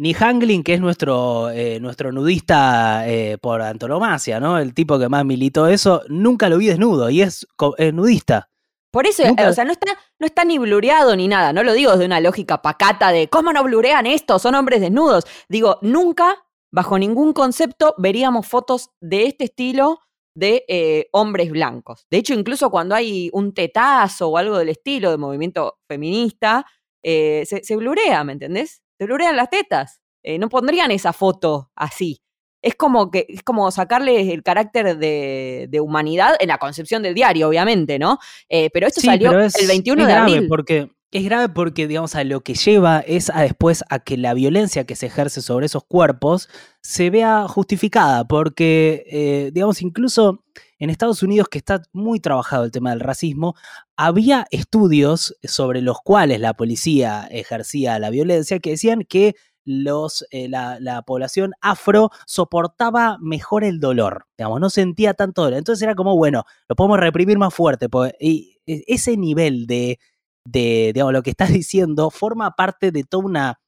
Ni 0.00 0.14
Hangling, 0.14 0.62
que 0.62 0.74
es 0.74 0.80
nuestro, 0.80 1.50
eh, 1.50 1.80
nuestro 1.80 2.12
nudista 2.12 3.04
por 3.40 3.60
antonomasia, 3.62 4.38
¿no? 4.38 4.56
El 4.58 4.72
tipo 4.72 4.96
que 4.96 5.08
más 5.08 5.24
militó 5.24 5.66
eso, 5.66 6.02
nunca 6.08 6.48
lo 6.48 6.58
vi 6.58 6.68
desnudo 6.68 7.10
y 7.10 7.22
es, 7.22 7.48
es 7.78 7.94
nudista. 7.94 8.48
Por 8.90 9.06
eso, 9.06 9.22
o 9.22 9.52
sea, 9.52 9.64
no 9.64 9.72
está, 9.72 9.98
no 10.18 10.26
está 10.26 10.44
ni 10.44 10.58
blureado 10.58 11.14
ni 11.14 11.28
nada. 11.28 11.52
No 11.52 11.62
lo 11.62 11.74
digo 11.74 11.96
de 11.96 12.06
una 12.06 12.20
lógica 12.20 12.62
pacata 12.62 13.12
de 13.12 13.28
cómo 13.28 13.52
no 13.52 13.62
blurean 13.62 14.06
esto, 14.06 14.38
son 14.38 14.54
hombres 14.54 14.80
desnudos. 14.80 15.24
Digo, 15.48 15.78
nunca, 15.82 16.46
bajo 16.72 16.98
ningún 16.98 17.32
concepto, 17.32 17.94
veríamos 17.98 18.46
fotos 18.46 18.90
de 19.00 19.26
este 19.26 19.44
estilo 19.44 20.00
de 20.34 20.64
eh, 20.68 21.08
hombres 21.12 21.50
blancos. 21.50 22.06
De 22.10 22.18
hecho, 22.18 22.32
incluso 22.32 22.70
cuando 22.70 22.94
hay 22.94 23.28
un 23.32 23.52
tetazo 23.52 24.28
o 24.28 24.38
algo 24.38 24.56
del 24.56 24.70
estilo 24.70 25.10
de 25.10 25.18
movimiento 25.18 25.78
feminista, 25.86 26.64
eh, 27.02 27.44
se, 27.46 27.62
se, 27.64 27.76
blurea, 27.76 28.24
¿me 28.24 28.32
entendés? 28.32 28.82
Se 28.98 29.04
blurean 29.04 29.36
las 29.36 29.50
tetas. 29.50 30.00
Eh, 30.22 30.38
no 30.38 30.48
pondrían 30.48 30.90
esa 30.90 31.12
foto 31.12 31.70
así 31.76 32.22
es 32.62 32.74
como 32.74 33.10
que 33.10 33.26
es 33.28 33.42
como 33.42 33.70
sacarle 33.70 34.32
el 34.32 34.42
carácter 34.42 34.98
de, 34.98 35.80
humanidad 35.80 36.34
en 36.40 36.48
la 36.48 36.58
concepción 36.58 37.02
del 37.02 37.14
diario, 37.14 37.48
obviamente, 37.48 37.98
¿no? 37.98 38.18
Eh, 38.48 38.70
pero 38.72 38.86
esto 38.86 39.00
salió 39.00 39.32
el 39.32 39.66
21 39.66 40.06
de 40.06 40.12
grave 40.12 40.32
abril. 40.32 40.48
Porque, 40.48 40.90
es 41.10 41.24
grave 41.24 41.48
porque, 41.48 41.88
digamos, 41.88 42.14
a 42.16 42.24
lo 42.24 42.42
que 42.42 42.54
lleva 42.54 43.00
es 43.00 43.30
a 43.30 43.40
después 43.40 43.82
a 43.88 43.98
que 43.98 44.18
la 44.18 44.34
violencia 44.34 44.84
que 44.84 44.94
se 44.94 45.06
ejerce 45.06 45.40
sobre 45.40 45.66
esos 45.66 45.84
cuerpos 45.84 46.50
se 46.82 47.08
vea 47.08 47.46
justificada, 47.48 48.26
porque, 48.26 49.04
eh, 49.10 49.50
digamos, 49.54 49.80
incluso 49.80 50.44
en 50.78 50.90
Estados 50.90 51.22
Unidos, 51.22 51.48
que 51.48 51.58
está 51.58 51.82
muy 51.92 52.20
trabajado 52.20 52.64
el 52.64 52.70
tema 52.70 52.90
del 52.90 53.00
racismo, 53.00 53.54
había 53.96 54.46
estudios 54.50 55.34
sobre 55.42 55.80
los 55.80 55.98
cuales 56.02 56.40
la 56.40 56.54
policía 56.54 57.26
ejercía 57.30 57.98
la 57.98 58.10
violencia 58.10 58.58
que 58.58 58.70
decían 58.70 59.04
que 59.08 59.34
los, 59.68 60.24
eh, 60.30 60.48
la, 60.48 61.02
población 61.06 61.52
afro 61.60 62.10
soportaba 62.26 63.18
mejor 63.20 63.64
el 63.64 63.80
dolor, 63.80 64.26
digamos, 64.38 64.60
no 64.60 64.70
sentía 64.70 65.12
tanto 65.12 65.42
dolor. 65.42 65.58
Entonces 65.58 65.82
era 65.82 65.94
como, 65.94 66.16
bueno, 66.16 66.44
lo 66.68 66.74
podemos 66.74 66.98
reprimir 66.98 67.36
más 67.36 67.52
fuerte. 67.52 67.86
y 68.18 68.58
e, 68.66 68.84
ese 68.86 69.18
nivel 69.18 69.66
de, 69.66 69.98
de, 70.46 70.92
digamos, 70.94 71.12
lo 71.12 71.22
que 71.22 71.30
estás 71.30 71.50
diciendo 71.52 72.10
forma 72.10 72.52
parte 72.56 72.90
de 72.90 73.04
toda 73.04 73.24
una, 73.24 73.60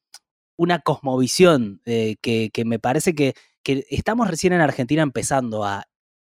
una 0.57 0.79
cosmovisión 0.79 1.81
eh, 1.85 2.15
que, 2.21 2.51
me 2.65 2.79
parece 2.79 3.13
que, 3.13 3.35
que 3.63 3.85
estamos 3.91 4.27
recién 4.27 4.53
en 4.53 4.61
Argentina 4.61 5.03
empezando 5.03 5.63
a 5.63 5.85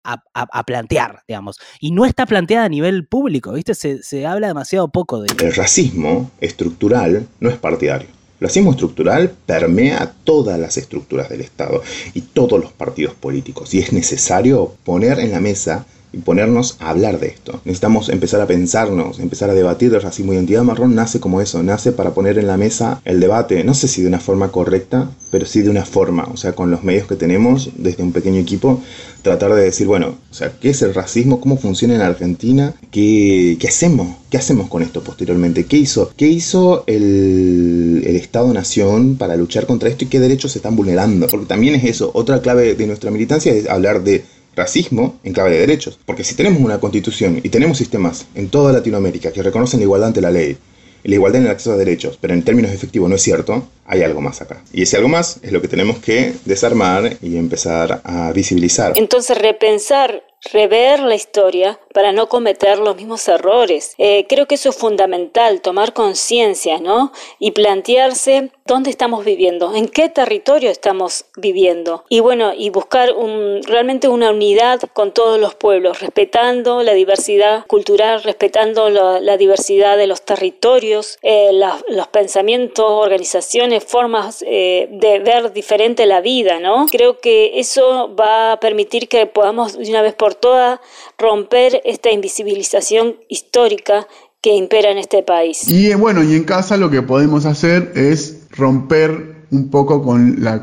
a, 0.03 0.63
plantear, 0.65 1.21
digamos. 1.27 1.59
Y 1.79 1.91
no 1.91 2.05
está 2.05 2.25
planteada 2.25 2.65
a 2.65 2.69
nivel 2.69 3.05
público, 3.05 3.51
¿viste? 3.51 3.75
Se, 3.75 4.01
se 4.01 4.25
habla 4.25 4.47
demasiado 4.47 4.87
poco 4.91 5.21
de. 5.21 5.27
El 5.43 5.53
racismo 5.53 6.31
estructural 6.39 7.27
no 7.39 7.49
es 7.49 7.57
partidario. 7.57 8.07
El 8.39 8.47
racismo 8.47 8.71
estructural 8.71 9.33
permea 9.45 10.13
todas 10.23 10.57
las 10.57 10.77
estructuras 10.77 11.27
del 11.27 11.41
Estado 11.41 11.83
y 12.13 12.21
todos 12.21 12.59
los 12.59 12.71
partidos 12.71 13.13
políticos 13.13 13.73
y 13.73 13.79
es 13.79 13.91
necesario 13.91 14.75
poner 14.85 15.19
en 15.19 15.31
la 15.31 15.41
mesa 15.41 15.85
y 16.11 16.17
ponernos 16.19 16.77
a 16.79 16.89
hablar 16.89 17.19
de 17.19 17.27
esto. 17.27 17.61
Necesitamos 17.65 18.09
empezar 18.09 18.41
a 18.41 18.47
pensarnos, 18.47 19.19
empezar 19.19 19.49
a 19.49 19.53
debatir 19.53 19.91
del 19.91 20.01
racismo. 20.01 20.33
Identidad 20.33 20.63
marrón 20.63 20.95
nace 20.95 21.19
como 21.19 21.41
eso, 21.41 21.61
nace 21.63 21.91
para 21.91 22.11
poner 22.11 22.37
en 22.37 22.47
la 22.47 22.57
mesa 22.57 23.01
el 23.05 23.19
debate, 23.19 23.63
no 23.63 23.73
sé 23.73 23.87
si 23.87 24.01
de 24.01 24.07
una 24.07 24.19
forma 24.19 24.51
correcta, 24.51 25.11
pero 25.31 25.45
sí 25.45 25.61
de 25.61 25.69
una 25.69 25.85
forma, 25.85 26.27
o 26.33 26.37
sea, 26.37 26.53
con 26.53 26.71
los 26.71 26.83
medios 26.83 27.07
que 27.07 27.15
tenemos 27.15 27.69
desde 27.77 28.03
un 28.03 28.11
pequeño 28.11 28.39
equipo, 28.39 28.81
tratar 29.21 29.53
de 29.53 29.63
decir, 29.63 29.85
bueno, 29.87 30.15
o 30.29 30.33
sea, 30.33 30.51
¿qué 30.59 30.69
es 30.69 30.81
el 30.81 30.93
racismo? 30.93 31.39
¿Cómo 31.39 31.57
funciona 31.57 31.95
en 31.95 32.01
Argentina? 32.01 32.73
¿Qué, 32.91 33.57
qué 33.59 33.67
hacemos? 33.67 34.17
¿Qué 34.29 34.37
hacemos 34.37 34.69
con 34.69 34.81
esto 34.81 35.03
posteriormente? 35.03 35.65
¿Qué 35.65 35.77
hizo? 35.77 36.11
¿Qué 36.15 36.27
hizo 36.27 36.83
el, 36.87 38.03
el 38.05 38.15
Estado-Nación 38.15 39.17
para 39.17 39.35
luchar 39.35 39.65
contra 39.65 39.89
esto 39.89 40.05
y 40.05 40.07
qué 40.07 40.19
derechos 40.19 40.53
se 40.53 40.59
están 40.59 40.75
vulnerando? 40.75 41.27
Porque 41.27 41.45
también 41.45 41.75
es 41.75 41.83
eso, 41.83 42.11
otra 42.13 42.41
clave 42.41 42.75
de 42.75 42.87
nuestra 42.87 43.11
militancia 43.11 43.53
es 43.53 43.69
hablar 43.69 44.03
de 44.03 44.23
racismo 44.59 45.19
en 45.23 45.33
clave 45.33 45.51
de 45.51 45.59
derechos. 45.59 45.97
Porque 46.05 46.23
si 46.23 46.35
tenemos 46.35 46.61
una 46.61 46.79
constitución 46.79 47.39
y 47.43 47.49
tenemos 47.49 47.77
sistemas 47.77 48.27
en 48.35 48.49
toda 48.49 48.73
Latinoamérica 48.73 49.31
que 49.31 49.41
reconocen 49.41 49.79
la 49.79 49.85
igualdad 49.85 50.09
ante 50.09 50.21
la 50.21 50.31
ley, 50.31 50.57
la 51.03 51.15
igualdad 51.15 51.41
en 51.41 51.45
el 51.47 51.51
acceso 51.51 51.73
a 51.73 51.77
derechos, 51.77 52.17
pero 52.19 52.33
en 52.33 52.43
términos 52.43 52.71
efectivos 52.71 53.09
no 53.09 53.15
es 53.15 53.21
cierto, 53.21 53.67
hay 53.85 54.03
algo 54.03 54.21
más 54.21 54.41
acá. 54.41 54.61
Y 54.73 54.83
ese 54.83 54.97
algo 54.97 55.09
más 55.09 55.39
es 55.41 55.51
lo 55.51 55.61
que 55.61 55.67
tenemos 55.67 55.99
que 55.99 56.33
desarmar 56.45 57.17
y 57.21 57.37
empezar 57.37 58.01
a 58.03 58.31
visibilizar. 58.31 58.93
Entonces 58.95 59.37
repensar 59.37 60.23
rever 60.51 60.99
la 61.01 61.15
historia 61.15 61.79
para 61.93 62.11
no 62.11 62.29
cometer 62.29 62.79
los 62.79 62.95
mismos 62.95 63.27
errores. 63.27 63.93
Eh, 63.97 64.25
creo 64.27 64.47
que 64.47 64.55
eso 64.55 64.69
es 64.69 64.75
fundamental, 64.75 65.61
tomar 65.61 65.93
conciencia, 65.93 66.79
¿no? 66.79 67.11
Y 67.39 67.51
plantearse 67.51 68.51
dónde 68.65 68.89
estamos 68.89 69.25
viviendo, 69.25 69.75
en 69.75 69.87
qué 69.87 70.09
territorio 70.09 70.69
estamos 70.69 71.25
viviendo. 71.35 72.05
Y 72.07 72.19
bueno, 72.19 72.53
y 72.55 72.69
buscar 72.69 73.13
un, 73.13 73.61
realmente 73.63 74.07
una 74.07 74.29
unidad 74.29 74.81
con 74.93 75.11
todos 75.11 75.39
los 75.39 75.55
pueblos, 75.55 75.99
respetando 76.01 76.83
la 76.83 76.93
diversidad 76.93 77.65
cultural, 77.67 78.23
respetando 78.23 78.89
la, 78.89 79.37
diversidad 79.37 79.97
de 79.97 80.07
los 80.07 80.21
territorios, 80.21 81.17
eh, 81.21 81.51
los 81.87 82.07
pensamientos, 82.09 82.85
organizaciones, 82.85 83.83
formas 83.83 84.43
eh, 84.45 84.87
de 84.91 85.19
ver 85.19 85.53
diferente 85.53 86.05
la 86.05 86.21
vida, 86.21 86.59
¿no? 86.59 86.85
Creo 86.91 87.19
que 87.19 87.59
eso 87.59 88.13
va 88.15 88.53
a 88.53 88.59
permitir 88.59 89.07
que 89.07 89.25
podamos 89.25 89.77
de 89.77 89.89
una 89.89 90.01
vez 90.01 90.13
por 90.13 90.28
todas 90.35 90.79
romper 91.17 91.81
esta 91.85 92.11
invisibilización 92.11 93.15
histórica 93.27 94.07
que 94.41 94.55
impera 94.55 94.91
en 94.91 94.97
este 94.97 95.23
país. 95.23 95.67
Y 95.67 95.91
eh, 95.91 95.95
bueno, 95.95 96.23
y 96.23 96.35
en 96.35 96.43
casa 96.43 96.77
lo 96.77 96.89
que 96.89 97.01
podemos 97.01 97.45
hacer 97.45 97.91
es 97.95 98.47
romper 98.51 99.39
un 99.51 99.69
poco 99.69 100.03
con 100.03 100.43
la, 100.43 100.61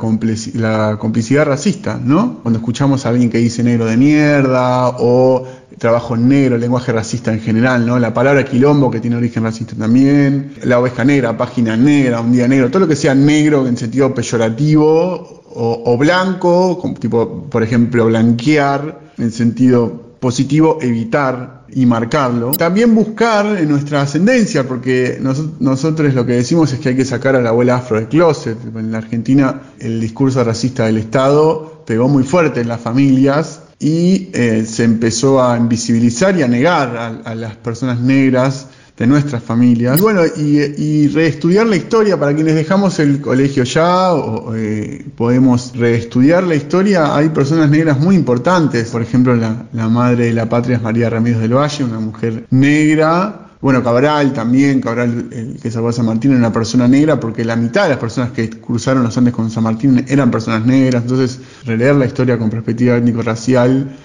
la 0.54 0.98
complicidad 0.98 1.44
racista, 1.44 2.00
¿no? 2.02 2.40
Cuando 2.42 2.58
escuchamos 2.60 3.04
a 3.04 3.08
alguien 3.08 3.30
que 3.30 3.38
dice 3.38 3.62
negro 3.62 3.84
de 3.86 3.96
mierda 3.96 4.90
o 5.00 5.44
trabajo 5.78 6.16
negro, 6.16 6.56
lenguaje 6.56 6.92
racista 6.92 7.32
en 7.32 7.40
general, 7.40 7.84
¿no? 7.84 7.98
La 7.98 8.14
palabra 8.14 8.44
quilombo 8.44 8.90
que 8.90 9.00
tiene 9.00 9.16
origen 9.16 9.42
racista 9.42 9.74
también, 9.76 10.54
la 10.62 10.78
oveja 10.78 11.04
negra, 11.04 11.36
página 11.36 11.76
negra, 11.76 12.20
un 12.20 12.32
día 12.32 12.46
negro, 12.46 12.70
todo 12.70 12.80
lo 12.80 12.88
que 12.88 12.96
sea 12.96 13.14
negro 13.14 13.66
en 13.66 13.76
sentido 13.76 14.14
peyorativo 14.14 15.42
o, 15.58 15.96
blanco, 15.96 16.78
como 16.78 16.94
tipo, 16.94 17.48
por 17.48 17.62
ejemplo, 17.62 18.06
blanquear 18.06 19.00
en 19.18 19.30
sentido 19.30 20.06
positivo 20.20 20.78
evitar 20.80 21.64
y 21.68 21.86
marcarlo. 21.86 22.52
También 22.52 22.94
buscar 22.94 23.46
en 23.46 23.68
nuestra 23.68 24.02
ascendencia, 24.02 24.66
porque 24.66 25.20
nosotros 25.60 26.14
lo 26.14 26.26
que 26.26 26.32
decimos 26.32 26.72
es 26.72 26.80
que 26.80 26.90
hay 26.90 26.96
que 26.96 27.04
sacar 27.04 27.36
a 27.36 27.40
la 27.40 27.50
abuela 27.50 27.76
afro 27.76 27.96
del 27.96 28.08
closet. 28.08 28.58
En 28.74 28.92
la 28.92 28.98
Argentina 28.98 29.62
el 29.78 30.00
discurso 30.00 30.42
racista 30.44 30.86
del 30.86 30.98
Estado 30.98 31.84
pegó 31.86 32.08
muy 32.08 32.22
fuerte 32.22 32.60
en 32.60 32.68
las 32.68 32.80
familias 32.80 33.62
y 33.78 34.30
eh, 34.32 34.64
se 34.66 34.84
empezó 34.84 35.42
a 35.42 35.56
invisibilizar 35.56 36.36
y 36.38 36.42
a 36.42 36.48
negar 36.48 37.22
a 37.24 37.34
las 37.34 37.56
personas 37.56 38.00
negras 38.00 38.68
de 38.96 39.06
nuestras 39.06 39.42
familias. 39.42 39.98
Y 39.98 40.02
bueno, 40.02 40.22
y, 40.24 41.08
reestudiar 41.08 41.66
la 41.66 41.76
historia, 41.76 42.18
para 42.18 42.34
quienes 42.34 42.54
dejamos 42.54 42.98
el 42.98 43.20
colegio 43.20 43.64
ya, 43.64 44.14
o, 44.14 44.54
eh, 44.54 45.04
podemos 45.16 45.72
reestudiar 45.76 46.44
la 46.44 46.54
historia, 46.54 47.14
hay 47.14 47.28
personas 47.28 47.70
negras 47.70 47.98
muy 48.00 48.16
importantes, 48.16 48.88
por 48.90 49.02
ejemplo 49.02 49.36
la, 49.36 49.66
la 49.72 49.88
madre 49.88 50.26
de 50.26 50.32
la 50.32 50.48
patria 50.48 50.76
es 50.76 50.82
María 50.82 51.10
Ramírez 51.10 51.40
del 51.40 51.54
Valle, 51.54 51.84
una 51.84 52.00
mujer 52.00 52.46
negra, 52.50 53.46
bueno, 53.60 53.82
Cabral 53.82 54.32
también, 54.32 54.80
Cabral, 54.80 55.28
el 55.32 55.58
que 55.60 55.70
salvó 55.70 55.88
a 55.88 55.92
San 55.92 56.06
Martín, 56.06 56.30
era 56.30 56.38
una 56.38 56.52
persona 56.52 56.86
negra 56.86 57.18
porque 57.18 57.44
la 57.44 57.56
mitad 57.56 57.84
de 57.84 57.88
las 57.90 57.98
personas 57.98 58.30
que 58.30 58.50
cruzaron 58.50 59.02
los 59.02 59.16
Andes 59.16 59.34
con 59.34 59.50
San 59.50 59.64
Martín 59.64 60.04
eran 60.08 60.30
personas 60.30 60.66
negras. 60.66 61.02
Entonces, 61.02 61.40
releer 61.64 61.96
la 61.96 62.06
historia 62.06 62.38
con 62.38 62.50
perspectiva 62.50 62.96
étnico-racial 62.96 63.96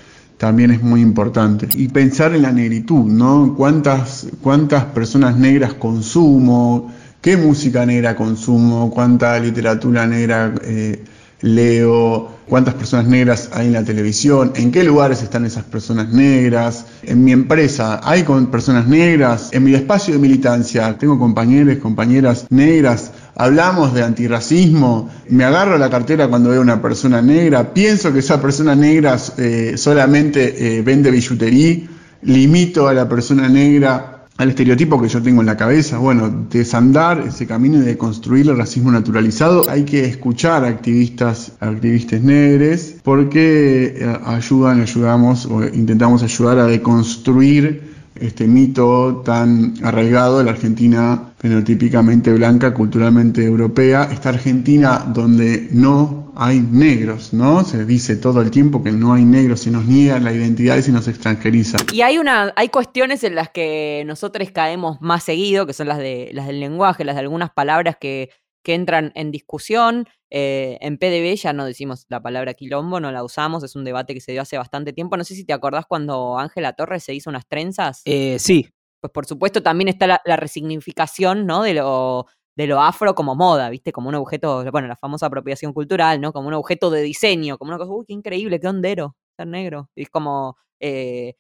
también 0.42 0.72
es 0.72 0.82
muy 0.82 1.02
importante. 1.02 1.70
Y 1.76 1.90
pensar 1.90 2.34
en 2.34 2.42
la 2.42 2.52
negritud, 2.52 3.06
¿no? 3.06 3.54
¿Cuántas, 3.56 4.26
cuántas 4.42 4.86
personas 4.86 5.38
negras 5.38 5.76
consumo? 5.76 6.92
¿Qué 7.22 7.38
música 7.38 7.86
negra 7.86 8.16
consumo? 8.16 8.90
¿Cuánta 8.90 9.38
literatura 9.38 10.08
negra 10.08 10.52
eh, 10.64 11.04
leo? 11.42 12.40
¿Cuántas 12.50 12.74
personas 12.74 13.06
negras 13.06 13.52
hay 13.54 13.68
en 13.68 13.74
la 13.74 13.84
televisión? 13.84 14.54
¿En 14.56 14.72
qué 14.72 14.84
lugares 14.84 15.22
están 15.22 15.46
esas 15.46 15.64
personas 15.66 16.10
negras? 16.10 16.88
En 17.04 17.24
mi 17.24 17.34
empresa, 17.34 18.02
¿hay 18.04 18.24
con 18.24 18.48
personas 18.48 18.88
negras? 18.88 19.50
En 19.52 19.64
mi 19.64 19.76
espacio 19.76 20.16
de 20.16 20.20
militancia, 20.20 20.98
¿tengo 20.98 21.20
compañeros, 21.20 21.78
compañeras 21.78 22.48
negras? 22.50 23.12
Hablamos 23.36 23.94
de 23.94 24.04
antirracismo, 24.04 25.10
me 25.30 25.44
agarro 25.44 25.78
la 25.78 25.90
cartera 25.90 26.28
cuando 26.28 26.50
veo 26.50 26.62
una 26.62 26.82
persona 26.82 27.22
negra, 27.22 27.74
pienso 27.74 28.12
que 28.14 28.20
esa 28.20 28.42
persona 28.42 28.76
negra 28.76 29.18
eh, 29.38 29.74
solamente 29.78 30.78
eh, 30.78 30.82
vende 30.82 31.12
billutería, 31.12 31.88
limito 32.24 32.88
a 32.88 32.94
la 32.94 33.08
persona 33.10 33.50
negra 33.50 34.12
al 34.38 34.50
estereotipo 34.50 35.00
que 35.00 35.08
yo 35.08 35.22
tengo 35.22 35.42
en 35.42 35.48
la 35.48 35.56
cabeza. 35.56 36.00
Bueno, 36.00 36.48
desandar 36.50 37.24
ese 37.28 37.46
camino 37.46 37.80
de 37.80 37.96
construir 37.98 38.50
el 38.50 38.58
racismo 38.58 38.92
naturalizado, 38.92 39.70
hay 39.70 39.84
que 39.84 40.06
escuchar 40.06 40.66
a 40.66 40.70
activistas, 40.70 41.52
activistas 41.60 42.22
negres, 42.22 42.96
porque 43.04 43.96
eh, 43.98 44.18
ayudan, 44.26 44.82
ayudamos 44.82 45.46
o 45.46 45.64
intentamos 45.64 46.24
ayudar 46.24 46.58
a 46.58 46.66
deconstruir 46.66 47.91
este 48.22 48.48
mito 48.48 49.22
tan 49.26 49.74
arraigado 49.84 50.40
de 50.40 50.46
la 50.46 50.52
Argentina 50.52 51.34
fenotípicamente 51.38 52.32
blanca, 52.34 52.74
culturalmente 52.74 53.44
europea, 53.44 54.10
esta 54.12 54.30
Argentina 54.30 55.06
donde 55.08 55.70
no 55.72 56.32
hay 56.36 56.60
negros, 56.60 57.34
¿no? 57.34 57.64
Se 57.64 57.86
dice 57.86 58.16
todo 58.16 58.42
el 58.42 58.52
tiempo 58.52 58.84
que 58.84 58.92
no 58.92 59.14
hay 59.14 59.26
negros, 59.26 59.62
se 59.62 59.72
nos 59.72 59.86
niegan 59.86 60.24
la 60.24 60.32
identidad 60.32 60.78
y 60.78 60.82
se 60.82 60.92
nos 60.92 61.08
extranjeriza. 61.08 61.78
Y 61.92 62.02
hay 62.02 62.18
una, 62.18 62.54
hay 62.56 62.70
cuestiones 62.70 63.24
en 63.24 63.36
las 63.36 63.50
que 63.50 64.04
nosotros 64.06 64.50
caemos 64.52 65.02
más 65.02 65.24
seguido, 65.24 65.66
que 65.66 65.74
son 65.74 65.88
las 65.88 65.98
de 65.98 66.30
las 66.34 66.48
del 66.48 66.60
lenguaje, 66.60 67.04
las 67.04 67.16
de 67.16 67.22
algunas 67.22 67.52
palabras 67.52 67.98
que 68.00 68.30
que 68.64 68.74
entran 68.74 69.12
en 69.16 69.32
discusión. 69.32 70.08
Eh, 70.34 70.78
en 70.80 70.98
PDB 70.98 71.36
ya 71.36 71.52
no 71.52 71.66
decimos 71.66 72.06
la 72.08 72.22
palabra 72.22 72.54
quilombo, 72.54 73.02
no 73.02 73.12
la 73.12 73.22
usamos, 73.22 73.64
es 73.66 73.76
un 73.76 73.84
debate 73.84 74.14
que 74.14 74.22
se 74.22 74.32
dio 74.32 74.42
hace 74.42 74.58
bastante 74.58 74.94
tiempo. 74.94 75.18
No 75.18 75.26
sé 75.26 75.36
si 75.36 75.44
te 75.44 75.52
acordás 75.52 75.86
cuando 75.86 76.40
Ángela 76.40 76.74
Torres 76.74 77.04
se 77.04 77.14
hizo 77.14 77.30
unas 77.30 77.46
trenzas. 77.48 78.02
Eh, 78.06 78.40
sí. 78.40 78.70
Pues 79.02 79.12
por 79.12 79.26
supuesto 79.26 79.62
también 79.62 79.90
está 79.90 80.08
la, 80.08 80.38
resignificación, 80.38 81.46
¿no? 81.46 81.64
De 81.64 81.74
lo, 81.74 82.28
de 82.56 82.68
lo 82.68 82.82
afro 82.82 83.14
como 83.14 83.36
moda, 83.36 83.70
¿viste? 83.70 83.92
Como 83.92 84.08
un 84.10 84.16
objeto, 84.16 84.64
bueno, 84.72 84.88
la 84.88 84.96
famosa 84.96 85.26
apropiación 85.26 85.74
cultural, 85.74 86.22
¿no? 86.22 86.32
Como 86.32 86.48
un 86.48 86.54
objeto 86.54 86.90
de 86.92 87.02
diseño, 87.02 87.58
como 87.58 87.70
una 87.70 87.78
cosa, 87.78 87.92
uy, 87.92 88.06
qué 88.06 88.14
increíble, 88.14 88.60
qué 88.60 88.68
hondero, 88.68 89.18
ser 89.36 89.48
negro. 89.48 89.90
Y 89.96 90.04
es 90.04 90.10
como, 90.10 90.56
eh, 90.80 91.36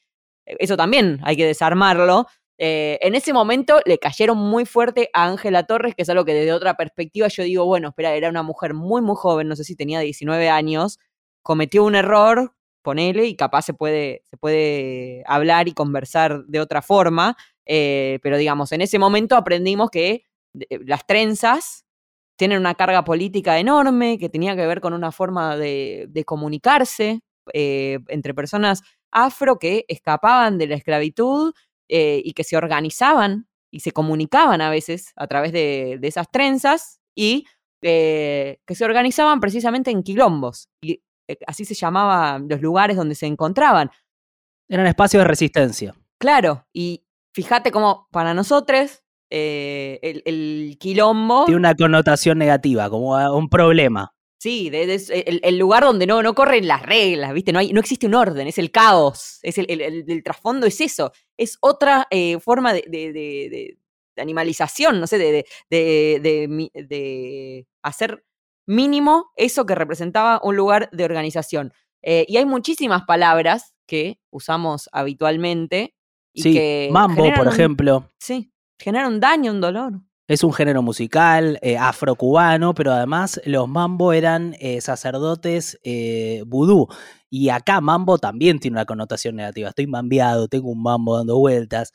eso 0.45 0.75
también 0.75 1.19
hay 1.23 1.37
que 1.37 1.45
desarmarlo, 1.45 2.25
eh, 2.63 2.99
en 3.01 3.15
ese 3.15 3.33
momento 3.33 3.79
le 3.87 3.97
cayeron 3.97 4.37
muy 4.37 4.65
fuerte 4.65 5.09
a 5.13 5.25
Ángela 5.25 5.63
Torres, 5.63 5.95
que 5.95 6.03
es 6.03 6.09
algo 6.09 6.25
que 6.25 6.35
desde 6.35 6.53
otra 6.53 6.75
perspectiva 6.75 7.27
yo 7.27 7.41
digo, 7.41 7.65
bueno, 7.65 7.87
espera, 7.87 8.13
era 8.13 8.29
una 8.29 8.43
mujer 8.43 8.75
muy, 8.75 9.01
muy 9.01 9.15
joven, 9.15 9.47
no 9.47 9.55
sé 9.55 9.63
si 9.63 9.75
tenía 9.75 9.99
19 9.99 10.47
años, 10.47 10.99
cometió 11.41 11.83
un 11.83 11.95
error, 11.95 12.53
ponele, 12.83 13.25
y 13.25 13.35
capaz 13.35 13.63
se 13.63 13.73
puede, 13.73 14.25
se 14.29 14.37
puede 14.37 15.23
hablar 15.25 15.69
y 15.69 15.73
conversar 15.73 16.45
de 16.45 16.59
otra 16.59 16.83
forma, 16.83 17.35
eh, 17.65 18.19
pero 18.21 18.37
digamos, 18.37 18.71
en 18.73 18.81
ese 18.81 18.99
momento 18.99 19.35
aprendimos 19.35 19.89
que 19.89 20.25
eh, 20.53 20.79
las 20.85 21.07
trenzas 21.07 21.85
tienen 22.35 22.59
una 22.59 22.75
carga 22.75 23.03
política 23.03 23.57
enorme, 23.57 24.19
que 24.19 24.29
tenía 24.29 24.55
que 24.55 24.67
ver 24.67 24.81
con 24.81 24.93
una 24.93 25.11
forma 25.11 25.57
de, 25.57 26.23
comunicarse 26.27 27.21
entre 27.53 28.35
personas 28.35 28.83
afro 29.09 29.57
que 29.57 29.83
escapaban 29.87 30.59
de 30.59 30.67
la 30.67 30.75
esclavitud 30.75 31.53
eh, 31.93 32.21
y 32.23 32.31
que 32.31 32.45
se 32.45 32.55
organizaban 32.55 33.49
y 33.69 33.81
se 33.81 33.91
comunicaban 33.91 34.61
a 34.61 34.69
veces 34.69 35.11
a 35.17 35.27
través 35.27 35.51
de, 35.51 35.99
esas 36.03 36.31
trenzas 36.31 37.01
y 37.13 37.45
eh, 37.81 38.59
que 38.65 38.75
se 38.75 38.85
organizaban 38.85 39.41
precisamente 39.41 39.91
en 39.91 40.01
quilombos. 40.01 40.69
Y 40.81 41.03
eh, 41.27 41.37
así 41.45 41.65
se 41.65 41.73
llamaban 41.73 42.47
los 42.47 42.61
lugares 42.61 42.95
donde 42.95 43.13
se 43.15 43.25
encontraban. 43.25 43.91
Eran 44.69 44.87
espacios 44.87 45.21
de 45.21 45.27
resistencia. 45.27 45.93
Claro, 46.17 46.65
y 46.71 47.03
fíjate 47.35 47.71
cómo 47.71 48.07
para 48.09 48.33
nosotros 48.33 49.03
el, 49.29 50.21
el, 50.25 50.77
quilombo... 50.79 51.43
Tiene 51.43 51.59
una 51.59 51.75
connotación 51.75 52.37
negativa, 52.37 52.89
como 52.89 53.15
un 53.35 53.49
problema. 53.49 54.13
Sí, 54.41 54.71
el, 54.73 55.57
lugar 55.59 55.83
donde 55.83 56.07
no, 56.07 56.23
no 56.23 56.33
corren 56.33 56.67
las 56.67 56.81
reglas, 56.81 57.31
¿viste? 57.31 57.53
No, 57.53 57.59
hay, 57.59 57.73
no 57.73 57.79
existe 57.79 58.07
un 58.07 58.15
orden, 58.15 58.47
es 58.47 58.57
el 58.57 58.71
caos. 58.71 59.37
Es 59.43 59.59
el, 59.59 59.69
el 59.69 60.23
trasfondo 60.23 60.65
es 60.65 60.81
eso. 60.81 61.11
Es 61.37 61.59
otra 61.61 62.07
eh, 62.09 62.39
forma 62.39 62.73
de, 62.73 62.81
de, 62.89 63.77
animalización, 64.17 64.99
no 64.99 65.05
sé, 65.05 65.45
de, 65.69 67.67
hacer 67.83 68.25
mínimo 68.65 69.31
eso 69.35 69.67
que 69.67 69.75
representaba 69.75 70.41
un 70.43 70.55
lugar 70.55 70.89
de 70.91 71.05
organización. 71.05 71.71
Eh, 72.01 72.25
y 72.27 72.37
hay 72.37 72.45
muchísimas 72.45 73.03
palabras 73.03 73.75
que 73.85 74.19
usamos 74.31 74.89
habitualmente. 74.91 75.93
Y 76.33 76.41
sí, 76.41 76.53
que 76.53 76.89
mambo, 76.91 77.31
por 77.35 77.47
ejemplo. 77.47 78.11
Sí, 78.17 78.51
generan 78.79 79.13
un 79.13 79.19
daño, 79.19 79.51
un 79.51 79.61
dolor. 79.61 80.01
Es 80.31 80.45
un 80.45 80.53
género 80.53 80.81
musical 80.81 81.59
eh, 81.61 81.77
afrocubano, 81.77 82.73
pero 82.73 82.93
además 82.93 83.41
los 83.43 83.67
mambo 83.67 84.13
eran 84.13 84.55
eh, 84.61 84.79
sacerdotes 84.79 85.77
eh, 85.83 86.43
vudú. 86.47 86.87
Y 87.29 87.49
acá 87.49 87.81
mambo 87.81 88.17
también 88.17 88.57
tiene 88.61 88.75
una 88.75 88.85
connotación 88.85 89.35
negativa. 89.35 89.67
Estoy 89.67 89.87
mambiado, 89.87 90.47
tengo 90.47 90.69
un 90.71 90.81
mambo 90.81 91.17
dando 91.17 91.37
vueltas. 91.37 91.91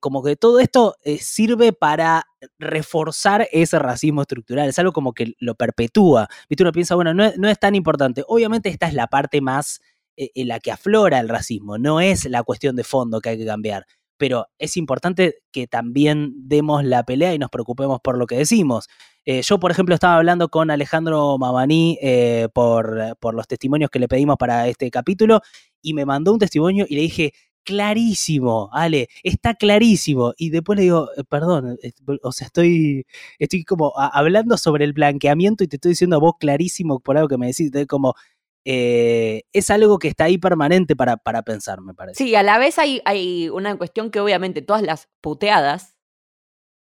como 0.00 0.22
que 0.22 0.36
todo 0.36 0.60
esto 0.60 0.96
sirve 1.18 1.72
para 1.72 2.26
reforzar 2.58 3.48
ese 3.52 3.78
racismo 3.78 4.20
estructural. 4.20 4.68
Es 4.68 4.78
algo 4.78 4.92
como 4.92 5.14
que 5.14 5.32
lo 5.40 5.54
perpetúa. 5.54 6.28
¿Viste? 6.50 6.64
Uno 6.64 6.72
piensa, 6.72 6.94
bueno, 6.94 7.14
no 7.14 7.24
es, 7.24 7.38
no 7.38 7.48
es 7.48 7.58
tan 7.58 7.74
importante. 7.74 8.22
Obviamente 8.28 8.68
esta 8.68 8.86
es 8.86 8.92
la 8.92 9.06
parte 9.06 9.40
más 9.40 9.80
eh, 10.16 10.30
en 10.34 10.48
la 10.48 10.60
que 10.60 10.70
aflora 10.70 11.20
el 11.20 11.28
racismo, 11.30 11.78
no 11.78 11.98
es 11.98 12.26
la 12.26 12.42
cuestión 12.42 12.76
de 12.76 12.84
fondo 12.84 13.22
que 13.22 13.30
hay 13.30 13.38
que 13.38 13.46
cambiar. 13.46 13.86
Pero 14.22 14.46
es 14.56 14.76
importante 14.76 15.38
que 15.50 15.66
también 15.66 16.32
demos 16.36 16.84
la 16.84 17.02
pelea 17.02 17.34
y 17.34 17.40
nos 17.40 17.50
preocupemos 17.50 17.98
por 18.00 18.16
lo 18.16 18.28
que 18.28 18.36
decimos. 18.36 18.88
Eh, 19.24 19.42
yo, 19.42 19.58
por 19.58 19.72
ejemplo, 19.72 19.96
estaba 19.96 20.14
hablando 20.14 20.48
con 20.48 20.70
Alejandro 20.70 21.38
Mamaní 21.38 21.98
eh, 22.00 22.46
por, 22.54 23.16
por 23.18 23.34
los 23.34 23.48
testimonios 23.48 23.90
que 23.90 23.98
le 23.98 24.06
pedimos 24.06 24.36
para 24.36 24.68
este 24.68 24.92
capítulo 24.92 25.40
y 25.82 25.94
me 25.94 26.06
mandó 26.06 26.32
un 26.32 26.38
testimonio 26.38 26.86
y 26.88 26.94
le 26.94 27.00
dije, 27.00 27.32
clarísimo, 27.64 28.70
Ale, 28.72 29.08
está 29.24 29.56
clarísimo. 29.56 30.34
Y 30.36 30.50
después 30.50 30.76
le 30.76 30.84
digo, 30.84 31.08
eh, 31.16 31.24
perdón, 31.28 31.76
o 32.22 32.30
sea, 32.30 32.46
estoy, 32.46 33.04
estoy 33.40 33.64
como 33.64 33.92
hablando 33.96 34.56
sobre 34.56 34.84
el 34.84 34.92
blanqueamiento 34.92 35.64
y 35.64 35.66
te 35.66 35.78
estoy 35.78 35.90
diciendo 35.90 36.14
a 36.14 36.20
vos 36.20 36.34
clarísimo 36.38 37.00
por 37.00 37.16
algo 37.16 37.28
que 37.28 37.38
me 37.38 37.48
decís, 37.48 37.72
como... 37.88 38.14
es 38.64 39.70
algo 39.70 39.98
que 39.98 40.08
está 40.08 40.24
ahí 40.24 40.38
permanente 40.38 40.94
para, 40.96 41.16
para 41.16 41.42
pensar, 41.42 41.80
me 41.80 41.94
parece. 41.94 42.22
Sí, 42.22 42.34
a 42.34 42.42
la 42.42 42.58
vez 42.58 42.78
hay, 42.78 43.00
hay 43.04 43.48
una 43.48 43.76
cuestión 43.76 44.10
que 44.10 44.20
obviamente 44.20 44.62
todas 44.62 44.82
las 44.82 45.08
puteadas 45.20 45.96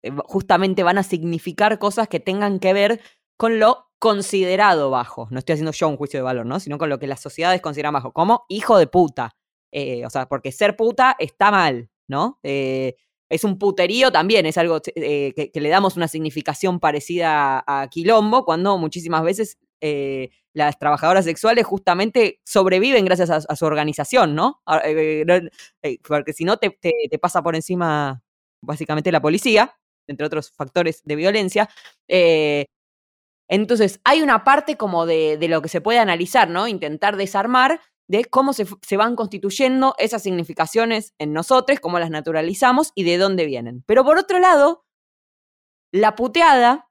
eh, 0.04 0.12
justamente 0.26 0.84
van 0.84 0.98
a 0.98 1.04
significar 1.04 1.80
cosas 1.80 2.08
que 2.08 2.20
tengan 2.20 2.60
que 2.60 2.74
ver 2.74 3.02
con 3.38 3.60
lo 3.60 3.88
considerado 4.00 4.90
bajo. 4.90 5.28
No 5.32 5.40
estoy 5.40 5.54
haciendo 5.54 5.72
yo 5.72 5.90
un 5.90 5.98
juicio 5.98 6.20
de 6.20 6.24
valor, 6.24 6.46
¿no? 6.46 6.60
Sino 6.60 6.78
con 6.78 6.90
lo 6.90 7.00
que 7.00 7.08
las 7.08 7.22
sociedades 7.22 7.62
consideran 7.62 7.94
bajo, 7.94 8.14
como 8.14 8.46
hijo 8.48 8.78
de 8.78 8.88
puta. 8.88 9.36
Eh, 9.72 10.06
o 10.06 10.10
sea, 10.10 10.28
porque 10.28 10.52
ser 10.52 10.76
puta 10.76 11.16
está 11.20 11.52
mal, 11.52 11.90
¿no? 12.08 12.40
Eh, 12.44 12.96
es 13.30 13.44
un 13.44 13.58
puterío 13.58 14.12
también, 14.12 14.46
es 14.46 14.58
algo 14.58 14.80
que, 14.82 15.52
le 15.54 15.70
damos 15.70 15.98
una 15.98 16.08
significación 16.08 16.80
parecida 16.80 17.64
a, 17.68 17.90
quilombo, 17.90 18.46
cuando 18.46 18.78
muchísimas 18.78 19.22
veces 19.24 19.58
las 20.58 20.80
trabajadoras 20.80 21.26
sexuales 21.26 21.66
justamente 21.66 22.42
sobreviven 22.44 23.06
gracias 23.06 23.30
a, 23.30 23.56
su 23.56 23.66
organización, 23.66 24.34
¿no? 24.34 24.62
Ah, 24.66 24.82
porque 26.08 26.34
si 26.34 26.46
no 26.46 26.58
te, 26.58 26.78
pasa 27.22 27.44
por 27.44 27.56
encima 27.56 28.22
básicamente 28.62 29.12
la 29.12 29.22
policía 29.22 29.78
entre 30.08 30.26
otros 30.26 30.52
factores 30.52 31.02
de 31.04 31.16
violencia. 31.16 31.70
Eh, 32.08 32.66
entonces, 33.50 34.00
hay 34.04 34.22
una 34.22 34.44
parte 34.44 34.78
como 34.78 35.06
de, 35.06 35.38
lo 35.48 35.62
que 35.62 35.70
se 35.70 35.82
puede 35.82 36.00
analizar, 36.00 36.50
¿no? 36.50 36.68
Intentar 36.68 37.18
desarmar 37.18 37.82
de 38.10 38.26
cómo 38.26 38.54
se, 38.54 38.66
van 38.98 39.16
constituyendo 39.16 39.96
esas 39.98 40.24
significaciones 40.24 41.14
en 41.20 41.34
nosotros, 41.34 41.80
cómo 41.80 42.00
las 42.00 42.10
naturalizamos 42.10 42.94
y 42.96 43.04
de 43.04 43.18
dónde 43.18 43.46
vienen. 43.46 43.84
Pero 43.86 44.04
por 44.06 44.18
otro 44.18 44.40
lado, 44.40 44.86
la 45.92 46.16
puteada 46.16 46.87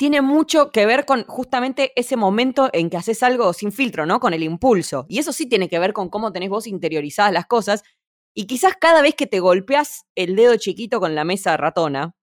tiene 0.00 0.22
mucho 0.22 0.72
que 0.72 0.86
ver 0.86 1.04
con 1.04 1.24
justamente 1.24 1.92
ese 1.94 2.16
momento 2.16 2.70
en 2.72 2.88
que 2.88 2.96
haces 2.96 3.22
algo 3.22 3.52
sin 3.52 3.70
filtro, 3.70 4.06
¿no? 4.06 4.18
Con 4.18 4.32
el 4.32 4.42
impulso. 4.42 5.04
Y 5.10 5.18
eso 5.18 5.30
sí 5.30 5.46
tiene 5.46 5.68
que 5.68 5.78
ver 5.78 5.92
con 5.92 6.08
cómo 6.08 6.32
tenés 6.32 6.48
vos 6.48 6.66
interiorizadas 6.66 7.34
las 7.34 7.44
cosas. 7.44 7.82
Y 8.32 8.46
quizás 8.46 8.72
cada 8.80 9.02
vez 9.02 9.14
que 9.14 9.26
te 9.26 9.40
golpeas 9.40 10.06
el 10.14 10.36
dedo 10.36 10.56
chiquito 10.56 11.00
con 11.00 11.14
la 11.14 11.24
mesa 11.24 11.58
ratona, 11.58 12.14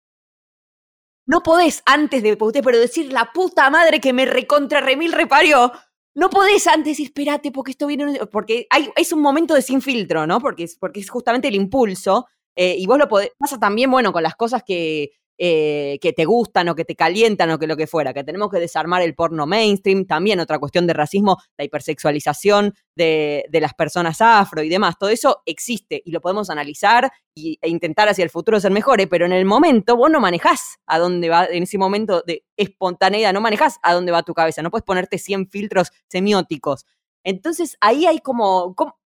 no 1.28 1.44
podés 1.44 1.84
antes 1.86 2.24
de 2.24 2.36
putear, 2.36 2.66
pero 2.66 2.80
decir 2.80 3.14
la 3.14 3.32
puta 3.32 3.70
madre 3.70 4.02
que 4.02 4.12
me 4.12 4.26
recontra 4.26 4.82
remil 4.82 5.12
reparió. 5.12 5.72
No 6.16 6.32
podés 6.32 6.66
antes 6.66 6.94
decir, 6.94 7.06
espérate, 7.06 7.52
porque 7.52 7.74
esto 7.74 7.86
viene. 7.86 8.26
Porque 8.26 8.68
es 8.96 9.14
un 9.14 9.22
momento 9.22 9.54
de 9.54 9.62
sin 9.62 9.84
filtro, 9.84 10.26
¿no? 10.26 10.40
Porque 10.40 10.64
es, 10.64 10.78
porque 10.78 11.00
es 11.00 11.12
justamente 11.12 11.48
el 11.48 11.54
impulso. 11.54 12.26
Eh, 12.56 12.76
y 12.76 12.88
vos 12.88 12.98
lo 12.98 13.08
podés. 13.08 13.34
Pasa 13.38 13.60
también, 13.60 13.92
bueno, 13.92 14.12
con 14.12 14.24
las 14.24 14.36
cosas 14.36 14.64
que, 14.66 15.12
eh, 15.40 16.00
que 16.02 16.14
te 16.14 16.26
gustan 16.26 16.68
o 16.70 16.76
que 16.76 16.84
te 16.84 16.96
calientan 16.96 17.52
o 17.52 17.60
que 17.60 17.68
lo 17.68 17.78
que 17.78 17.86
fuera, 17.86 18.12
que 18.12 18.24
tenemos 18.24 18.50
que 18.50 18.60
desarmar 18.60 19.04
el 19.04 19.14
porno 19.14 19.46
mainstream, 19.46 20.06
también 20.06 20.40
otra 20.40 20.58
cuestión 20.58 20.88
de 20.88 20.94
racismo, 20.94 21.38
la 21.58 21.66
hipersexualización 21.66 22.74
de, 22.96 23.48
las 23.52 23.76
personas 23.76 24.20
afro 24.22 24.64
y 24.64 24.70
demás, 24.70 24.96
todo 25.00 25.12
eso 25.12 25.44
existe 25.46 26.02
y 26.04 26.12
lo 26.12 26.22
podemos 26.22 26.50
analizar 26.50 27.12
e 27.36 27.70
intentar 27.70 28.10
hacia 28.10 28.24
el 28.24 28.32
futuro 28.32 28.60
ser 28.60 28.72
mejores, 28.72 29.06
pero 29.08 29.28
en 29.28 29.32
el 29.32 29.46
momento 29.46 29.96
vos 29.96 30.10
no 30.10 30.20
manejás 30.20 30.78
a 30.88 30.98
dónde 30.98 31.30
va, 31.30 31.46
en 31.46 31.64
ese 31.64 31.78
momento 31.78 32.24
de 32.26 32.44
espontaneidad, 32.56 33.32
no 33.32 33.42
manejás 33.42 33.78
a 33.84 33.94
dónde 33.94 34.12
va 34.12 34.24
tu 34.24 34.34
cabeza, 34.34 34.64
no 34.64 34.72
puedes 34.72 34.86
ponerte 34.86 35.20
100 35.20 35.50
filtros 35.50 35.92
semióticos. 36.10 36.86
Entonces 37.24 37.78
ahí 37.80 38.08
hay 38.08 38.20
como, 38.20 38.74
como 38.74 38.98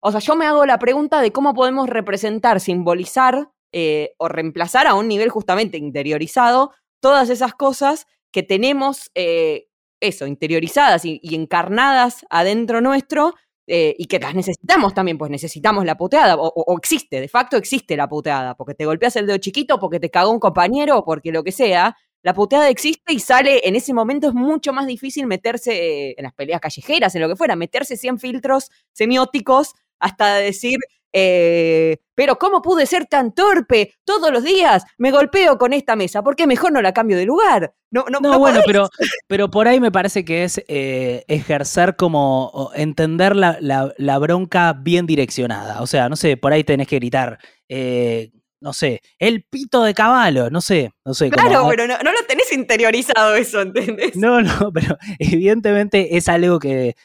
o 0.00 0.10
sea, 0.10 0.20
yo 0.20 0.36
me 0.36 0.46
hago 0.46 0.66
la 0.66 0.78
pregunta 0.78 1.22
de 1.22 1.32
cómo 1.32 1.54
podemos 1.54 1.88
representar, 1.88 2.60
simbolizar 2.60 3.50
eh, 3.76 4.14
o 4.18 4.28
reemplazar 4.28 4.86
a 4.86 4.94
un 4.94 5.08
nivel 5.08 5.30
justamente 5.30 5.76
interiorizado 5.78 6.70
todas 7.00 7.28
esas 7.28 7.54
cosas 7.54 8.06
que 8.30 8.44
tenemos, 8.44 9.10
eh, 9.16 9.66
eso, 10.00 10.28
interiorizadas 10.28 11.04
y, 11.04 11.20
encarnadas 11.34 12.24
adentro 12.30 12.80
nuestro 12.80 13.34
eh, 13.66 13.96
y 13.98 14.06
que 14.06 14.20
las 14.20 14.36
necesitamos 14.36 14.94
también, 14.94 15.18
pues 15.18 15.28
necesitamos 15.28 15.84
la 15.84 15.96
puteada, 15.96 16.36
o, 16.38 16.78
existe, 16.78 17.20
de 17.20 17.26
facto 17.26 17.56
existe 17.56 17.96
la 17.96 18.08
puteada, 18.08 18.54
porque 18.54 18.74
te 18.74 18.86
golpeas 18.86 19.16
el 19.16 19.26
dedo 19.26 19.38
chiquito, 19.38 19.80
porque 19.80 19.98
te 19.98 20.08
cagó 20.08 20.30
un 20.30 20.38
compañero, 20.38 20.98
o 20.98 21.04
porque 21.04 21.32
lo 21.32 21.42
que 21.42 21.50
sea, 21.50 21.96
la 22.22 22.32
puteada 22.32 22.68
existe 22.68 23.12
y 23.12 23.18
sale, 23.18 23.66
en 23.66 23.74
ese 23.74 23.92
momento 23.92 24.28
es 24.28 24.34
mucho 24.34 24.72
más 24.72 24.86
difícil 24.86 25.26
meterse 25.26 26.14
en 26.16 26.22
las 26.22 26.32
peleas 26.32 26.60
callejeras, 26.60 27.12
en 27.16 27.22
lo 27.22 27.28
que 27.28 27.34
fuera, 27.34 27.56
meterse 27.56 27.96
100 27.96 28.20
filtros 28.20 28.70
semióticos 28.92 29.74
hasta 29.98 30.36
decir, 30.36 30.78
eh, 31.16 31.98
pero 32.16 32.38
¿cómo 32.40 32.60
pude 32.60 32.86
ser 32.86 33.06
tan 33.06 33.32
torpe? 33.32 33.94
Todos 34.04 34.32
los 34.32 34.42
días 34.42 34.84
me 34.98 35.12
golpeo 35.12 35.56
con 35.58 35.72
esta 35.72 35.94
mesa, 35.94 36.24
¿por 36.24 36.34
qué 36.34 36.48
mejor 36.48 36.72
no 36.72 36.82
la 36.82 36.92
cambio 36.92 37.16
de 37.16 37.24
lugar? 37.24 37.72
No, 37.92 38.04
no, 38.10 38.18
no, 38.18 38.36
bueno, 38.40 38.60
pero, 38.66 38.90
pero 39.28 39.48
por 39.48 39.68
ahí 39.68 39.78
me 39.78 39.92
parece 39.92 40.24
que 40.24 40.42
es 40.42 40.60
eh, 40.66 41.24
ejercer 41.28 41.94
como 41.94 42.72
entender 42.74 43.36
la, 43.36 44.18
bronca 44.18 44.72
bien 44.72 45.06
direccionada. 45.06 45.82
O 45.82 45.86
sea, 45.86 46.08
no 46.08 46.16
sé, 46.16 46.36
por 46.36 46.52
ahí 46.52 46.64
tenés 46.64 46.88
que 46.88 46.96
gritar. 46.96 47.38
Eh, 47.68 48.32
no 48.60 48.72
sé, 48.72 49.00
el 49.20 49.44
pito 49.44 49.84
de 49.84 49.94
caballo, 49.94 50.50
no 50.50 50.60
sé, 50.60 50.90
no 51.04 51.14
sé. 51.14 51.30
Claro, 51.30 51.68
pero 51.68 51.86
no, 51.86 51.96
lo 51.96 52.26
tenés 52.26 52.52
interiorizado 52.52 53.36
eso, 53.36 53.60
¿entendés? 53.60 54.16
No, 54.16 54.40
no, 54.42 54.72
pero 54.74 54.96
evidentemente 55.20 56.16
es 56.16 56.28
algo 56.28 56.58
que 56.58 56.96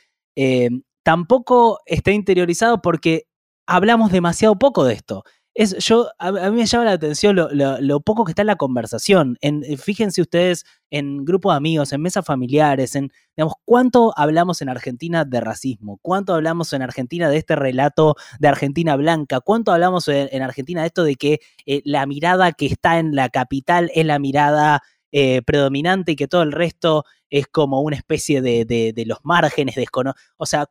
tampoco 1.04 1.80
está 1.86 2.12
interiorizado 2.12 2.82
porque 2.82 3.29
hablamos 3.70 4.12
demasiado 4.12 4.58
poco 4.58 4.84
de 4.84 4.96
esto. 4.96 5.24
Es, 5.54 5.76
yo, 5.78 6.10
a, 6.20 6.32
mí 6.32 6.58
me 6.58 6.66
llama 6.66 6.86
la 6.86 6.92
atención 6.94 7.36
lo, 7.36 8.00
poco 8.02 8.24
que 8.24 8.32
está 8.32 8.44
en 8.44 8.48
la 8.48 8.56
conversación. 8.56 9.38
Eh, 9.42 9.78
fíjense 9.78 10.22
ustedes 10.22 10.64
en 10.90 11.26
grupos 11.26 11.54
de 11.54 11.58
amigos, 11.58 11.92
en 11.92 12.02
mesas 12.02 12.26
familiares, 12.26 12.96
en, 12.96 13.12
digamos, 13.36 13.56
cuánto 13.66 14.14
hablamos 14.16 14.62
en 14.62 14.70
Argentina 14.70 15.26
de 15.26 15.42
racismo, 15.42 16.00
cuánto 16.02 16.34
hablamos 16.34 16.72
en 16.74 16.82
Argentina 16.82 17.30
de 17.30 17.38
este 17.38 17.56
relato 17.56 18.16
de 18.40 18.48
Argentina 18.48 18.96
blanca, 18.96 19.42
cuánto 19.42 19.72
hablamos 19.72 20.08
en, 20.08 20.42
Argentina 20.42 20.82
de 20.82 20.88
esto 20.88 21.04
de 21.04 21.16
que 21.16 21.40
eh, 21.66 21.82
la 21.84 22.06
mirada 22.06 22.54
que 22.54 22.68
está 22.68 22.98
en 22.98 23.16
la 23.16 23.30
capital 23.30 23.92
es 23.94 24.06
la 24.06 24.18
mirada 24.18 24.82
eh, 25.12 25.42
predominante 25.42 26.14
y 26.14 26.16
que 26.16 26.28
todo 26.28 26.44
el 26.44 26.54
resto 26.54 27.04
es 27.30 27.48
como 27.48 27.82
una 27.82 27.98
especie 27.98 28.42
de, 28.42 29.04
los 29.06 29.20
márgenes 29.24 29.76
desconocidos. 29.76 30.24
O 30.38 30.46
sea, 30.46 30.70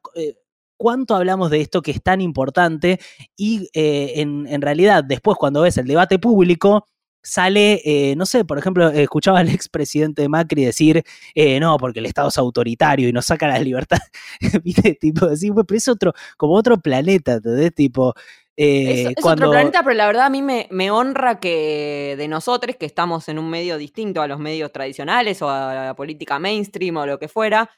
cuánto 0.79 1.14
hablamos 1.14 1.51
de 1.51 1.61
esto 1.61 1.83
que 1.83 1.91
es 1.91 2.03
tan 2.03 2.22
importante 2.22 2.99
y 3.37 3.68
eh, 3.74 4.14
en, 4.16 4.62
realidad 4.62 5.05
después 5.05 5.37
cuando 5.37 5.62
ves 5.62 5.76
el 5.76 5.87
debate 5.87 6.18
público 6.18 6.87
sale, 7.20 7.83
eh, 7.85 8.14
no 8.16 8.24
sé, 8.24 8.45
por 8.45 8.59
ejemplo, 8.59 8.89
escuchaba 8.89 9.41
al 9.41 9.49
expresidente 9.51 10.29
Macri 10.29 10.64
decir, 10.64 11.03
eh, 11.35 11.61
no, 11.61 11.76
porque 11.76 11.99
el 11.99 12.07
Estado 12.07 12.29
es 12.29 12.39
autoritario 12.39 13.09
y 13.09 13.12
nos 13.12 13.26
saca 13.26 13.49
la 13.49 13.59
libertad, 13.59 13.99
¿viste? 14.64 14.95
Tipo, 14.95 15.26
decir, 15.26 15.53
pero 15.66 15.76
es 15.76 15.89
otro, 15.89 16.14
como 16.39 16.55
otro 16.55 16.79
planeta, 16.79 17.35
¿entendés? 17.35 17.74
Tipo... 17.74 18.14
es, 18.57 19.14
otro 19.22 19.51
planeta, 19.51 19.83
pero 19.83 19.95
la 19.95 20.07
verdad 20.07 20.26
a 20.26 20.31
mí 20.31 20.43
me, 20.43 20.68
me, 20.70 20.91
honra 20.91 21.41
que 21.41 22.14
de 22.16 22.29
nosotros, 22.29 22.76
que 22.76 22.87
estamos 22.87 23.29
en 23.29 23.39
un 23.39 23.51
medio 23.51 23.76
distinto 23.76 24.22
a 24.22 24.29
los 24.29 24.39
medios 24.39 24.72
tradicionales 24.72 25.43
o 25.43 25.51
a 25.51 25.74
la 25.74 25.95
política 25.97 26.39
mainstream 26.39 26.97
o 26.97 27.07
lo 27.07 27.18
que 27.18 27.29
fuera, 27.29 27.68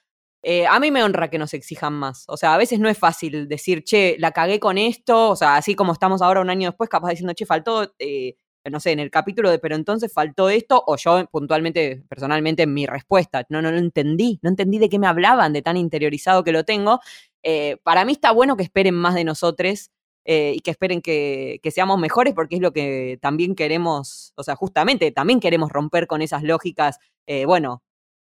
eh, 0.42 0.66
a 0.66 0.80
mí 0.80 0.90
me 0.90 1.02
honra 1.04 1.28
que 1.28 1.38
nos 1.38 1.52
exijan 1.54 1.92
más. 1.92 2.24
O 2.28 2.36
sea, 2.36 2.54
a 2.54 2.58
veces 2.58 2.78
no 2.80 2.88
es 2.88 2.98
fácil 2.98 3.46
decir, 3.48 3.84
che, 3.84 4.16
la 4.18 4.32
cagué 4.32 4.58
con 4.58 4.78
esto. 4.78 5.30
O 5.30 5.36
sea, 5.36 5.56
así 5.56 5.74
como 5.74 5.92
estamos 5.92 6.22
ahora 6.22 6.40
un 6.40 6.50
año 6.50 6.70
después, 6.70 6.88
capaz 6.88 7.10
diciendo, 7.10 7.34
che, 7.34 7.46
faltó, 7.46 7.94
eh, 7.98 8.36
no 8.70 8.80
sé, 8.80 8.92
en 8.92 9.00
el 9.00 9.10
capítulo 9.10 9.50
de 9.50 9.58
pero 9.58 9.74
entonces 9.74 10.12
faltó 10.12 10.48
esto. 10.48 10.82
O 10.86 10.96
yo 10.96 11.26
puntualmente, 11.30 12.02
personalmente, 12.08 12.62
en 12.64 12.74
mi 12.74 12.86
respuesta, 12.86 13.44
no, 13.50 13.60
no 13.62 13.70
lo 13.70 13.78
entendí. 13.78 14.38
No 14.42 14.50
entendí 14.50 14.78
de 14.78 14.88
qué 14.88 14.98
me 14.98 15.06
hablaban, 15.06 15.52
de 15.52 15.62
tan 15.62 15.76
interiorizado 15.76 16.42
que 16.44 16.52
lo 16.52 16.64
tengo. 16.64 17.00
Eh, 17.42 17.76
para 17.82 18.04
mí 18.04 18.12
está 18.12 18.32
bueno 18.32 18.56
que 18.56 18.62
esperen 18.64 18.94
más 18.94 19.14
de 19.14 19.24
nosotros. 19.24 19.90
y 20.26 20.60
que 20.60 20.70
esperen 20.70 21.02
que, 21.02 21.58
que, 21.62 21.70
seamos 21.70 21.98
mejores 21.98 22.34
porque 22.34 22.56
es 22.56 22.60
lo 22.62 22.72
que 22.72 23.18
también 23.20 23.54
queremos, 23.56 24.32
o 24.36 24.42
sea, 24.44 24.54
justamente 24.54 25.10
también 25.12 25.40
queremos 25.40 25.70
romper 25.72 26.06
con 26.06 26.22
esas 26.22 26.42
lógicas, 26.44 26.98
bueno, 27.46 27.82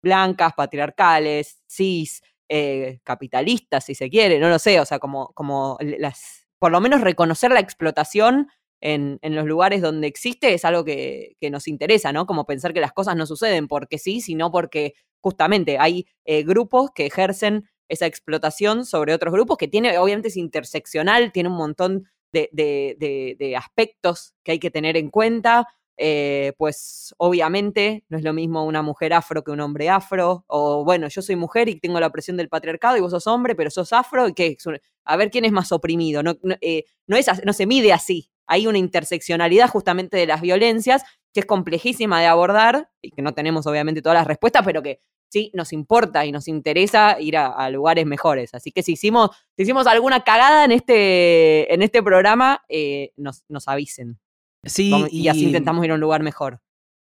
blancas, 0.09 0.55
patriarcales, 0.57 1.63
cis, 1.69 2.23
eh, 2.49 3.01
capitalistas, 3.05 3.85
si 3.85 3.95
se 3.95 4.09
quiere, 4.09 4.39
no 4.39 4.49
lo 4.49 4.59
sé, 4.59 4.81
o 4.81 4.87
sea, 4.87 4.99
como, 4.99 5.33
como 5.35 5.77
las, 5.81 6.47
por 6.59 6.73
lo 6.73 6.81
menos 6.81 7.03
reconocer 7.03 7.51
la 7.53 7.61
explotación 7.61 8.49
en, 8.81 9.19
en 9.23 9.35
los 9.35 9.45
lugares 9.45 9.83
donde 9.83 10.07
existe 10.07 10.55
es 10.55 10.65
algo 10.65 10.85
que, 10.85 11.37
que, 11.41 11.51
nos 11.51 11.69
interesa, 11.69 12.13
¿no? 12.13 12.27
Como 12.27 12.47
pensar 12.47 12.73
que 12.73 12.81
las 12.81 12.93
cosas 12.93 13.17
no 13.17 13.27
suceden 13.27 13.69
porque 13.69 13.99
sí, 13.99 14.21
sino 14.21 14.51
porque 14.51 14.95
justamente 15.21 15.79
hay 15.79 16.07
eh, 16.25 16.43
grupos 16.43 16.91
que 16.95 17.07
ejercen 17.07 17.69
esa 17.89 18.07
explotación 18.07 18.85
sobre 18.85 19.15
otros 19.15 19.33
grupos, 19.33 19.59
que 19.59 19.69
tiene, 19.69 19.99
obviamente 19.99 20.29
es 20.29 20.37
interseccional, 20.37 21.33
tiene 21.33 21.49
un 21.49 21.57
montón 21.57 22.09
de, 22.33 22.49
de, 22.53 23.37
de, 23.39 23.57
aspectos 23.57 24.35
que 24.45 24.53
hay 24.53 24.59
que 24.59 24.71
tener 24.71 24.97
en 24.97 25.11
cuenta. 25.11 25.67
Eh, 26.01 26.53
pues 26.57 27.13
obviamente 27.19 28.05
no 28.09 28.19
es 28.19 28.25
lo 28.25 28.33
mismo 28.33 28.65
una 28.65 28.83
mujer 28.83 29.13
afro 29.13 29.43
que 29.43 29.51
un 29.51 29.61
hombre 29.61 29.91
afro, 29.91 30.45
o 30.47 30.85
bueno, 30.85 31.09
yo 31.09 31.23
soy 31.23 31.35
mujer 31.35 31.69
y 31.69 31.81
tengo 31.81 31.99
la 31.99 32.07
opresión 32.07 32.37
del 32.37 32.49
patriarcado 32.49 32.97
y 32.97 33.01
vos 33.01 33.11
sos 33.11 33.27
hombre, 33.27 33.57
pero 33.57 33.69
sos 33.69 33.93
afro, 33.93 34.29
y 34.29 34.33
que 34.33 34.57
a 35.05 35.17
ver 35.17 35.31
quién 35.31 35.45
es 35.45 35.53
más 35.53 35.73
oprimido, 35.73 36.23
no, 36.23 36.37
no, 36.43 36.55
eh, 36.61 36.85
no, 37.09 37.17
no 37.45 37.53
se 37.53 37.67
mide 37.67 37.93
así, 37.93 38.31
hay 38.47 38.67
una 38.67 38.79
interseccionalidad 38.79 39.69
justamente 39.69 40.17
de 40.17 40.27
las 40.27 40.41
violencias 40.41 41.03
que 41.35 41.41
es 41.41 41.47
complejísima 41.47 42.21
de 42.21 42.27
abordar 42.27 42.91
y 43.03 43.11
que 43.11 43.23
no 43.23 43.35
tenemos 43.35 43.67
obviamente 43.67 44.01
todas 44.01 44.19
las 44.19 44.27
respuestas, 44.27 44.63
pero 44.65 44.83
que 44.83 45.01
sí 45.29 45.51
nos 45.55 45.73
importa 45.73 46.25
y 46.25 46.33
nos 46.33 46.49
interesa 46.49 47.21
ir 47.21 47.37
a, 47.37 47.69
lugares 47.71 48.07
mejores. 48.07 48.55
Así 48.55 48.73
que 48.73 48.83
si 48.83 48.93
hicimos, 48.93 49.31
si 49.57 49.65
hicimos 49.65 49.87
alguna 49.87 50.25
cagada 50.25 50.65
en 50.65 50.73
este, 50.73 51.73
en 51.73 51.83
este 51.83 52.03
programa, 52.03 52.65
eh, 52.69 53.13
nos, 53.17 53.45
avisen. 53.67 54.19
Sí, 54.65 54.93
y, 55.11 55.29
así 55.29 55.47
intentamos 55.47 55.85
ir 55.85 55.93
a 55.93 55.95
un 55.95 56.01
lugar 56.01 56.23
mejor. 56.23 56.61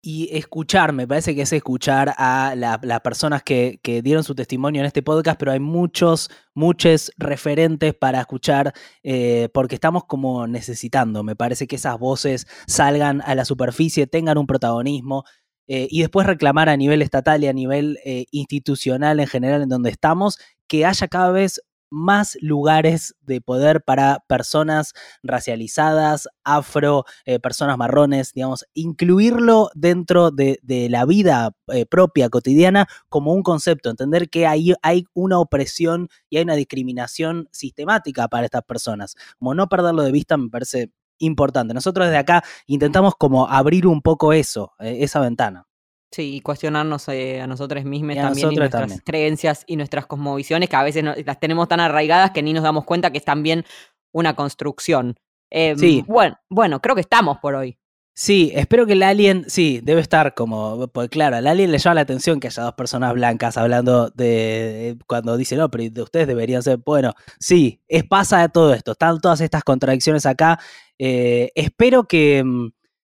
Y 0.03 0.29
escuchar, 0.37 0.93
me 0.93 1.09
parece 1.09 1.35
que 1.35 1.43
es 1.43 1.53
escuchar 1.53 2.15
a 2.17 2.55
las 2.55 3.01
personas 3.01 3.43
que, 3.43 3.81
que, 3.83 4.03
dieron 4.03 4.23
su 4.23 4.37
testimonio 4.37 4.81
en 4.81 4.87
este 4.87 5.03
podcast, 5.03 5.39
pero 5.39 5.51
hay 5.51 5.59
muchos, 5.59 6.31
muchos 6.55 7.11
referentes 7.17 7.93
para 7.95 8.21
escuchar, 8.21 8.73
eh, 9.03 9.49
porque 9.53 9.75
estamos 9.75 10.05
como 10.05 10.47
necesitando, 10.47 11.25
me 11.25 11.35
parece 11.35 11.67
que 11.67 11.77
esas 11.77 11.99
voces 11.99 12.47
salgan 12.69 13.21
a 13.23 13.35
la 13.35 13.45
superficie, 13.45 14.07
tengan 14.07 14.39
un 14.39 14.47
protagonismo. 14.47 15.25
Eh, 15.69 15.89
y 15.91 16.03
después 16.03 16.25
reclamar 16.29 16.69
a 16.69 16.77
nivel 16.77 17.03
estatal 17.03 17.43
y 17.43 17.49
a 17.49 17.53
nivel 17.53 17.99
eh, 18.05 18.27
institucional 18.31 19.19
en 19.19 19.27
general 19.27 19.63
en 19.63 19.69
donde 19.69 19.91
estamos, 19.91 20.39
que 20.69 20.87
haya 20.87 21.09
cada 21.09 21.33
vez 21.33 21.61
más 21.91 22.37
lugares 22.41 23.15
de 23.21 23.41
poder 23.41 23.83
para 23.83 24.25
personas 24.29 24.93
racializadas, 25.23 26.29
afro, 26.45 27.05
eh, 27.25 27.39
personas 27.39 27.79
marrones, 27.79 28.33
digamos, 28.33 28.67
incluirlo 28.75 29.71
dentro 29.75 30.31
de, 30.31 30.59
la 30.91 31.05
vida 31.05 31.53
propia, 31.91 32.29
cotidiana, 32.29 32.87
como 33.09 33.33
un 33.33 33.43
concepto, 33.43 33.91
entender 33.91 34.29
que 34.29 34.47
hay, 34.47 34.75
hay 34.83 35.05
una 35.15 35.39
opresión 35.39 36.09
y 36.29 36.37
hay 36.37 36.45
una 36.45 36.55
discriminación 36.55 37.49
sistemática 37.53 38.29
para 38.29 38.45
estas 38.45 38.63
personas. 38.63 39.17
Como 39.39 39.55
no 39.55 39.69
perderlo 39.69 40.03
de 40.03 40.13
vista 40.13 40.37
me 40.37 40.49
parece 40.49 40.91
importante. 41.19 41.75
Nosotros 41.75 42.07
desde 42.07 42.19
acá 42.19 42.45
intentamos 42.67 43.15
como 43.17 43.49
abrir 43.49 43.87
un 43.87 44.03
poco 44.03 44.33
eso, 44.33 44.73
eh, 44.79 44.99
esa 45.01 45.21
ventana. 45.21 45.67
Sí, 46.13 46.37
y 46.37 46.41
cuestionarnos 46.41 47.09
eh, 47.09 47.41
a 47.41 47.47
nosotros 47.47 47.85
mismos 47.85 48.17
también 48.17 48.53
y 48.53 48.57
nuestras 48.57 49.01
creencias 49.05 49.65
y 49.67 49.77
nuestras 49.77 50.07
cosmovisiones, 50.07 50.69
que 50.69 50.77
a 50.77 50.83
veces 50.83 51.05
las 51.05 51.41
tenemos 51.41 51.69
tan 51.69 51.81
arraigadas 51.81 52.31
que 52.31 52.43
ni 52.43 52.53
nos 52.53 52.63
damos 52.63 52.85
cuenta 52.85 53.11
que 53.11 53.19
es 53.19 53.25
también 53.25 53.65
una 54.13 54.35
construcción. 54.35 55.17
Em, 55.51 55.77
sí. 55.77 56.05
Bueno, 56.07 56.37
bueno, 56.49 56.81
creo 56.81 56.95
que 56.95 57.01
estamos 57.01 57.39
por 57.39 57.55
hoy. 57.55 57.77
Sí, 58.19 58.51
espero 58.55 58.87
que 58.87 58.95
el 58.95 59.03
alien, 59.03 59.45
sí, 59.47 59.81
debe 59.83 60.01
estar 60.01 60.33
como, 60.35 60.89
pues 60.89 61.11
claro, 61.11 61.37
al 61.37 61.47
alien 61.47 61.71
le 61.71 61.77
llama 61.77 61.97
la 61.97 62.01
atención 62.01 62.41
que 62.41 62.47
haya 62.47 62.63
dos 62.63 62.73
personas 62.73 63.13
blancas 63.13 63.59
hablando 63.59 64.09
de, 64.09 64.97
cuando 65.07 65.37
dice, 65.37 65.55
no, 65.57 65.71
pero 65.71 65.91
de 65.91 66.01
ustedes 66.01 66.27
deberían 66.27 66.63
ser, 66.63 66.79
bueno, 66.79 67.13
sí, 67.39 67.83
es 67.89 68.05
pasa 68.05 68.41
de 68.41 68.49
todo 68.49 68.73
esto, 68.73 68.93
están 68.93 69.21
todas 69.21 69.43
estas 69.43 69.63
contradicciones 69.65 70.25
acá. 70.25 70.59
Eh, 70.99 71.51
espero 71.55 72.05
que, 72.05 72.43
mm, 72.43 72.69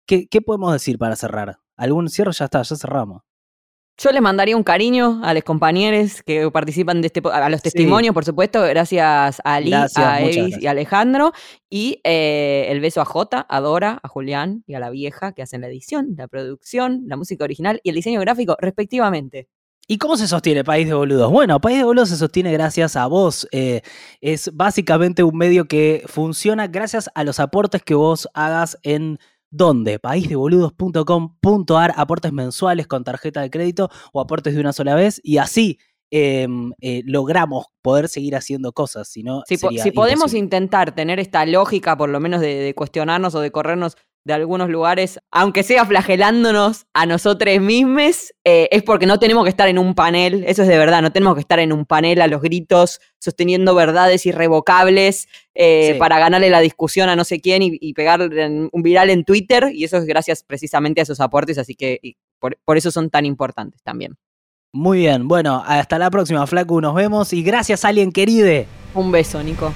que, 0.06 0.28
¿qué 0.28 0.42
podemos 0.42 0.70
decir 0.74 0.98
para 0.98 1.16
cerrar? 1.16 1.58
¿Algún 1.80 2.10
cierre? 2.10 2.32
Ya 2.32 2.44
está, 2.44 2.62
ya 2.62 2.76
cerramos. 2.76 3.22
Yo 3.96 4.12
les 4.12 4.22
mandaría 4.22 4.56
un 4.56 4.62
cariño 4.62 5.20
a 5.22 5.34
los 5.34 5.42
compañeros 5.44 6.22
que 6.22 6.50
participan 6.50 7.02
de 7.02 7.08
este 7.08 7.20
a 7.30 7.48
los 7.50 7.60
testimonios, 7.60 8.14
por 8.14 8.24
supuesto, 8.24 8.62
gracias 8.62 9.40
a 9.44 9.54
Ali, 9.54 9.72
a 9.74 10.22
Evis 10.22 10.56
y 10.58 10.66
a 10.66 10.70
Alejandro. 10.70 11.32
Y 11.68 12.00
eh, 12.04 12.66
el 12.70 12.80
beso 12.80 13.00
a 13.00 13.04
Jota, 13.04 13.44
a 13.48 13.60
Dora, 13.60 13.98
a 14.02 14.08
Julián 14.08 14.62
y 14.66 14.74
a 14.74 14.80
la 14.80 14.88
vieja 14.88 15.32
que 15.32 15.42
hacen 15.42 15.60
la 15.60 15.68
edición, 15.68 16.14
la 16.16 16.28
producción, 16.28 17.02
la 17.06 17.16
música 17.16 17.44
original 17.44 17.80
y 17.82 17.90
el 17.90 17.94
diseño 17.94 18.20
gráfico, 18.20 18.56
respectivamente. 18.58 19.48
¿Y 19.86 19.98
cómo 19.98 20.16
se 20.16 20.28
sostiene 20.28 20.64
País 20.64 20.86
de 20.86 20.94
Boludos? 20.94 21.30
Bueno, 21.30 21.60
País 21.60 21.78
de 21.78 21.84
Boludos 21.84 22.10
se 22.10 22.16
sostiene 22.16 22.52
gracias 22.52 22.96
a 22.96 23.06
vos. 23.06 23.48
Eh, 23.52 23.82
es 24.20 24.50
básicamente 24.54 25.22
un 25.22 25.36
medio 25.36 25.66
que 25.66 26.04
funciona 26.06 26.68
gracias 26.68 27.10
a 27.14 27.24
los 27.24 27.40
aportes 27.40 27.82
que 27.82 27.94
vos 27.94 28.28
hagas 28.32 28.78
en 28.82 29.18
¿Dónde? 29.52 29.98
paísdeboludos.com.ar, 29.98 31.94
aportes 31.96 32.32
mensuales 32.32 32.86
con 32.86 33.02
tarjeta 33.02 33.40
de 33.40 33.50
crédito 33.50 33.90
o 34.12 34.20
aportes 34.20 34.54
de 34.54 34.60
una 34.60 34.72
sola 34.72 34.94
vez 34.94 35.20
y 35.24 35.38
así 35.38 35.78
em, 36.10 36.72
eh, 36.80 37.02
logramos 37.04 37.66
poder 37.82 38.08
seguir 38.08 38.36
haciendo 38.36 38.72
cosas. 38.72 39.08
Si, 39.08 39.22
no, 39.22 39.42
si, 39.46 39.56
si 39.56 39.90
podemos 39.92 40.34
intentar 40.34 40.94
tener 40.94 41.20
esta 41.20 41.44
lógica, 41.46 41.96
por 41.96 42.08
lo 42.08 42.20
menos 42.20 42.40
de, 42.40 42.74
cuestionarnos 42.76 43.34
o 43.34 43.40
de 43.40 43.50
corrernos 43.50 43.96
de 44.24 44.34
algunos 44.34 44.68
lugares, 44.68 45.18
aunque 45.30 45.62
sea 45.62 45.86
flagelándonos 45.86 46.84
a 46.92 47.06
nosotros 47.06 47.58
mismos, 47.60 48.34
eh, 48.44 48.68
es 48.70 48.82
porque 48.82 49.06
no 49.06 49.18
tenemos 49.18 49.44
que 49.44 49.50
estar 49.50 49.66
en 49.68 49.78
un 49.78 49.94
panel, 49.94 50.44
eso 50.46 50.62
es 50.62 50.68
de 50.68 50.76
verdad, 50.76 51.00
no 51.00 51.10
tenemos 51.10 51.34
que 51.36 51.40
estar 51.40 51.58
en 51.58 51.72
un 51.72 51.86
panel 51.86 52.20
a 52.20 52.26
los 52.26 52.42
gritos, 52.42 53.00
sosteniendo 53.18 53.74
verdades 53.74 54.26
irrevocables 54.26 55.26
eh, 55.54 55.96
para 55.98 56.18
ganarle 56.18 56.50
la 56.50 56.60
discusión 56.60 57.08
a 57.08 57.16
no 57.16 57.24
sé 57.24 57.40
quién 57.40 57.62
y, 57.62 57.94
pegar 57.94 58.20
un 58.20 58.82
viral 58.82 59.08
en 59.08 59.24
Twitter, 59.24 59.70
y 59.72 59.84
eso 59.84 59.96
es 59.96 60.04
gracias 60.04 60.42
precisamente 60.42 61.00
a 61.00 61.04
esos 61.04 61.20
aportes, 61.20 61.56
así 61.56 61.74
que 61.74 62.16
por, 62.38 62.58
por 62.64 62.76
eso 62.76 62.90
son 62.90 63.08
tan 63.08 63.24
importantes 63.24 63.82
también. 63.82 64.18
Muy 64.72 64.98
bien, 64.98 65.26
bueno, 65.26 65.62
hasta 65.66 65.98
la 65.98 66.10
próxima, 66.10 66.46
Flaco, 66.46 66.80
nos 66.80 66.94
vemos 66.94 67.32
y 67.32 67.42
gracias, 67.42 67.84
alguien 67.84 68.12
querido. 68.12 68.66
Un 68.94 69.10
beso, 69.10 69.42
Nico. 69.42 69.74